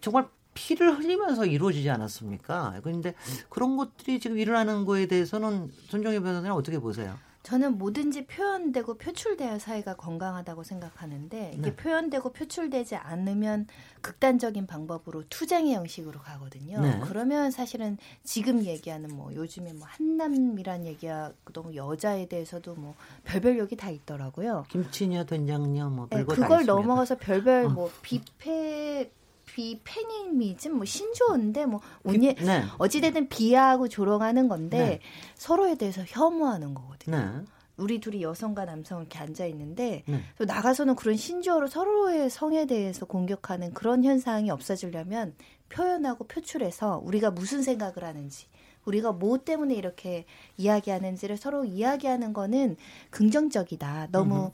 정말 0.00 0.28
피를 0.54 0.98
흘리면서 0.98 1.46
이루어지지 1.46 1.88
않았습니까? 1.90 2.80
그런데 2.82 3.14
그런 3.48 3.76
것들이 3.76 4.20
지금 4.20 4.38
일어나는 4.38 4.84
거에 4.84 5.06
대해서는 5.06 5.70
손정혜 5.88 6.20
변호사님 6.20 6.52
어떻게 6.52 6.78
보세요? 6.78 7.16
저는 7.42 7.78
뭐든지 7.78 8.26
표현되고 8.26 8.98
표출돼야 8.98 9.58
사회가 9.58 9.96
건강하다고 9.96 10.62
생각하는데 10.62 11.52
이게 11.54 11.70
네. 11.70 11.74
표현되고 11.74 12.32
표출되지 12.34 12.96
않으면 12.96 13.66
극단적인 14.02 14.66
방법으로 14.66 15.24
투쟁의 15.30 15.74
형식으로 15.74 16.20
가거든요. 16.20 16.80
네. 16.82 17.00
그러면 17.02 17.50
사실은 17.50 17.96
지금 18.24 18.62
얘기하는 18.66 19.08
뭐 19.16 19.34
요즘에 19.34 19.72
뭐 19.72 19.86
한남이란 19.88 20.84
얘기야 20.86 21.32
너무 21.54 21.74
여자에 21.74 22.26
대해서도 22.26 22.74
뭐 22.74 22.94
별별 23.24 23.58
욕이 23.58 23.70
다 23.70 23.88
있더라고요. 23.88 24.66
김치녀, 24.68 25.24
된장녀 25.24 25.88
뭐 25.88 26.08
네, 26.10 26.16
별거 26.18 26.34
다 26.34 26.42
그걸. 26.42 26.66
넘어가서 26.66 27.16
별별 27.16 27.64
어. 27.64 27.68
뭐 27.70 27.90
비페 28.02 29.10
비페니미즘 29.54 30.76
뭐 30.76 30.84
신조어인데 30.84 31.66
뭐 31.66 31.80
비- 31.80 32.08
언니 32.10 32.34
네. 32.34 32.62
어찌되든 32.78 33.28
비하하고 33.28 33.88
조롱하는 33.88 34.48
건데 34.48 34.78
네. 34.78 35.00
서로에 35.34 35.74
대해서 35.74 36.02
혐오하는 36.06 36.74
거거든요. 36.74 37.16
네. 37.16 37.44
우리 37.76 37.98
둘이 37.98 38.22
여성과 38.22 38.66
남성 38.66 39.00
이렇게 39.00 39.18
앉아 39.18 39.46
있는데 39.46 40.02
네. 40.06 40.20
또 40.38 40.44
나가서는 40.44 40.96
그런 40.96 41.16
신조어로 41.16 41.66
서로의 41.68 42.28
성에 42.28 42.66
대해서 42.66 43.06
공격하는 43.06 43.72
그런 43.72 44.04
현상이 44.04 44.50
없어지려면 44.50 45.34
표현하고 45.70 46.26
표출해서 46.26 47.00
우리가 47.04 47.30
무슨 47.30 47.62
생각을 47.62 48.04
하는지 48.04 48.48
우리가 48.84 49.12
뭐 49.12 49.38
때문에 49.38 49.74
이렇게 49.74 50.26
이야기하는지를 50.58 51.36
서로 51.36 51.64
이야기하는 51.64 52.32
거는 52.32 52.76
긍정적이다. 53.10 54.08
너무 54.10 54.52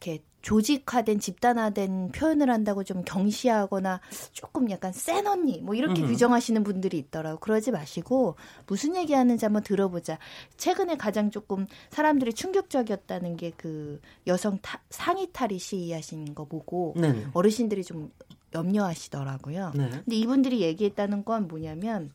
이렇게 0.00 0.22
조직화된 0.44 1.18
집단화된 1.18 2.12
표현을 2.12 2.50
한다고 2.50 2.84
좀 2.84 3.02
경시하거나 3.02 4.00
조금 4.32 4.70
약간 4.70 4.92
센 4.92 5.26
언니 5.26 5.60
뭐 5.62 5.74
이렇게 5.74 6.02
음흠. 6.02 6.10
규정하시는 6.12 6.62
분들이 6.62 6.98
있더라고 6.98 7.40
그러지 7.40 7.70
마시고 7.72 8.36
무슨 8.66 8.94
얘기하는지 8.94 9.44
한번 9.44 9.62
들어보자 9.62 10.18
최근에 10.58 10.96
가장 10.96 11.30
조금 11.30 11.66
사람들이 11.90 12.34
충격적이었다는 12.34 13.36
게 13.36 13.54
그 13.64 14.00
여성 14.26 14.58
타, 14.60 14.80
상의 14.90 15.28
탈의 15.32 15.58
시위하신 15.58 16.34
거 16.34 16.44
보고 16.44 16.94
네. 16.96 17.26
어르신들이 17.32 17.82
좀 17.82 18.10
염려하시더라고요 18.54 19.72
네. 19.74 19.88
근데 19.90 20.16
이분들이 20.16 20.60
얘기했다는 20.60 21.24
건 21.24 21.48
뭐냐면 21.48 22.10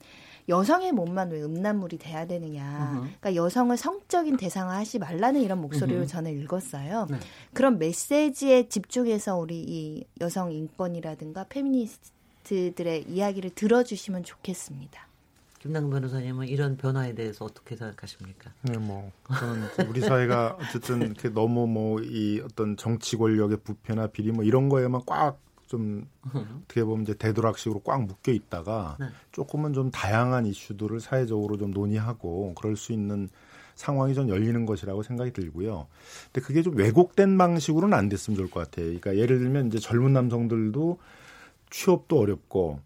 여성의 0.49 0.91
몸만 0.91 1.31
왜 1.31 1.41
음란물이 1.43 1.97
돼야 1.99 2.25
되느냐. 2.25 2.97
그러니까 3.19 3.35
여성을 3.35 3.75
성적인 3.77 4.37
대상화하지 4.37 4.99
말라는 4.99 5.41
이런 5.41 5.61
목소리를 5.61 6.05
저는 6.07 6.37
읽었어요. 6.41 7.07
네. 7.09 7.19
그런 7.53 7.77
메시지에 7.79 8.67
집중해서 8.67 9.37
우리 9.37 9.59
이 9.59 10.03
여성 10.19 10.51
인권이라든가 10.51 11.45
페미니스트들의 11.49 13.05
이야기를 13.07 13.51
들어주시면 13.51 14.23
좋겠습니다. 14.23 15.07
김남 15.59 15.89
변호사님은 15.89 16.47
이런 16.47 16.77
변화에 16.77 17.13
대해서 17.13 17.43
어떻게 17.43 17.75
생각하십니까? 17.75 18.51
네, 18.61 18.77
뭐 18.77 19.11
저는 19.27 19.89
우리 19.89 19.99
사회가 19.99 20.57
어쨌든 20.59 21.13
너무 21.33 21.67
뭐 21.67 21.99
이 22.01 22.41
어떤 22.43 22.77
정치 22.77 23.17
권력의 23.17 23.57
부패나 23.63 24.07
비리 24.07 24.31
뭐 24.31 24.43
이런 24.45 24.69
거에만 24.69 25.01
꽉 25.05 25.37
좀 25.70 26.07
어떻게 26.34 26.84
보면 26.84 27.03
이제 27.03 27.13
대도락식으로 27.13 27.82
꽉 27.82 28.03
묶여 28.03 28.32
있다가 28.32 28.97
네. 28.99 29.05
조금은 29.32 29.74
좀 29.74 29.91
다양한 29.91 30.47
이슈들을 30.47 30.99
사회적으로 30.99 31.57
좀 31.57 31.70
논의하고 31.70 32.55
그럴 32.55 32.76
수 32.76 32.91
있는 32.91 33.30
상황이 33.76 34.15
좀 34.15 34.30
열리는 34.30 34.65
것이라고 34.65 35.03
생각이 35.03 35.32
들고요. 35.32 35.86
근데 36.26 36.45
그게 36.45 36.63
좀 36.63 36.76
왜곡된 36.76 37.38
방식으로는 37.38 37.95
안 37.95 38.09
됐으면 38.09 38.36
좋을 38.36 38.49
것 38.49 38.61
같아요. 38.61 38.88
그러니까 38.88 39.15
예를 39.15 39.38
들면 39.38 39.67
이제 39.67 39.78
젊은 39.78 40.11
남성들도 40.11 40.97
취업도 41.70 42.20
어렵고 42.20 42.80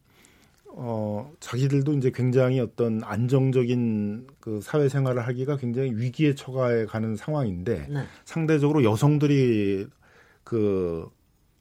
어, 0.76 1.32
자기들도 1.40 1.94
이제 1.94 2.12
굉장히 2.14 2.60
어떤 2.60 3.02
안정적인 3.02 4.28
그 4.42 4.60
사회 4.62 4.90
생활을 4.90 5.26
하기가 5.26 5.56
굉장히 5.56 5.92
위기에 5.96 6.36
처해 6.36 6.86
가는 6.86 7.16
상황인데 7.16 7.88
네. 7.90 8.04
상대적으로 8.26 8.84
여성들이 8.84 9.88
그 10.44 11.10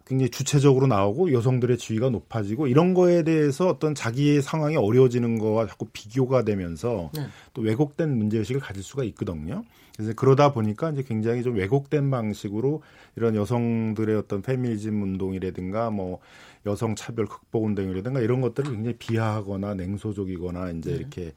굉장히 0.07 0.31
주체적으로 0.31 0.87
나오고 0.87 1.33
여성들의 1.33 1.79
지위가 1.79 2.11
높아지고 2.11 2.67
이런 2.67 2.95
거에 2.95 3.23
대해서 3.23 3.69
어떤 3.69 3.95
자기의 3.95 4.43
상황이 4.43 4.77
어려워지는 4.77 5.39
거와 5.39 5.67
자꾸 5.67 5.87
비교가 5.93 6.45
되면서 6.45 7.11
네. 7.15 7.27
또 7.55 7.63
왜곡된 7.63 8.19
문제의식을 8.19 8.61
가질 8.61 8.83
수가 8.83 9.05
있거든요. 9.05 9.65
그래서 9.97 10.13
그러다 10.15 10.53
보니까 10.53 10.91
이제 10.91 11.03
굉장히 11.03 11.43
좀 11.43 11.57
왜곡된 11.57 12.11
방식으로 12.11 12.83
이런 13.17 13.37
여성들의 13.37 14.17
어떤 14.17 14.43
페미니즘 14.43 15.03
운동이라든가 15.03 15.91
뭐 15.91 16.19
여성 16.67 16.95
차별 16.95 17.27
극복 17.27 17.65
운동이라든가 17.65 18.21
이런 18.21 18.41
것들을 18.41 18.73
굉장히 18.73 18.97
비하하거나 18.97 19.75
냉소적이거나 19.75 20.71
이제 20.71 20.91
네. 20.91 20.97
이렇게 20.97 21.33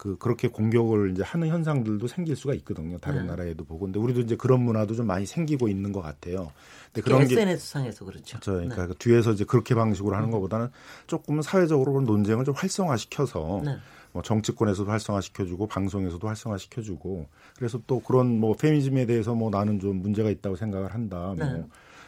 그 0.00 0.16
그렇게 0.16 0.48
공격을 0.48 1.10
이제 1.10 1.22
하는 1.22 1.48
현상들도 1.48 2.06
생길 2.08 2.34
수가 2.34 2.54
있거든요. 2.54 2.96
다른 2.96 3.20
네. 3.20 3.26
나라에도 3.26 3.64
보고. 3.64 3.84
근데 3.84 3.98
우리도 3.98 4.20
이제 4.20 4.34
그런 4.34 4.62
문화도 4.62 4.94
좀 4.94 5.06
많이 5.06 5.26
생기고 5.26 5.68
있는 5.68 5.92
것 5.92 6.00
같아요. 6.00 6.52
근데 6.86 7.02
그런 7.02 7.28
게 7.28 7.34
SNS 7.34 7.68
상에서 7.68 8.06
그렇죠. 8.06 8.38
그렇죠. 8.40 8.52
그러니까 8.52 8.86
네. 8.86 8.88
그 8.88 8.94
뒤에서 8.94 9.32
이제 9.32 9.44
그렇게 9.44 9.74
방식으로 9.74 10.16
하는 10.16 10.30
것보다는 10.30 10.68
조금 11.06 11.42
사회적으로 11.42 11.92
그런 11.92 12.06
논쟁을 12.06 12.46
좀 12.46 12.54
활성화시켜서 12.54 13.60
네. 13.62 13.76
뭐 14.12 14.22
정치권에서도 14.22 14.90
활성화시켜주고 14.90 15.66
방송에서도 15.66 16.26
활성화시켜주고 16.26 17.26
그래서 17.58 17.78
또 17.86 18.00
그런 18.00 18.40
뭐 18.40 18.54
페미니즘에 18.54 19.04
대해서 19.04 19.34
뭐 19.34 19.50
나는 19.50 19.80
좀 19.80 19.96
문제가 19.96 20.30
있다고 20.30 20.56
생각을 20.56 20.94
한다. 20.94 21.34
뭐, 21.36 21.46
네. 21.46 21.62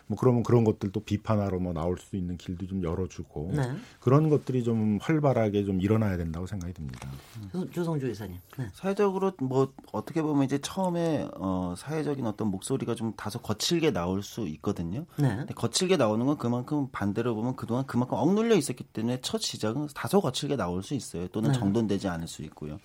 뭐 0.06 0.18
그러면 0.18 0.42
그런 0.42 0.64
것들도 0.64 1.00
비판하러 1.00 1.58
뭐 1.58 1.72
나올 1.72 1.96
수 1.98 2.16
있는 2.16 2.36
길도 2.36 2.66
좀 2.66 2.82
열어주고 2.82 3.52
네. 3.54 3.62
그런 4.00 4.28
것들이 4.28 4.62
좀 4.64 4.98
활발하게 5.00 5.64
좀 5.64 5.80
일어나야 5.80 6.16
된다고 6.16 6.46
생각이 6.46 6.72
듭니다. 6.74 7.08
조- 7.52 7.70
조성주 7.70 8.08
이사님. 8.10 8.36
네. 8.58 8.66
사회적으로 8.74 9.32
뭐 9.40 9.72
어떻게 9.92 10.20
보면 10.22 10.44
이제 10.44 10.58
처음에 10.58 11.28
어 11.36 11.74
사회적인 11.76 12.26
어떤 12.26 12.48
목소리가 12.48 12.94
좀 12.94 13.12
다소 13.16 13.38
거칠게 13.40 13.92
나올 13.92 14.22
수 14.22 14.46
있거든요. 14.48 15.06
네. 15.16 15.36
근데 15.36 15.54
거칠게 15.54 15.96
나오는 15.96 16.24
건 16.26 16.36
그만큼 16.36 16.88
반대로 16.92 17.34
보면 17.34 17.56
그동안 17.56 17.86
그만큼 17.86 18.18
억눌려 18.18 18.56
있었기 18.56 18.84
때문에 18.84 19.20
첫 19.22 19.40
시작은 19.40 19.88
다소 19.94 20.20
거칠게 20.20 20.56
나올 20.56 20.82
수 20.82 20.94
있어요. 20.94 21.28
또는 21.28 21.52
네. 21.52 21.58
정돈되지 21.58 22.08
않을 22.08 22.26
수 22.28 22.42
있고요. 22.42 22.78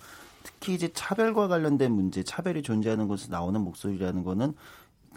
특히 0.43 0.73
이제 0.75 0.87
차별과 0.93 1.49
관련된 1.49 1.91
문제, 1.91 2.23
차별이 2.23 2.61
존재하는 2.63 3.07
곳에서 3.09 3.31
나오는 3.31 3.59
목소리라는 3.59 4.23
거는 4.23 4.53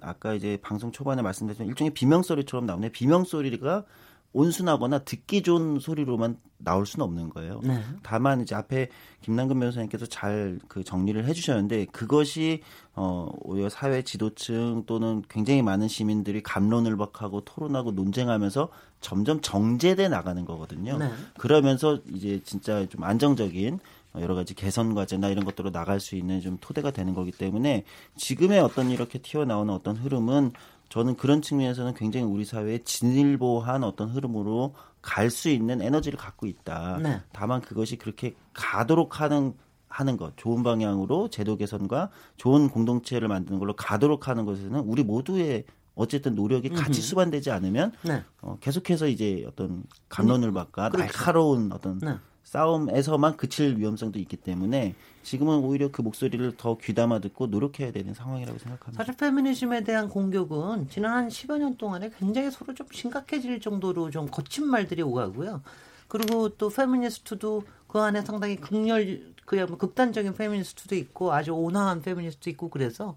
아까 0.03 0.35
이제 0.35 0.59
방송 0.63 0.93
초반에 0.93 1.23
말씀드렸지만 1.23 1.69
일종의 1.69 1.93
비명 1.93 2.23
소리처럼 2.23 2.67
나오네. 2.67 2.91
비명 2.91 3.25
소리가 3.25 3.85
온순하거나 4.33 5.01
듣기 5.01 5.43
좋은 5.43 5.81
소리로만 5.81 6.39
나올 6.59 6.87
수는 6.87 7.05
없는 7.05 7.31
거예요. 7.31 7.61
네. 7.65 7.83
다만 8.03 8.41
이제 8.43 8.55
앞에 8.55 8.89
김남근 9.23 9.59
변호사님께서 9.59 10.07
잘 10.07 10.59
그 10.69 10.85
정리를 10.85 11.25
해주셨는데 11.25 11.87
그것이 11.87 12.63
어 12.95 13.29
오히려 13.41 13.69
사회 13.69 14.03
지도층 14.03 14.85
또는 14.87 15.23
굉장히 15.29 15.63
많은 15.63 15.89
시민들이 15.89 16.43
감론을 16.43 16.97
박하고 16.97 17.41
토론하고 17.41 17.93
논쟁하면서 17.93 18.69
점점 19.01 19.41
정제돼 19.41 20.09
나가는 20.09 20.45
거거든요. 20.45 20.99
네. 20.99 21.11
그러면서 21.39 21.99
이제 22.13 22.41
진짜 22.45 22.87
좀 22.87 23.03
안정적인 23.03 23.81
여러 24.19 24.35
가지 24.35 24.55
개선 24.55 24.95
과제나 24.95 25.29
이런 25.29 25.45
것들로 25.45 25.71
나갈 25.71 26.01
수 26.01 26.17
있는 26.17 26.41
좀 26.41 26.59
토대가 26.61 26.91
되는 26.91 27.15
거기 27.15 27.31
때문에 27.31 27.85
지금의 28.17 28.61
어떤 28.61 28.91
이렇게 28.91 29.19
튀어나오는 29.19 29.73
어떤 29.73 29.97
흐름은 29.97 30.53
저는 30.89 31.15
그런 31.17 31.41
측면에서는 31.41 31.95
굉장히 31.95 32.27
우리 32.27 32.45
사회에 32.45 32.79
진일보한 32.85 33.85
어떤 33.85 34.09
흐름으로 34.09 34.75
갈 35.03 35.31
수 35.31 35.49
있는 35.49 35.81
에너지를 35.81 36.19
갖고 36.19 36.47
있다. 36.47 36.99
네. 37.03 37.21
다만 37.33 37.61
그것이 37.61 37.97
그렇게 37.97 38.35
가도록 38.53 39.21
하는 39.21 39.55
하는 39.89 40.17
것, 40.17 40.37
좋은 40.37 40.63
방향으로 40.63 41.29
제도 41.31 41.57
개선과 41.57 42.11
좋은 42.37 42.69
공동체를 42.69 43.27
만드는 43.27 43.59
걸로 43.59 43.75
가도록 43.75 44.29
하는 44.29 44.45
것에는 44.45 44.81
우리 44.81 45.03
모두의 45.03 45.65
어쨌든 45.97 46.35
노력이 46.37 46.71
같이 46.71 47.01
수반되지 47.03 47.51
않으면 47.51 47.93
네. 48.03 48.23
어, 48.41 48.57
계속해서 48.61 49.09
이제 49.09 49.45
어떤 49.49 49.83
갑론을박과 50.09 50.91
그렇죠. 50.91 51.07
날카로운 51.07 51.73
어떤 51.73 51.99
네. 51.99 52.15
싸움에서만 52.51 53.37
그칠 53.37 53.79
위험성도 53.79 54.19
있기 54.19 54.37
때문에 54.37 54.97
지금은 55.23 55.59
오히려 55.59 55.93
그 55.93 56.03
목소리를 56.03 56.57
더 56.57 56.77
귀담아 56.79 57.21
듣고 57.21 57.47
노력해야 57.47 57.93
되는 57.93 58.13
상황이라고 58.13 58.59
생각합니다. 58.59 59.05
사실 59.05 59.17
페미니즘에 59.17 59.85
대한 59.85 60.09
공격은 60.09 60.89
지난 60.89 61.13
한 61.13 61.29
10여 61.29 61.59
년 61.59 61.77
동안에 61.77 62.11
굉장히 62.19 62.51
서로 62.51 62.75
좀 62.75 62.89
심각해질 62.91 63.61
정도로 63.61 64.11
좀 64.11 64.27
거친 64.29 64.67
말들이 64.67 65.01
오가고요. 65.03 65.63
그리고 66.09 66.49
또 66.49 66.71
페미니스트도 66.71 67.63
그 67.87 68.01
안에 68.01 68.23
상당히 68.23 68.57
극렬, 68.57 69.33
그야 69.45 69.67
뭐 69.67 69.79
극단적인 69.79 70.35
페미니스트도 70.35 70.97
있고 70.97 71.33
아주 71.33 71.53
온화한 71.53 72.03
페미니스트도 72.03 72.51
있고 72.51 72.69
그래서 72.69 73.17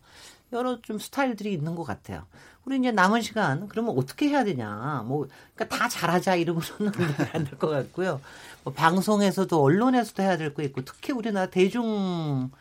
여러 0.51 0.79
좀 0.81 0.99
스타일들이 0.99 1.51
있는 1.51 1.73
것 1.73 1.83
같아요. 1.83 2.27
우리 2.65 2.77
이제 2.77 2.91
남은 2.91 3.21
시간 3.21 3.67
그러면 3.67 3.97
어떻게 3.97 4.29
해야 4.29 4.43
되냐? 4.43 5.03
뭐 5.07 5.27
그러니까 5.55 5.75
다 5.75 5.89
잘하자 5.89 6.35
이러고서는 6.35 6.91
안될 7.33 7.57
것 7.57 7.67
같고요. 7.69 8.21
뭐 8.63 8.73
방송에서도 8.73 9.61
언론에서도 9.61 10.23
해야 10.23 10.37
될 10.37 10.53
거 10.53 10.63
있고 10.63 10.81
특히 10.85 11.13
우리나라 11.13 11.47
대중 11.49 12.51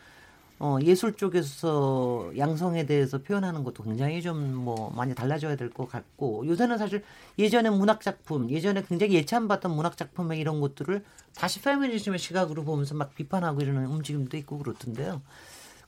어, 0.59 0.79
예술 0.83 1.15
쪽에서 1.17 2.33
양성에 2.39 2.87
대해서 2.87 3.19
표현하는 3.23 3.65
것도 3.65 3.83
굉장히 3.85 4.23
좀 4.23 4.55
뭐 4.65 4.91
많이 4.91 5.15
달라져야 5.15 5.57
될 5.57 5.71
것 5.71 5.89
같고 5.89 6.47
요새는 6.47 6.79
사실 6.79 7.05
예전에 7.39 7.71
문학 7.71 8.01
작품, 8.01 8.49
예전에 8.51 8.85
굉장히 8.85 9.15
예찬받던 9.15 9.75
문학 9.75 9.97
작품의 9.97 10.39
이런 10.39 10.61
것들을 10.61 11.05
다시 11.37 11.61
페미니즘의 11.63 12.19
시각으로 12.21 12.65
보면서 12.65 12.95
막 12.95 13.15
비판하고 13.15 13.61
이러는 13.63 13.87
움직임도 13.87 14.37
있고 14.39 14.59
그렇던데요. 14.59 15.23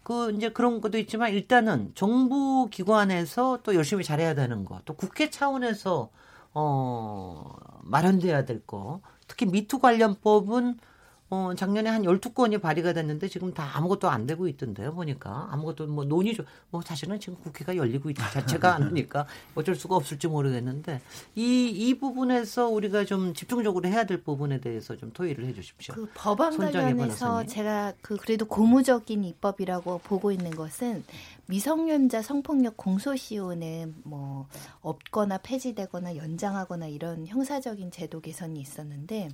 그 0.03 0.33
이제 0.33 0.51
그런 0.51 0.81
것도 0.81 0.99
있지만 0.99 1.33
일단은 1.33 1.93
정부 1.95 2.69
기관에서 2.71 3.61
또 3.62 3.75
열심히 3.75 4.05
잘해야 4.05 4.35
되는 4.35 4.65
거, 4.65 4.81
또 4.85 4.95
국회 4.95 5.31
차원에서 5.31 6.11
어 6.55 7.53
마련돼야 7.83 8.45
될 8.45 8.61
거, 8.67 9.01
특히 9.35 9.47
미투 9.47 9.80
관련법은 9.80 10.78
어, 11.30 11.53
작년에 11.57 11.91
한 11.91 12.03
12건이 12.03 12.61
발의가 12.61 12.93
됐는데 12.93 13.26
지금 13.28 13.53
다 13.53 13.68
아무것도 13.74 14.09
안 14.09 14.26
되고 14.26 14.47
있던데요, 14.47 14.95
보니까. 14.95 15.49
아무것도 15.51 15.87
뭐 15.89 16.05
논의 16.05 16.35
좀, 16.35 16.47
뭐 16.70 16.80
사실은 16.82 17.18
지금 17.18 17.37
국회가 17.43 17.74
열리고 17.74 18.11
있지 18.11 18.22
자체가 18.22 18.74
않으니까 18.76 19.26
어쩔 19.57 19.74
수가 19.74 19.97
없을지 19.97 20.28
모르겠는데 20.28 21.01
이, 21.35 21.68
이 21.70 21.99
부분에서 21.99 22.68
우리가 22.68 23.05
좀 23.05 23.35
집중적으로 23.35 23.89
해야 23.89 24.05
될 24.05 24.22
부분에 24.22 24.61
대해서 24.61 24.97
좀 24.97 25.12
토의를 25.12 25.47
해 25.47 25.55
주십시오. 25.55 25.95
그 25.95 26.09
법안 26.14 26.57
관련해서 26.57 26.95
변호사님. 26.95 27.49
제가 27.49 27.95
그 28.01 28.16
그래도 28.16 28.45
고무적인 28.45 29.24
입법이라고 29.24 30.03
보고 30.05 30.30
있는 30.30 30.53
것은 30.53 31.03
미성년자 31.47 32.22
성폭력 32.22 32.76
공소시효는 32.76 33.97
뭐 34.05 34.49
없거나 34.80 35.38
폐지되거나 35.38 36.16
연장하거나 36.16 36.86
이런 36.86 37.26
형사적인 37.26 37.90
제도 37.90 38.20
개선이 38.20 38.61
있었는데 38.61 39.28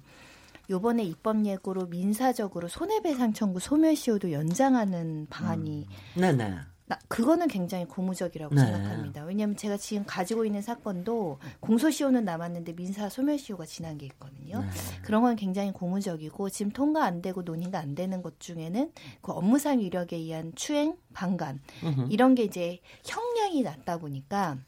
요번에 0.69 1.03
입법 1.03 1.45
예고로 1.45 1.87
민사적으로 1.87 2.69
손해배상 2.69 3.33
청구 3.33 3.59
소멸시효도 3.59 4.33
연장하는 4.33 5.27
방안이 5.29 5.87
네네. 6.15 6.70
나, 6.91 6.99
그거는 7.07 7.47
굉장히 7.47 7.85
고무적이라고 7.85 8.53
네. 8.53 8.63
생각합니다. 8.63 9.23
왜냐하면 9.23 9.57
제가 9.57 9.77
지금 9.77 10.03
가지고 10.05 10.45
있는 10.45 10.61
사건도 10.61 11.39
공소시효는 11.61 12.25
남았는데 12.25 12.75
민사 12.75 13.09
소멸시효가 13.09 13.65
지난 13.65 13.97
게 13.97 14.07
있거든요. 14.07 14.59
네. 14.59 14.69
그런 15.03 15.23
건 15.23 15.37
굉장히 15.37 15.71
고무적이고 15.71 16.51
지금 16.51 16.73
통과 16.73 17.05
안 17.05 17.23
되고 17.23 17.43
논의가 17.43 17.79
안 17.79 17.95
되는 17.95 18.23
것 18.23 18.41
중에는 18.41 18.91
그 19.23 19.31
업무상 19.31 19.79
위력에 19.79 20.17
의한 20.17 20.53
추행, 20.57 20.97
방관. 21.13 21.61
이런 22.09 22.35
게 22.35 22.43
이제 22.43 22.81
형량이 23.05 23.63
낮다 23.63 23.99
보니까 23.99 24.59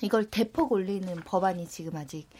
이걸 0.00 0.24
대폭 0.30 0.72
올리는 0.72 1.14
법안이 1.16 1.68
지금 1.68 1.96
아직 1.96 2.30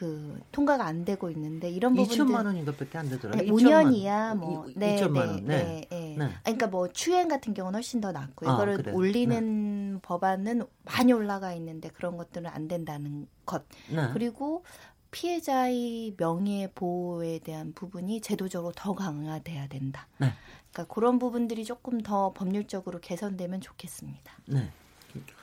그 0.00 0.40
통과가 0.50 0.86
안 0.86 1.04
되고 1.04 1.28
있는데 1.28 1.68
이런 1.68 1.94
부분들 1.94 2.24
2천만 2.24 2.46
원인가밖에 2.46 2.96
안 2.96 3.10
되더라고요. 3.10 3.42
네, 3.44 3.52
5년 3.52 3.92
이하 3.94 4.34
뭐 4.34 4.66
이- 4.66 4.72
네, 4.74 4.96
2천만 4.96 5.12
네, 5.12 5.20
원. 5.20 5.44
네. 5.44 5.44
네, 5.44 5.86
네. 5.90 6.16
네. 6.18 6.30
그러니까 6.42 6.68
뭐 6.68 6.88
추행 6.88 7.28
같은 7.28 7.52
경우는 7.52 7.76
훨씬 7.76 8.00
더 8.00 8.10
낫고 8.10 8.48
아, 8.48 8.54
이거를 8.54 8.78
그래요? 8.78 8.96
올리는 8.96 9.98
법안은 10.00 10.62
많이 10.86 11.12
올라가 11.12 11.52
있는데 11.52 11.90
그런 11.90 12.16
것들은 12.16 12.46
안 12.48 12.66
된다는 12.66 13.26
것 13.44 13.66
네. 13.94 14.08
그리고 14.14 14.64
피해자의 15.10 16.14
명예 16.16 16.70
보호에 16.74 17.40
대한 17.40 17.74
부분이 17.74 18.22
제도적으로 18.22 18.72
더 18.74 18.94
강화돼야 18.94 19.68
된다. 19.68 20.08
네. 20.16 20.32
그러니까 20.72 20.94
그런 20.94 21.18
부분들이 21.18 21.66
조금 21.66 22.00
더 22.00 22.32
법률적으로 22.32 23.00
개선되면 23.00 23.60
좋겠습니다. 23.60 24.32
네. 24.46 24.70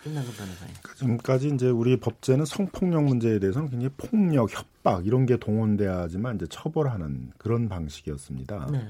변호사님. 0.04 0.76
지금까지 0.96 1.50
이제 1.54 1.70
우리 1.70 2.00
법제는 2.00 2.46
성폭력 2.46 3.04
문제에 3.04 3.40
대해서는 3.40 3.70
굉장히 3.70 3.94
폭력, 3.98 4.52
협박 4.52 5.06
이런 5.06 5.26
게 5.26 5.38
동원돼야지만 5.38 6.36
이제 6.36 6.46
처벌하는 6.50 7.32
그런 7.38 7.70
방식이었습니다. 7.70 8.70
네. 8.72 8.90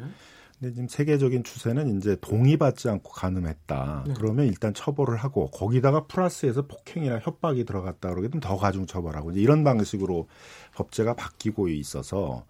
근데 0.60 0.74
지금 0.74 0.88
세계적인 0.88 1.44
추세는 1.44 1.98
이제 1.98 2.18
동의받지 2.20 2.90
않고 2.90 3.12
가늠했다. 3.12 4.04
네. 4.08 4.14
그러면 4.18 4.48
일단 4.48 4.74
처벌을 4.74 5.18
하고 5.18 5.48
거기다가 5.52 6.06
플러스해서 6.06 6.64
폭행이나 6.64 7.20
협박이 7.20 7.64
들어갔다 7.66 8.10
그러게 8.10 8.28
되면 8.28 8.42
더 8.42 8.58
가중 8.58 8.88
처벌하고 8.88 9.32
이제 9.32 9.42
이런 9.42 9.64
방식으로 9.64 10.28
법제가 10.74 11.14
바뀌고 11.14 11.70
있어서 11.70 12.46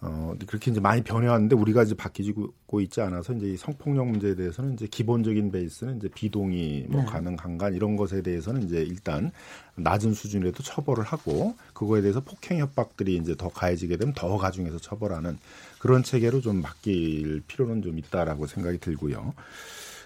어 0.00 0.34
그렇게 0.46 0.70
이제 0.70 0.78
많이 0.78 1.02
변해왔는데 1.02 1.56
우리가 1.56 1.82
이제 1.82 1.94
바뀌고 1.94 2.80
있지 2.82 3.00
않아서 3.00 3.32
이제 3.32 3.46
이 3.46 3.56
성폭력 3.56 4.06
문제에 4.06 4.34
대해서는 4.34 4.74
이제 4.74 4.86
기본적인 4.86 5.50
베이스는 5.50 5.96
이제 5.96 6.08
비동의, 6.14 6.86
뭐 6.90 7.00
네. 7.00 7.06
가능, 7.06 7.34
강간 7.34 7.74
이런 7.74 7.96
것에 7.96 8.20
대해서는 8.20 8.64
이제 8.64 8.82
일단 8.82 9.30
낮은 9.76 10.12
수준이라도 10.12 10.62
처벌을 10.62 11.02
하고 11.02 11.56
그거에 11.72 12.02
대해서 12.02 12.20
폭행 12.20 12.58
협박들이 12.58 13.16
이제 13.16 13.34
더 13.36 13.48
가해지게 13.48 13.96
되면 13.96 14.12
더 14.14 14.36
가중해서 14.36 14.78
처벌하는 14.78 15.38
그런 15.78 16.02
체계로 16.02 16.42
좀 16.42 16.60
바뀔 16.60 17.40
필요는 17.46 17.80
좀 17.80 17.98
있다라고 17.98 18.46
생각이 18.46 18.78
들고요. 18.78 19.32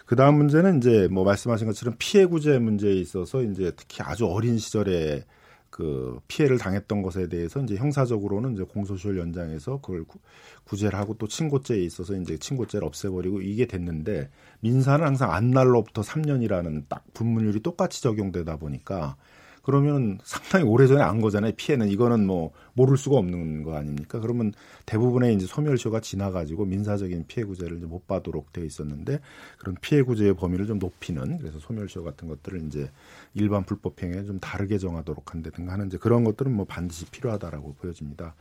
그 0.07 0.17
다음 0.17 0.37
문제는 0.39 0.79
이제 0.79 1.09
뭐 1.09 1.25
말씀하신 1.25 1.67
것처럼 1.69 1.95
피해 1.99 2.27
구제 2.27 2.59
문제에 2.59 2.95
있어서 2.95 3.43
이제 3.43 3.73
특히 3.77 4.03
아주 4.03 4.27
어린 4.27 4.59
시절에 4.59 5.25
그 5.71 6.19
피해를 6.29 6.59
당했던 6.59 7.03
것에 7.03 7.29
대해서 7.29 7.61
이제 7.63 7.77
형사적으로는 7.77 8.55
이제 8.55 8.65
공소시효 8.65 9.17
연장해서 9.19 9.81
그걸 9.81 10.05
구- 10.05 10.19
구제를 10.65 10.99
하고 10.99 11.15
또 11.15 11.29
친고죄에 11.29 11.79
있어서 11.79 12.15
이제 12.17 12.37
친고죄를 12.39 12.87
없애버리고 12.87 13.41
이게 13.43 13.67
됐는데 13.67 14.31
민사는 14.61 15.05
항상 15.05 15.33
안 15.33 15.51
날로부터 15.51 16.03
3년이라는 16.03 16.87
딱 16.89 17.05
분문율이 17.15 17.61
똑같이 17.61 18.03
적용되다 18.03 18.57
보니까 18.57 19.17
그러면 19.63 20.19
상당히 20.25 20.65
오래전에 20.65 21.03
안 21.03 21.21
거잖아요. 21.21 21.53
피해는 21.57 21.89
이거는 21.89 22.27
뭐 22.27 22.53
모를 22.73 22.97
수가 22.97 23.17
없는 23.17 23.63
거 23.63 23.77
아닙니까? 23.77 24.21
그러면 24.21 24.53
대부분의 24.87 25.35
이제 25.35 25.47
소멸시효가 25.47 26.01
지나가지고 26.01 26.65
민사적인 26.65 27.25
피해 27.27 27.45
구제를 27.45 27.79
이제 27.79 27.87
못 27.87 28.07
받도록 28.07 28.53
되어 28.53 28.65
있었는데 28.65 29.21
그런 29.59 29.77
피해 29.81 30.03
구제의 30.03 30.35
범위를 30.35 30.67
좀 30.67 30.79
높이는 30.79 31.39
그래서 31.39 31.59
소멸시효 31.59 32.05
같은 32.05 32.29
것들을 32.29 32.63
이제 32.67 32.91
일반 33.35 33.65
불법 33.65 34.03
행위에 34.03 34.25
좀 34.25 34.39
다르게 34.41 34.79
정하도록 34.79 35.33
한다든가 35.33 35.73
하는 35.73 35.87
이제 35.87 35.99
그런 35.99 36.25
것들은 36.25 36.53
뭐 36.53 36.65
반드시 36.65 37.05
필요하다라고 37.07 37.75
보여집니다. 37.75 38.35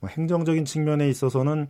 뭐 0.00 0.08
행정적인 0.10 0.64
측면에 0.64 1.08
있어서는 1.08 1.66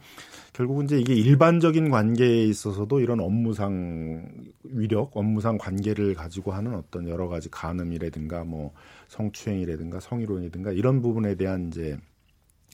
결국은 0.53 0.85
이제 0.85 0.99
이게 0.99 1.15
일반적인 1.15 1.91
관계에 1.91 2.45
있어서도 2.45 3.01
이런 3.01 3.21
업무상 3.21 4.27
위력, 4.65 5.17
업무상 5.17 5.59
관계를 5.59 6.15
가지고 6.15 6.53
하는 6.53 6.75
어떤 6.75 7.09
여러 7.09 7.29
가지 7.29 7.51
간음이라든가 7.51 8.45
뭐 8.45 8.73
성추행이라든가 9.09 10.01
성희롱이든가 10.01 10.73
이런 10.73 11.03
부분에 11.03 11.35
대한 11.37 11.69
이제 11.69 11.99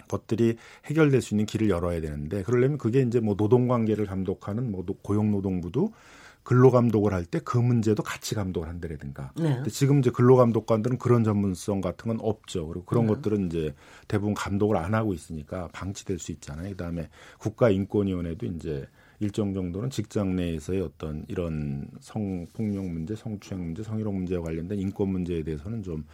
것들이 0.08 0.56
해결될 0.86 1.20
수 1.20 1.34
있는 1.34 1.44
길을 1.46 1.68
열어야 1.70 2.00
되는데 2.00 2.42
그러려면 2.42 2.78
그게 2.78 3.00
이제 3.00 3.20
뭐 3.20 3.36
노동 3.36 3.66
관계를 3.68 4.06
감독하는 4.06 4.70
뭐 4.70 4.84
노- 4.84 4.94
고용노동부도 4.94 5.92
근로 6.44 6.70
감독을 6.70 7.12
할 7.12 7.24
때 7.26 7.40
그 7.40 7.58
문제도 7.58 8.02
같이 8.02 8.34
감독을 8.34 8.68
한다라든가. 8.68 9.32
네. 9.36 9.56
근데 9.56 9.68
지금 9.70 9.98
이제 9.98 10.08
근로 10.10 10.36
감독관들은 10.36 10.96
그런 10.96 11.22
전문성 11.24 11.82
같은 11.82 12.08
건 12.08 12.18
없죠. 12.22 12.66
그리고 12.68 12.86
그런 12.86 13.06
네. 13.06 13.12
것들은 13.14 13.46
이제 13.48 13.74
대부분 14.06 14.32
감독을 14.32 14.76
안 14.78 14.94
하고 14.94 15.12
있으니까 15.12 15.68
방치될 15.72 16.18
수 16.18 16.32
있잖아요. 16.32 16.70
그다음에 16.70 17.10
국가인권위원회도 17.38 18.46
이제 18.46 18.86
일정 19.20 19.52
정도는 19.52 19.90
직장 19.90 20.36
내에서의 20.36 20.80
어떤 20.80 21.24
이런 21.28 21.88
성폭력 22.00 22.86
문제, 22.86 23.16
성추행 23.16 23.64
문제, 23.64 23.82
성희롱 23.82 24.14
문제와 24.14 24.42
관련된 24.42 24.78
인권 24.78 25.08
문제에 25.10 25.42
대해서는 25.42 25.82
좀 25.82 26.04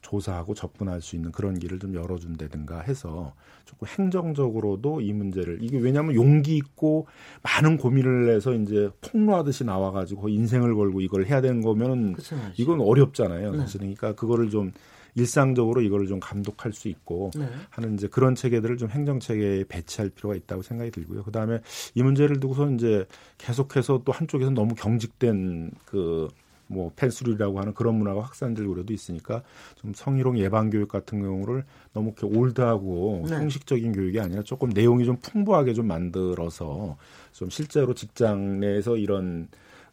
조사하고 0.00 0.54
접근할 0.54 1.02
수 1.02 1.16
있는 1.16 1.32
그런 1.32 1.58
길을 1.58 1.78
좀 1.78 1.94
열어준다든가 1.94 2.80
해서 2.80 3.34
조금 3.64 3.88
행정적으로도 3.88 5.00
이 5.00 5.12
문제를 5.12 5.58
이게 5.60 5.78
왜냐하면 5.78 6.14
용기 6.14 6.56
있고 6.56 7.06
많은 7.42 7.76
고민을 7.76 8.34
해서 8.34 8.54
이제 8.54 8.90
폭로하듯이 9.00 9.64
나와가지고 9.64 10.28
인생을 10.28 10.74
걸고 10.74 11.00
이걸 11.00 11.26
해야 11.26 11.40
되는 11.40 11.60
거면은 11.60 12.12
그렇죠. 12.12 12.36
이건 12.56 12.80
어렵잖아요. 12.80 13.52
네. 13.52 13.64
그러니까 13.72 14.14
그거를 14.14 14.50
좀 14.50 14.72
일상적으로 15.18 15.80
이거를 15.82 16.06
좀 16.06 16.20
감독할 16.20 16.72
수 16.72 16.88
있고 16.88 17.30
네. 17.36 17.48
하는 17.70 17.94
이제 17.94 18.06
그런 18.06 18.34
체계들을 18.34 18.76
좀 18.76 18.88
행정 18.90 19.18
체계에 19.18 19.64
배치할 19.68 20.10
필요가 20.10 20.36
있다고 20.36 20.62
생각이 20.62 20.90
들고요. 20.90 21.24
그 21.24 21.32
다음에 21.32 21.60
이 21.94 22.02
문제를 22.02 22.38
두고서 22.38 22.70
이제 22.70 23.04
계속해서 23.38 24.02
또 24.04 24.12
한쪽에서 24.12 24.50
너무 24.50 24.74
경직된 24.74 25.72
그뭐 25.86 26.92
펜스룰이라고 26.94 27.58
하는 27.58 27.74
그런 27.74 27.96
문화가 27.96 28.22
확산될 28.22 28.64
우려도 28.64 28.92
있으니까 28.92 29.42
좀 29.74 29.92
성희롱 29.92 30.38
예방 30.38 30.70
교육 30.70 30.88
같은 30.88 31.20
경우를 31.20 31.64
너무 31.92 32.12
이렇게 32.16 32.38
올드하고 32.38 33.26
네. 33.28 33.36
형식적인 33.36 33.92
교육이 33.92 34.20
아니라 34.20 34.42
조금 34.42 34.68
내용이 34.70 35.04
좀 35.04 35.16
풍부하게 35.16 35.74
좀 35.74 35.86
만들어서 35.86 36.96
좀 37.32 37.50
실제로 37.50 37.92
직장 37.94 38.60
내에서 38.60 38.96
이런 38.96 39.48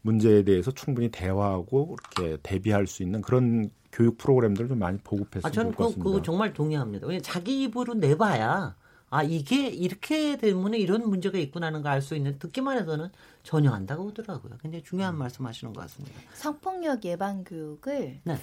문제에 0.06 0.44
대해서 0.44 0.72
충분히 0.72 1.10
대화하고 1.10 1.98
이렇게 2.16 2.38
대비할 2.44 2.86
수 2.86 3.02
있는 3.02 3.22
그런 3.22 3.72
교육 3.92 4.18
프로그램들을 4.20 4.70
좀 4.70 4.78
많이 4.80 4.98
보급했으면 5.00 5.50
아, 5.50 5.52
저는 5.52 5.72
좋을 5.72 5.76
것 5.76 5.78
그, 5.78 5.84
같습니다. 5.90 6.04
그거 6.04 6.22
정말 6.22 6.54
동의합니다. 6.54 7.08
왜냐 7.08 7.22
자기 7.22 7.64
입으로 7.64 7.96
내봐야 7.96 8.76
아 9.10 9.24
이게 9.24 9.68
이렇게 9.68 10.38
때문에 10.38 10.78
이런 10.78 11.10
문제가 11.10 11.38
있구나는 11.40 11.82
걸 11.82 11.94
알 11.94 12.02
수 12.02 12.16
있는 12.16 12.38
듣기만 12.38 12.78
해서는 12.78 13.10
전혀 13.44 13.72
안 13.72 13.86
다가오더라고요. 13.88 14.58
굉장히 14.62 14.84
중요한 14.84 15.18
말씀하시는 15.18 15.74
것 15.74 15.82
같습니다. 15.82 16.20
성폭력 16.34 17.04
예방 17.06 17.44
교육을 17.44 18.20
네. 18.24 18.36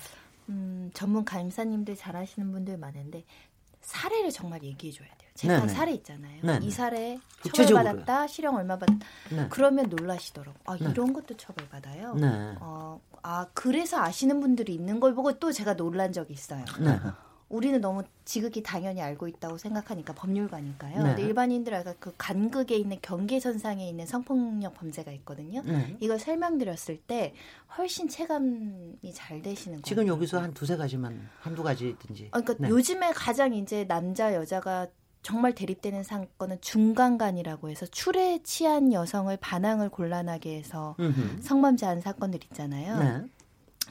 음, 0.49 0.91
전문 0.95 1.25
간사님들 1.25 1.95
잘하시는 1.95 2.51
분들 2.51 2.77
많은데 2.79 3.25
사례를 3.83 4.31
정말 4.31 4.63
얘기해 4.65 4.93
줘야 4.93 5.09
돼요. 5.09 5.22
재판 5.35 5.61
네네. 5.61 5.73
사례 5.73 5.93
있잖아요. 5.93 6.41
네네. 6.43 6.67
이 6.67 6.71
사례. 6.71 7.19
처벌받았다, 7.55 8.27
실형 8.27 8.55
얼마 8.57 8.79
받았다. 8.79 9.07
네. 9.31 9.47
그러면 9.51 9.89
놀라시더라고. 9.89 10.57
아 10.65 10.77
네. 10.77 10.89
이런 10.91 11.13
것도 11.13 11.37
처벌받아요. 11.37 12.15
네. 12.15 12.55
어, 12.61 13.01
아 13.23 13.47
그래서 13.55 14.01
아시는 14.01 14.41
분들이 14.41 14.75
있는 14.75 15.01
걸 15.01 15.15
보고 15.15 15.33
또 15.39 15.51
제가 15.51 15.75
놀란 15.75 16.13
적이 16.13 16.35
있어요. 16.35 16.65
네. 16.81 16.99
우리는 17.49 17.79
너무 17.83 18.03
지극히 18.25 18.63
당연히 18.63 19.03
알고 19.03 19.29
있다고 19.29 19.59
생각하니까 19.59 20.15
법률가니까요. 20.15 20.97
네. 20.97 21.03
근데 21.03 21.23
일반인들 21.23 21.75
아까 21.75 21.95
그 21.99 22.15
간극에 22.17 22.77
있는 22.77 22.99
경계선상에 23.03 23.87
있는 23.87 24.07
성폭력 24.07 24.75
범죄가 24.75 25.13
있거든요. 25.13 25.61
네. 25.63 25.97
이걸 26.01 26.19
설명드렸을 26.19 27.03
때 27.03 27.35
훨씬 27.77 28.09
체감이 28.09 29.13
잘 29.13 29.43
되시는 29.43 29.77
거예요. 29.77 29.83
지금 29.83 30.07
여기서 30.07 30.41
한 30.41 30.55
두세 30.55 30.79
가지만 30.79 31.29
한두 31.41 31.63
가지든지. 31.63 32.29
어, 32.33 32.41
그러니까 32.41 32.55
네. 32.59 32.69
요즘에 32.71 33.13
가장 33.13 33.53
이제 33.53 33.87
남자 33.87 34.35
여자가 34.35 34.87
정말 35.23 35.55
대립되는 35.55 36.03
사건은 36.03 36.59
중간간이라고 36.61 37.69
해서 37.71 37.87
출에 37.87 38.41
취한 38.43 38.93
여성을 38.93 39.35
반항을 39.37 39.89
곤란하게 39.89 40.57
해서 40.57 40.97
음흠. 40.99 41.43
성범죄한 41.43 42.01
사건들 42.01 42.41
있잖아요. 42.45 42.99
네. 42.99 43.27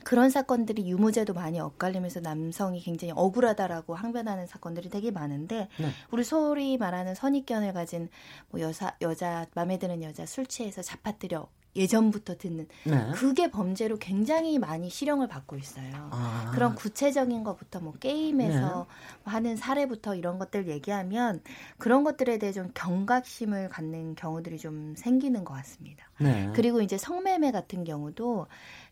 그런 0.03 0.29
사건들이 0.29 0.89
유무죄도 0.89 1.33
많이 1.33 1.59
엇갈리면서 1.59 2.21
남성이 2.21 2.81
굉장히 2.81 3.13
억울하다라고 3.15 3.95
항변하는 3.95 4.47
사건들이 4.47 4.89
되게 4.89 5.11
많은데 5.11 5.67
네. 5.79 5.89
우리 6.11 6.23
소위 6.23 6.77
말하는 6.77 7.15
선입견을 7.15 7.73
가진 7.73 8.09
뭐 8.49 8.61
여사 8.61 8.95
여자 9.01 9.45
마음에 9.53 9.77
드는 9.77 10.01
여자 10.03 10.25
술 10.25 10.45
취해서 10.45 10.81
잡아뜨려 10.81 11.47
예전부터 11.75 12.37
듣는 12.37 12.67
네. 12.85 13.11
그게 13.13 13.49
범죄로 13.49 13.97
굉장히 13.97 14.59
많이 14.59 14.89
실형을 14.89 15.27
받고 15.27 15.57
있어요. 15.57 16.09
아. 16.11 16.51
그런 16.53 16.75
구체적인 16.75 17.43
것부터 17.43 17.79
뭐 17.79 17.93
게임에서 17.93 18.87
하는 19.23 19.55
사례부터 19.55 20.15
이런 20.15 20.37
것들 20.37 20.67
얘기하면 20.67 21.41
그런 21.77 22.03
것들에 22.03 22.39
대해 22.39 22.51
좀 22.51 22.71
경각심을 22.73 23.69
갖는 23.69 24.15
경우들이 24.15 24.57
좀 24.57 24.95
생기는 24.97 25.45
것 25.45 25.53
같습니다. 25.53 26.09
네. 26.19 26.49
그리고 26.53 26.81
이제 26.81 26.97
성매매 26.97 27.51
같은 27.51 27.83
경우도 27.83 28.47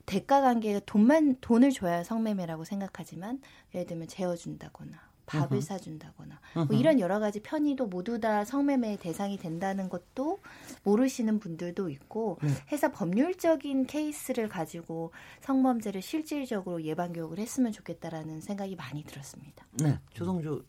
대가 0.06 0.42
관계가 0.42 0.82
돈만 0.86 1.38
돈을 1.42 1.72
줘야 1.72 2.04
성매매라고 2.04 2.64
생각하지만 2.64 3.42
예를 3.74 3.86
들면 3.86 4.08
재워준다거나 4.08 5.10
밥을 5.30 5.58
음흠. 5.58 5.62
사준다거나 5.62 6.40
뭐. 6.56 6.66
이런 6.72 7.00
여러 7.00 7.20
가지 7.20 7.40
편의도 7.40 7.86
모두 7.86 8.20
다 8.20 8.44
성매매 8.44 8.98
대상이 8.98 9.38
된다는 9.38 9.88
것도 9.88 10.40
모르시는 10.84 11.40
분들도 11.40 11.90
있고 11.90 12.40
네. 12.42 12.50
해서 12.72 12.92
법률적인 12.92 13.86
케이스를 13.86 14.50
가지고 14.50 15.14
성범죄를 15.42 16.02
실질적으로 16.02 16.84
예방 16.84 17.14
교육을 17.14 17.38
했으면 17.38 17.72
좋겠다라는 17.72 18.42
생각이 18.42 18.76
많이 18.76 19.04
들었습니다. 19.04 19.68
네, 19.74 20.00
조성주 20.14 20.64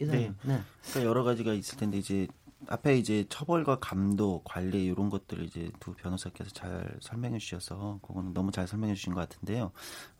이사님. 0.00 0.34
네. 0.44 0.58
그러니까 0.80 1.04
여러 1.04 1.22
가지가 1.22 1.52
있을 1.52 1.78
텐데 1.78 1.98
이제 1.98 2.26
앞에 2.66 2.96
이제 2.98 3.24
처벌과 3.28 3.78
감독, 3.80 4.44
관리 4.44 4.84
이런 4.84 5.10
것들을 5.10 5.44
이제 5.44 5.70
두 5.80 5.94
변호사께서 5.94 6.50
잘 6.50 6.98
설명해 7.00 7.38
주셔서 7.38 7.98
그거는 8.02 8.34
너무 8.34 8.50
잘 8.52 8.66
설명해 8.66 8.94
주신 8.94 9.14
것 9.14 9.20
같은데요. 9.20 9.72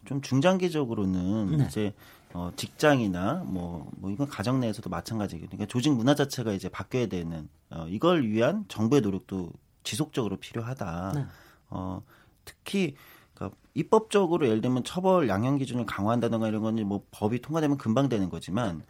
좀 0.05 0.20
중장기적으로는 0.22 1.59
네. 1.59 1.64
이제 1.66 1.95
어 2.32 2.51
직장이나 2.57 3.45
뭐, 3.47 3.91
뭐 3.97 4.11
이건 4.11 4.28
가정 4.28 4.61
내에서도 4.61 4.88
마찬가지거든요. 4.88 5.49
그러니까 5.51 5.66
조직 5.66 5.93
문화 5.93 6.14
자체가 6.14 6.53
이제 6.53 6.68
바뀌어야 6.68 7.07
되는 7.07 7.49
어 7.70 7.86
이걸 7.88 8.26
위한 8.26 8.64
정부의 8.68 9.03
노력도 9.03 9.53
지속적으로 9.82 10.36
필요하다. 10.36 11.12
네. 11.14 11.26
어 11.68 12.03
특히 12.45 12.95
그러니까 13.34 13.57
입법적으로 13.74 14.47
예를 14.47 14.61
들면 14.61 14.84
처벌 14.84 15.28
양형 15.28 15.59
기준을 15.59 15.86
강화한다든가 15.86 16.49
이런 16.49 16.62
거는 16.62 16.86
뭐 16.86 17.05
법이 17.11 17.41
통과되면 17.43 17.78
금방 17.78 18.09
되는 18.09 18.28
거지만 18.28 18.82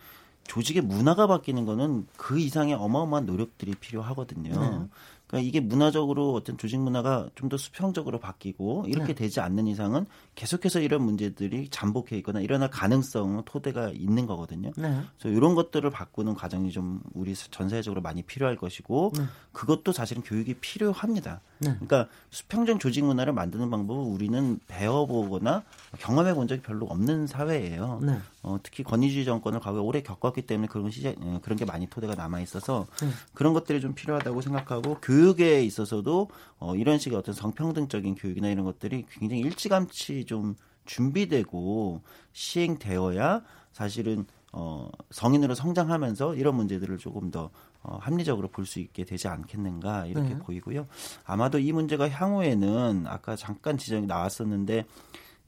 조직의 0.45 0.82
문화가 0.82 1.26
바뀌는 1.26 1.64
거는 1.64 2.07
그 2.16 2.38
이상의 2.38 2.74
어마어마한 2.74 3.26
노력들이 3.26 3.74
필요하거든요. 3.76 4.51
네. 4.51 4.88
그러니까 5.26 5.47
이게 5.49 5.61
문화적으로 5.61 6.32
어떤 6.34 6.59
조직 6.59 6.80
문화가 6.80 7.28
좀 7.36 7.49
더 7.49 7.57
수평적으로 7.57 8.18
바뀌고 8.18 8.86
이렇게 8.88 9.09
네. 9.09 9.14
되지 9.14 9.41
않는 9.41 9.66
이상은 9.66 10.07
계속해서 10.41 10.80
이런 10.80 11.03
문제들이 11.03 11.68
잠복해 11.68 12.16
있거나 12.16 12.41
일어날 12.41 12.70
가능성 12.70 13.43
토대가 13.45 13.91
있는 13.91 14.24
거거든요. 14.24 14.70
네. 14.74 15.03
그래서 15.18 15.36
이런 15.36 15.55
것들을 15.55 15.91
바꾸는 15.91 16.32
과정이 16.32 16.72
좀 16.72 17.03
우리 17.12 17.34
전 17.34 17.68
세계적으로 17.68 18.01
많이 18.01 18.22
필요할 18.22 18.57
것이고 18.57 19.12
네. 19.18 19.24
그것도 19.53 19.93
사실은 19.93 20.22
교육이 20.22 20.55
필요합니다. 20.55 21.43
네. 21.59 21.74
그러니까 21.74 22.09
수평적 22.30 22.80
조직 22.80 23.05
문화를 23.05 23.34
만드는 23.34 23.68
방법을 23.68 24.03
우리는 24.03 24.59
배워보거나 24.66 25.62
경험해 25.99 26.32
본 26.32 26.49
적이 26.49 26.62
별로 26.62 26.86
없는 26.86 27.26
사회예요. 27.26 28.01
네. 28.03 28.18
어, 28.43 28.59
특히 28.62 28.82
권위주의 28.82 29.26
정권을 29.26 29.61
과거에 29.61 29.82
오래 29.82 30.01
겪었기 30.01 30.43
때문에 30.47 30.68
그런 30.68 30.91
시제, 30.91 31.16
어, 31.20 31.41
그런 31.43 31.59
게 31.59 31.66
많이 31.66 31.86
토대가 31.86 32.14
남아 32.14 32.41
있어서 32.41 32.86
네. 33.03 33.09
그런 33.34 33.53
것들이 33.53 33.82
좀 33.82 33.93
필요하다고 33.95 34.41
생각하고 34.41 34.97
교육에 35.03 35.62
있어서도 35.64 36.30
어, 36.61 36.77
이런 36.77 36.99
식의 36.99 37.19
어떤 37.19 37.35
성평등적인 37.35 38.15
교육이나 38.15 38.49
이런 38.49 38.65
것들이 38.65 39.07
굉장히 39.11 39.43
일찌감치 39.43 40.27
좀 40.27 40.55
준비되고 40.85 42.03
시행되어야 42.33 43.43
사실은 43.73 44.27
어, 44.53 44.91
성인으로 45.11 45.55
성장하면서 45.55 46.35
이런 46.35 46.57
문제들을 46.57 46.99
조금 46.99 47.31
더 47.31 47.51
어, 47.83 47.99
합리적으로 48.01 48.49
볼 48.49 48.67
수 48.67 48.79
있게 48.81 49.05
되지 49.05 49.29
않겠는가 49.29 50.07
이렇게 50.07 50.31
네. 50.31 50.39
보이고요. 50.39 50.87
아마도 51.25 51.59
이 51.59 51.73
문제가 51.73 52.09
향후에는 52.09 53.07
아까 53.07 53.37
잠깐 53.37 53.79
지적이 53.79 54.07
나왔었는데 54.07 54.85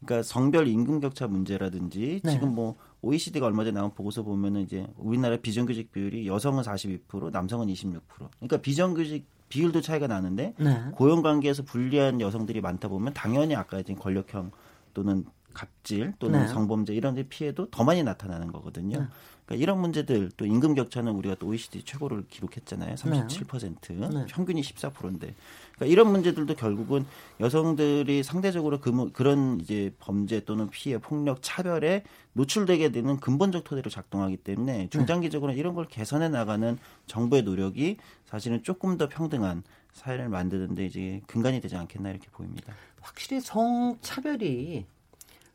그러니까 0.01 0.23
성별 0.23 0.67
임금 0.67 1.01
격차 1.01 1.27
문제라든지 1.27 2.21
네. 2.25 2.31
지금 2.31 2.55
뭐 2.55 2.77
OECD가 3.03 3.47
얼마 3.47 3.65
전에 3.65 3.79
나온 3.79 3.93
보고서 3.93 4.23
보면은 4.23 4.63
이제 4.63 4.87
우리나라 4.97 5.37
비정규직 5.37 5.93
비율이 5.93 6.27
여성은 6.27 6.63
42%, 6.63 7.31
남성은 7.31 7.67
26%. 7.67 8.01
그러니까 8.37 8.57
비정규직 8.59 9.27
비율도 9.53 9.83
차이가 9.83 10.07
나는데 10.07 10.55
네. 10.57 10.83
고용 10.95 11.21
관계에서 11.21 11.63
불리한 11.63 12.23
여성들이 12.23 12.63
많다 12.63 12.89
보면 12.89 13.13
당연히 13.13 13.55
아까 13.55 13.77
얘기한 13.77 14.01
권력형 14.01 14.51
또는 14.95 15.27
갑질 15.53 16.15
또는 16.19 16.41
네. 16.41 16.49
성범죄 16.49 16.95
이런 16.95 17.15
데 17.15 17.25
피해도 17.25 17.69
더 17.69 17.85
많이 17.85 18.03
나타나는 18.03 18.51
거거든요. 18.51 19.09
네. 19.53 19.57
그러니까 19.59 19.63
이런 19.63 19.81
문제들 19.81 20.31
또 20.37 20.47
임금 20.47 20.75
격차는 20.75 21.13
우리가 21.13 21.35
또 21.37 21.47
OECD 21.49 21.85
최고를 21.85 22.25
기록했잖아요. 22.29 22.95
37%. 22.95 23.93
네. 24.15 24.27
평균이 24.29 24.63
14%인데. 24.63 25.35
그러니까 25.75 25.87
이런 25.87 26.11
문제들도 26.11 26.55
결국은 26.55 27.05
여성들이 27.41 28.23
상대적으로 28.23 28.81
그, 28.81 28.89
뭐- 28.89 29.11
그런 29.13 29.61
이제 29.61 29.95
범죄 29.99 30.41
또는 30.45 30.71
피해, 30.71 30.99
폭력, 30.99 31.39
차별에 31.43 32.03
노출되게 32.35 32.91
되는 32.93 33.19
근본적 33.19 33.65
토대로 33.65 33.91
작동하기 33.91 34.39
때문에 34.39 34.89
중장기적으로 34.91 35.53
이런 35.53 35.75
걸 35.75 35.87
개선해 35.87 36.29
나가는 36.31 36.79
정부의 37.07 37.43
노력이 37.43 37.99
사실은 38.25 38.63
조금 38.63 38.97
더 38.97 39.09
평등한 39.09 39.63
사회를 39.93 40.29
만드는데 40.31 40.87
이제 40.87 41.21
근간이 41.27 41.61
되지 41.61 41.77
않겠나 41.77 42.11
이렇게 42.11 42.29
보입니다. 42.31 42.73
확실히 43.03 43.41
성 43.41 43.99
차별이 44.01 44.87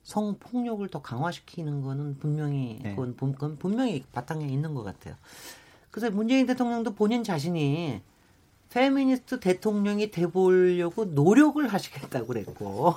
성폭력을 0.08 0.88
더 0.88 1.02
강화시키는 1.02 1.82
거는 1.82 2.18
분명히 2.18 2.80
네. 2.82 2.92
그건, 2.92 3.18
분- 3.18 3.34
그건 3.34 3.58
분명히 3.58 4.06
바탕에 4.14 4.48
있는 4.48 4.74
것 4.74 4.84
같아요. 4.84 5.16
그래서 5.92 6.10
문재인 6.16 6.46
대통령도 6.46 6.96
본인 6.96 7.26
자신이 7.26 8.02
페미니스트 8.70 9.42
대통령이 9.42 10.10
돼보려고 10.12 11.04
노력을 11.04 11.66
하시겠다고 11.68 12.26
그랬고 12.28 12.94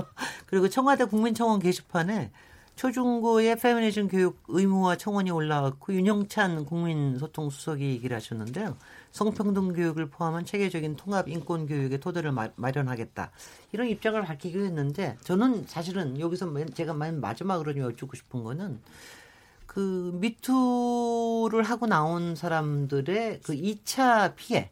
그리고 0.46 0.70
청와대 0.70 1.04
국민청원 1.04 1.60
게시판에 1.60 2.30
초중고의 2.76 3.56
페미니즘 3.56 4.08
교육 4.08 4.42
의무화 4.48 4.96
청원이 4.96 5.30
올라왔고 5.30 5.92
윤영찬 5.94 6.64
국민소통수석이 6.66 7.84
얘기를 7.84 8.16
하셨는데요. 8.16 8.76
성평등 9.12 9.72
교육을 9.74 10.10
포함한 10.10 10.44
체계적인 10.44 10.96
통합 10.96 11.28
인권 11.28 11.66
교육의 11.66 12.00
토대를 12.00 12.32
마, 12.32 12.48
마련하겠다. 12.56 13.30
이런 13.72 13.86
입장을 13.88 14.20
밝히기로 14.20 14.64
했는데 14.64 15.16
저는 15.22 15.66
사실은 15.68 16.18
여기서 16.18 16.46
맨- 16.46 16.72
제가 16.74 16.94
맨 16.94 17.20
마지막으로 17.20 17.72
좀 17.74 17.82
여쭙고 17.82 18.16
싶은 18.16 18.42
거는 18.42 18.80
그 19.66 20.10
미투를 20.20 21.62
하고 21.62 21.86
나온 21.86 22.34
사람들의 22.34 23.40
그 23.44 23.52
2차 23.54 24.34
피해 24.36 24.70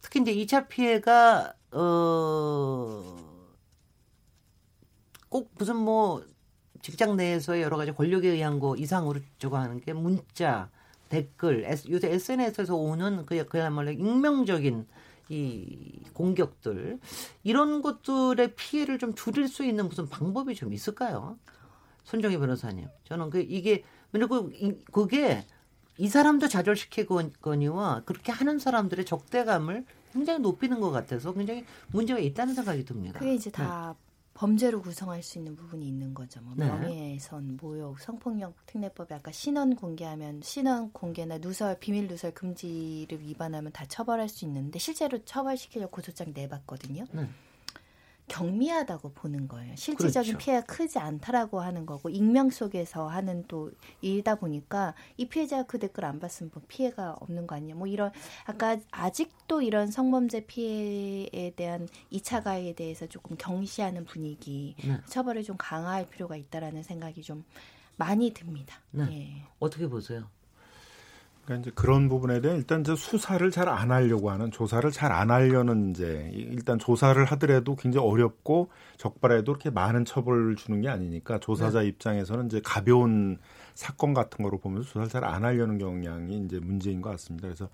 특히 0.00 0.20
이제 0.20 0.32
2차 0.34 0.68
피해가 0.68 1.54
어 1.72 3.16
꼭 5.28 5.50
무슨 5.58 5.76
뭐 5.76 6.24
직장 6.86 7.16
내에서의 7.16 7.62
여러 7.62 7.76
가지 7.76 7.90
권력에 7.90 8.28
의한 8.28 8.60
거 8.60 8.76
이상으로 8.76 9.18
저거 9.40 9.58
하는 9.58 9.80
게 9.80 9.92
문자, 9.92 10.70
댓글, 11.08 11.68
요새 11.90 12.12
SNS에서 12.12 12.76
오는 12.76 13.26
그 13.26 13.44
그야말로 13.46 13.90
익명적인 13.90 14.86
이 15.28 15.98
공격들 16.12 17.00
이런 17.42 17.82
것들의 17.82 18.54
피해를 18.54 19.00
좀 19.00 19.16
줄일 19.16 19.48
수 19.48 19.64
있는 19.64 19.88
무슨 19.88 20.08
방법이 20.08 20.54
좀 20.54 20.72
있을까요? 20.72 21.36
손정희 22.04 22.38
변호사님, 22.38 22.86
저는 23.02 23.30
그 23.30 23.40
이게 23.40 23.82
왜냐 24.12 24.28
그 24.28 24.48
이- 24.54 24.78
그게 24.92 25.44
이 25.98 26.06
사람도 26.06 26.46
좌절시키거니와 26.46 28.02
그렇게 28.04 28.30
하는 28.30 28.60
사람들의 28.60 29.04
적대감을 29.06 29.84
굉장히 30.12 30.38
높이는 30.38 30.78
것 30.78 30.92
같아서 30.92 31.32
굉장히 31.34 31.64
문제가 31.88 32.20
있다는 32.20 32.54
생각이 32.54 32.84
듭니다. 32.84 33.18
그게 33.18 33.34
이제 33.34 33.50
다 33.50 33.96
범죄로 34.36 34.82
구성할 34.82 35.22
수 35.22 35.38
있는 35.38 35.56
부분이 35.56 35.88
있는 35.88 36.12
거죠. 36.12 36.42
뭐 36.42 36.52
네. 36.54 36.66
명예훼손, 36.66 37.56
모욕, 37.60 37.98
성폭력 37.98 38.54
특례법에 38.66 39.14
아까 39.14 39.32
신원 39.32 39.74
공개하면 39.74 40.42
신원 40.42 40.92
공개나 40.92 41.38
누설, 41.38 41.78
비밀 41.80 42.06
누설 42.06 42.32
금지를 42.32 43.18
위반하면 43.22 43.72
다 43.72 43.86
처벌할 43.86 44.28
수 44.28 44.44
있는데 44.44 44.78
실제로 44.78 45.24
처벌시키려고 45.24 45.90
고소장 45.90 46.32
내봤거든요. 46.34 47.06
네. 47.12 47.26
경미하다고 48.28 49.12
보는 49.12 49.48
거예요. 49.48 49.74
실질적인 49.76 50.32
그렇죠. 50.32 50.44
피해가 50.44 50.66
크지 50.66 50.98
않다라고 50.98 51.60
하는 51.60 51.86
거고 51.86 52.08
익명 52.08 52.50
속에서 52.50 53.08
하는 53.08 53.44
또 53.46 53.70
일이다 54.00 54.36
보니까 54.36 54.94
이 55.16 55.28
피해자가 55.28 55.64
그 55.64 55.78
댓글 55.78 56.04
안 56.04 56.18
봤으면 56.18 56.50
뭐 56.52 56.62
피해가 56.66 57.16
없는 57.20 57.46
거 57.46 57.54
아니냐. 57.54 57.74
뭐 57.74 57.86
이런 57.86 58.10
아까 58.44 58.78
아직도 58.90 59.62
이런 59.62 59.90
성범죄 59.90 60.46
피해에 60.46 61.52
대한 61.54 61.88
2차 62.12 62.42
가해에 62.42 62.74
대해서 62.74 63.06
조금 63.06 63.36
경시하는 63.36 64.04
분위기, 64.04 64.74
네. 64.84 64.98
처벌을 65.06 65.42
좀 65.42 65.56
강화할 65.56 66.08
필요가 66.08 66.36
있다라는 66.36 66.82
생각이 66.82 67.22
좀 67.22 67.44
많이 67.96 68.32
듭니다. 68.32 68.82
네. 68.90 69.04
예. 69.10 69.42
어떻게 69.58 69.88
보세요? 69.88 70.28
그러니까 71.46 71.62
이제 71.62 71.70
그런 71.74 72.08
부분에 72.08 72.40
대해 72.40 72.56
일단 72.56 72.80
이제 72.80 72.96
수사를 72.96 73.48
잘 73.50 73.68
안 73.68 73.90
하려고 73.90 74.30
하는 74.30 74.50
조사를 74.50 74.90
잘 74.90 75.12
안 75.12 75.30
하려는 75.30 75.90
이제 75.90 76.30
일단 76.34 76.78
조사를 76.78 77.24
하더라도 77.24 77.76
굉장히 77.76 78.06
어렵고 78.06 78.68
적발해도 78.96 79.52
이렇게 79.52 79.70
많은 79.70 80.04
처벌을 80.04 80.56
주는 80.56 80.80
게 80.80 80.88
아니니까 80.88 81.38
조사자 81.38 81.82
입장에서는 81.82 82.46
이제 82.46 82.60
가벼운 82.64 83.38
사건 83.74 84.12
같은 84.14 84.42
거로 84.42 84.58
보면서 84.58 84.88
조사를 84.88 85.08
잘 85.08 85.24
안 85.24 85.44
하려는 85.44 85.78
경향이 85.78 86.38
이제 86.44 86.58
문제인 86.60 87.00
것 87.00 87.10
같습니다. 87.10 87.46
그래서 87.48 87.68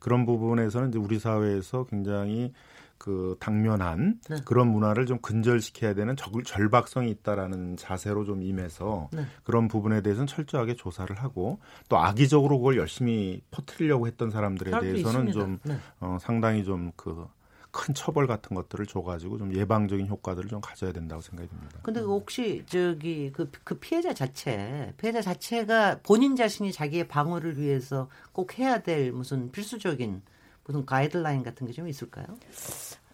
그런 0.00 0.24
부분에서는 0.26 0.88
이제 0.88 0.98
우리 0.98 1.18
사회에서 1.18 1.84
굉장히 1.84 2.52
그 2.98 3.36
당면한 3.38 4.20
네. 4.28 4.36
그런 4.44 4.68
문화를 4.68 5.06
좀 5.06 5.18
근절시켜야 5.20 5.94
되는 5.94 6.16
적, 6.16 6.32
절박성이 6.44 7.10
있다라는 7.10 7.76
자세로 7.76 8.24
좀 8.24 8.42
임해서 8.42 9.08
네. 9.12 9.24
그런 9.44 9.68
부분에 9.68 10.02
대해서는 10.02 10.26
철저하게 10.26 10.74
조사를 10.74 11.14
하고 11.16 11.60
또 11.88 11.98
악의적으로 11.98 12.58
그걸 12.58 12.76
열심히 12.76 13.40
퍼뜨리려고 13.50 14.06
했던 14.06 14.30
사람들에 14.30 14.78
대해서는 14.80 15.28
있습니다. 15.28 15.32
좀 15.32 15.58
네. 15.64 15.78
어, 16.00 16.18
상당히 16.20 16.64
좀그 16.64 17.26
큰 17.70 17.94
처벌 17.94 18.26
같은 18.26 18.56
것들을 18.56 18.86
줘가지고 18.86 19.38
좀 19.38 19.54
예방적인 19.54 20.08
효과들을 20.08 20.48
좀 20.48 20.60
가져야 20.60 20.92
된다고 20.92 21.20
생각이 21.20 21.48
듭니다. 21.48 21.80
근데 21.82 22.00
혹시 22.00 22.64
저기 22.66 23.30
그, 23.30 23.50
그 23.62 23.78
피해자 23.78 24.12
자체, 24.12 24.92
피해자 24.96 25.20
자체가 25.20 26.00
본인 26.02 26.34
자신이 26.34 26.72
자기의 26.72 27.08
방어를 27.08 27.58
위해서 27.58 28.08
꼭 28.32 28.58
해야 28.58 28.82
될 28.82 29.12
무슨 29.12 29.52
필수적인 29.52 30.22
무슨 30.68 30.84
가이드라인 30.86 31.42
같은 31.42 31.66
게 31.66 31.72
좀 31.72 31.88
있을까요? 31.88 32.26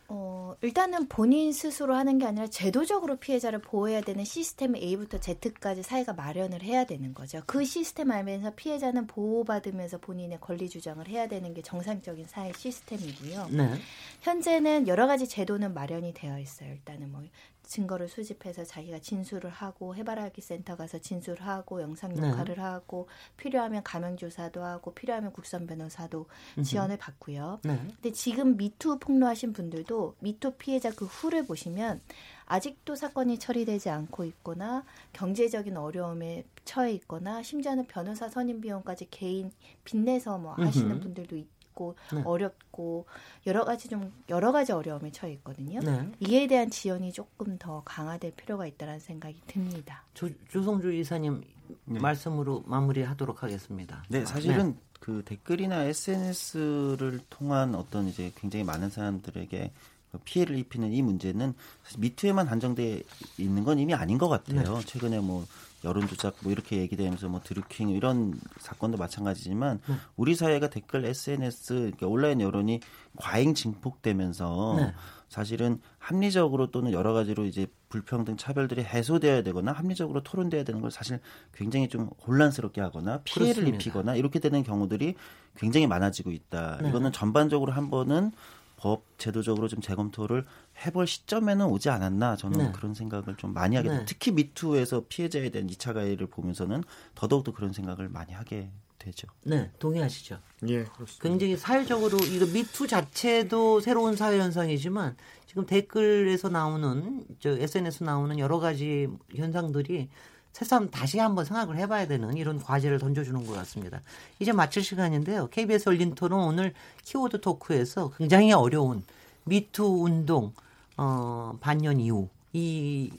어, 0.09 0.55
일단은 0.61 1.09
본인 1.09 1.53
스스로 1.53 1.95
하는 1.95 2.19
게 2.19 2.27
아니라 2.27 2.47
제도적으로 2.47 3.17
피해자를 3.17 3.61
보호해야 3.61 4.03
되는 4.03 4.23
시스템 4.25 4.77
A부터 4.77 5.19
Z까지 5.19 5.83
사회가 5.83 6.13
마련을 6.13 6.63
해야 6.63 6.85
되는 6.85 7.15
거죠. 7.15 7.43
그 7.47 7.65
시스템 7.65 8.11
알면서 8.11 8.53
피해자는 8.55 9.07
보호받으면서 9.07 9.99
본인의 9.99 10.41
권리 10.41 10.69
주장을 10.69 11.07
해야 11.09 11.27
되는 11.27 11.55
게 11.55 11.63
정상적인 11.63 12.27
사회 12.29 12.53
시스템이고요. 12.53 13.49
네. 13.53 13.79
현재는 14.21 14.89
여러 14.89 15.07
가지 15.07 15.27
제도는 15.27 15.73
마련이 15.73 16.13
되어 16.13 16.39
있어요. 16.39 16.71
일단은 16.73 17.11
뭐 17.11 17.23
증거를 17.65 18.09
수집해서 18.09 18.65
자기가 18.65 18.99
진술을 18.99 19.51
하고 19.51 19.95
해바라기 19.95 20.41
센터 20.41 20.77
가서 20.77 20.99
진술을 20.99 21.47
하고 21.47 21.83
영상 21.83 22.15
녹화를 22.15 22.57
네. 22.57 22.61
하고 22.61 23.09
필요하면 23.37 23.83
가명 23.83 24.17
조사도 24.17 24.63
하고 24.63 24.95
필요하면 24.95 25.33
국선 25.33 25.67
변호사도 25.67 26.27
지원을 26.63 26.97
받고요. 26.97 27.61
네. 27.65 27.77
근데 27.77 28.13
지금 28.13 28.57
미투 28.57 28.99
폭로하신 28.99 29.53
분들도 29.53 30.17
미투 30.21 30.53
피해자 30.53 30.91
그 30.91 31.07
후를 31.07 31.45
보시면 31.47 32.01
아직도 32.47 32.95
사건이 32.95 33.39
처리되지 33.39 33.89
않고 33.91 34.25
있거나 34.25 34.85
경제적인 35.13 35.77
어려움에 35.77 36.45
처해 36.65 36.93
있거나 36.93 37.43
심지어는 37.43 37.87
변호사 37.87 38.29
선임 38.29 38.61
비용까지 38.61 39.09
개인 39.11 39.51
빚내서 39.85 40.39
뭐 40.39 40.53
하시는 40.53 41.01
분들도 41.01 41.37
있, 41.37 41.47
있고 41.75 41.97
네. 42.13 42.23
어렵고 42.25 43.07
여러 43.47 43.65
가지 43.65 43.89
좀 43.89 44.13
여러 44.31 44.53
가지 44.53 44.73
어려움에 44.73 45.11
처해 45.11 45.33
있거든요. 45.35 45.81
네. 45.81 46.11
이에 46.21 46.47
대한 46.47 46.71
지원이 46.71 47.13
조금 47.13 47.59
더 47.59 47.83
강화될 47.85 48.33
필요가 48.33 48.67
있다는 48.67 49.01
생각이 49.01 49.43
듭니다. 49.47 50.05
조, 50.15 50.31
조성주 50.49 50.93
이사님 50.95 51.43
네. 51.85 52.01
말씀으로 52.01 52.63
마무리하도록 52.67 53.43
하겠습니다. 53.43 54.05
네, 54.09 54.25
사실은 54.25 54.73
네. 54.73 54.79
그 55.01 55.23
댓글이나 55.25 55.85
SNS를 55.85 57.21
통한 57.29 57.75
어떤 57.75 58.09
이제 58.09 58.33
굉장히 58.37 58.65
많은 58.65 58.89
사람들에게 58.89 59.73
그 60.13 60.19
피해를 60.25 60.57
입히는 60.59 60.93
이 60.93 61.03
문제는 61.03 61.55
미투에만 61.99 62.47
한정돼 62.47 63.03
있는 63.37 63.65
건 63.65 63.79
이미 63.79 63.93
아닌 63.95 64.17
것 64.17 64.29
같아요. 64.29 64.79
네. 64.79 64.81
최근에 64.87 65.21
뭐 65.21 65.45
여론 65.85 66.09
조작 66.09 66.37
뭐 66.41 66.51
이렇게 66.51 66.79
얘기되면서 66.79 67.29
뭐 67.29 67.41
드루킹 67.43 67.91
이런 67.91 68.35
사건도 68.59 68.99
마찬가지지만 68.99 69.81
네. 69.87 69.95
우리 70.17 70.35
사회가 70.35 70.71
댓글 70.71 71.05
SNS 71.05 71.75
그러니까 71.75 72.07
온라인 72.07 72.41
여론이 72.41 72.81
과잉 73.17 73.55
증폭되면서 73.55 74.75
네. 74.79 74.95
사실은 75.29 75.81
합리적으로 75.99 76.71
또는 76.71 76.93
여러 76.93 77.13
가지로 77.13 77.45
이제 77.45 77.67
불평등 77.89 78.37
차별들이 78.37 78.85
해소되어야 78.85 79.43
되거나 79.43 79.73
합리적으로 79.73 80.23
토론돼야 80.23 80.65
되는 80.65 80.81
걸 80.81 80.91
사실 80.91 81.19
굉장히 81.53 81.89
좀 81.89 82.09
혼란스럽게 82.27 82.81
하거나 82.81 83.21
피해를 83.25 83.55
그렇습니다. 83.55 83.77
입히거나 83.77 84.15
이렇게 84.17 84.39
되는 84.39 84.63
경우들이 84.63 85.15
굉장히 85.57 85.87
많아지고 85.87 86.31
있다. 86.31 86.79
네. 86.83 86.89
이거는 86.89 87.13
전반적으로 87.13 87.73
한 87.73 87.91
번은 87.91 88.33
법 88.77 89.05
제도적으로 89.19 89.69
좀 89.69 89.81
재검토를 89.81 90.45
해볼 90.85 91.07
시점에는 91.07 91.67
오지 91.67 91.91
않았나 91.91 92.37
저는 92.37 92.59
네. 92.59 92.73
그런 92.73 92.95
생각을 92.95 93.37
좀 93.37 93.53
많이 93.53 93.77
하게 93.77 93.89
됩니다. 93.89 94.05
네. 94.05 94.07
특히 94.07 94.33
미투에서 94.33 95.05
피해자에 95.09 95.51
대한 95.51 95.69
2차 95.69 95.95
가해를 95.95 96.27
보면서는 96.27 96.83
더더욱더 97.15 97.53
그런 97.53 97.73
생각을 97.73 98.09
많이 98.09 98.33
하게 98.33 98.71
되죠. 98.99 99.29
네, 99.45 99.71
동의하시죠? 99.79 100.39
예, 100.69 100.85
그렇습니다. 100.85 101.29
굉장히 101.29 101.57
사회적으로 101.57 102.19
이거 102.19 102.47
미투 102.47 102.87
자체도 102.87 103.81
새로운 103.81 104.17
사회 104.17 104.39
현상이지만 104.39 105.17
지금 105.47 105.67
댓글에서 105.67 106.49
나오는 106.49 107.25
저 107.39 107.51
SNS 107.51 108.05
나오는 108.05 108.39
여러 108.39 108.59
가지 108.59 109.09
현상들이 109.35 110.09
새삼 110.55 110.91
다시 110.91 111.19
한번 111.19 111.45
생각을 111.45 111.77
해봐야 111.79 112.07
되는 112.07 112.37
이런 112.37 112.63
과제를 112.63 113.01
던져주는 113.01 113.45
것 113.45 113.53
같습니다. 113.55 114.01
이제 114.39 114.53
마칠 114.53 114.85
시간인데요. 114.85 115.49
KBS 115.49 115.89
열린 115.89 116.15
토론 116.15 116.45
오늘 116.47 116.73
키워드 117.03 117.41
토크에서 117.41 118.13
굉장히 118.17 118.53
어려운 118.53 119.03
미투 119.45 119.85
운동 120.05 120.53
어, 120.97 121.59
반년 121.61 121.99
이후 121.99 122.29
이 122.53 123.11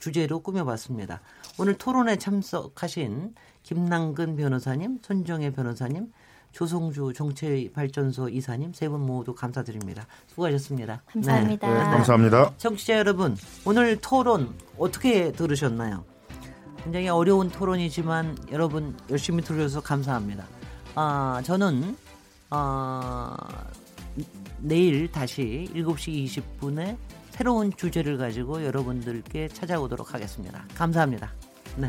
주제로 0.00 0.40
꾸며봤습니다. 0.40 1.20
오늘 1.58 1.78
토론에 1.78 2.16
참석하신 2.16 3.34
김남근 3.62 4.34
변호사님, 4.36 4.98
손정혜 5.02 5.52
변호사님, 5.52 6.12
조성주 6.52 7.12
정체발전소 7.14 8.30
이사님 8.30 8.72
세 8.72 8.88
분 8.88 9.06
모두 9.06 9.32
감사드립니다. 9.32 10.08
수고하셨습니다. 10.26 11.02
감사합니다. 11.06 11.68
네. 11.68 11.72
네, 11.74 11.80
감사합니다. 11.84 12.54
청취자 12.56 12.98
여러분, 12.98 13.36
오늘 13.64 13.96
토론 14.00 14.52
어떻게 14.76 15.30
들으셨나요? 15.30 16.09
굉장히 16.84 17.08
어려운 17.08 17.50
토론이지만 17.50 18.36
여러분 18.52 18.96
열심히 19.10 19.42
들어주셔서 19.42 19.82
감사합니다. 19.82 20.46
아, 20.94 21.42
저는 21.44 21.96
아, 22.50 23.36
내일 24.58 25.10
다시 25.10 25.68
7시 25.74 26.42
20분에 26.60 26.96
새로운 27.30 27.72
주제를 27.74 28.18
가지고 28.18 28.64
여러분들께 28.64 29.48
찾아오도록 29.48 30.14
하겠습니다. 30.14 30.64
감사합니다. 30.74 31.32
네. 31.76 31.88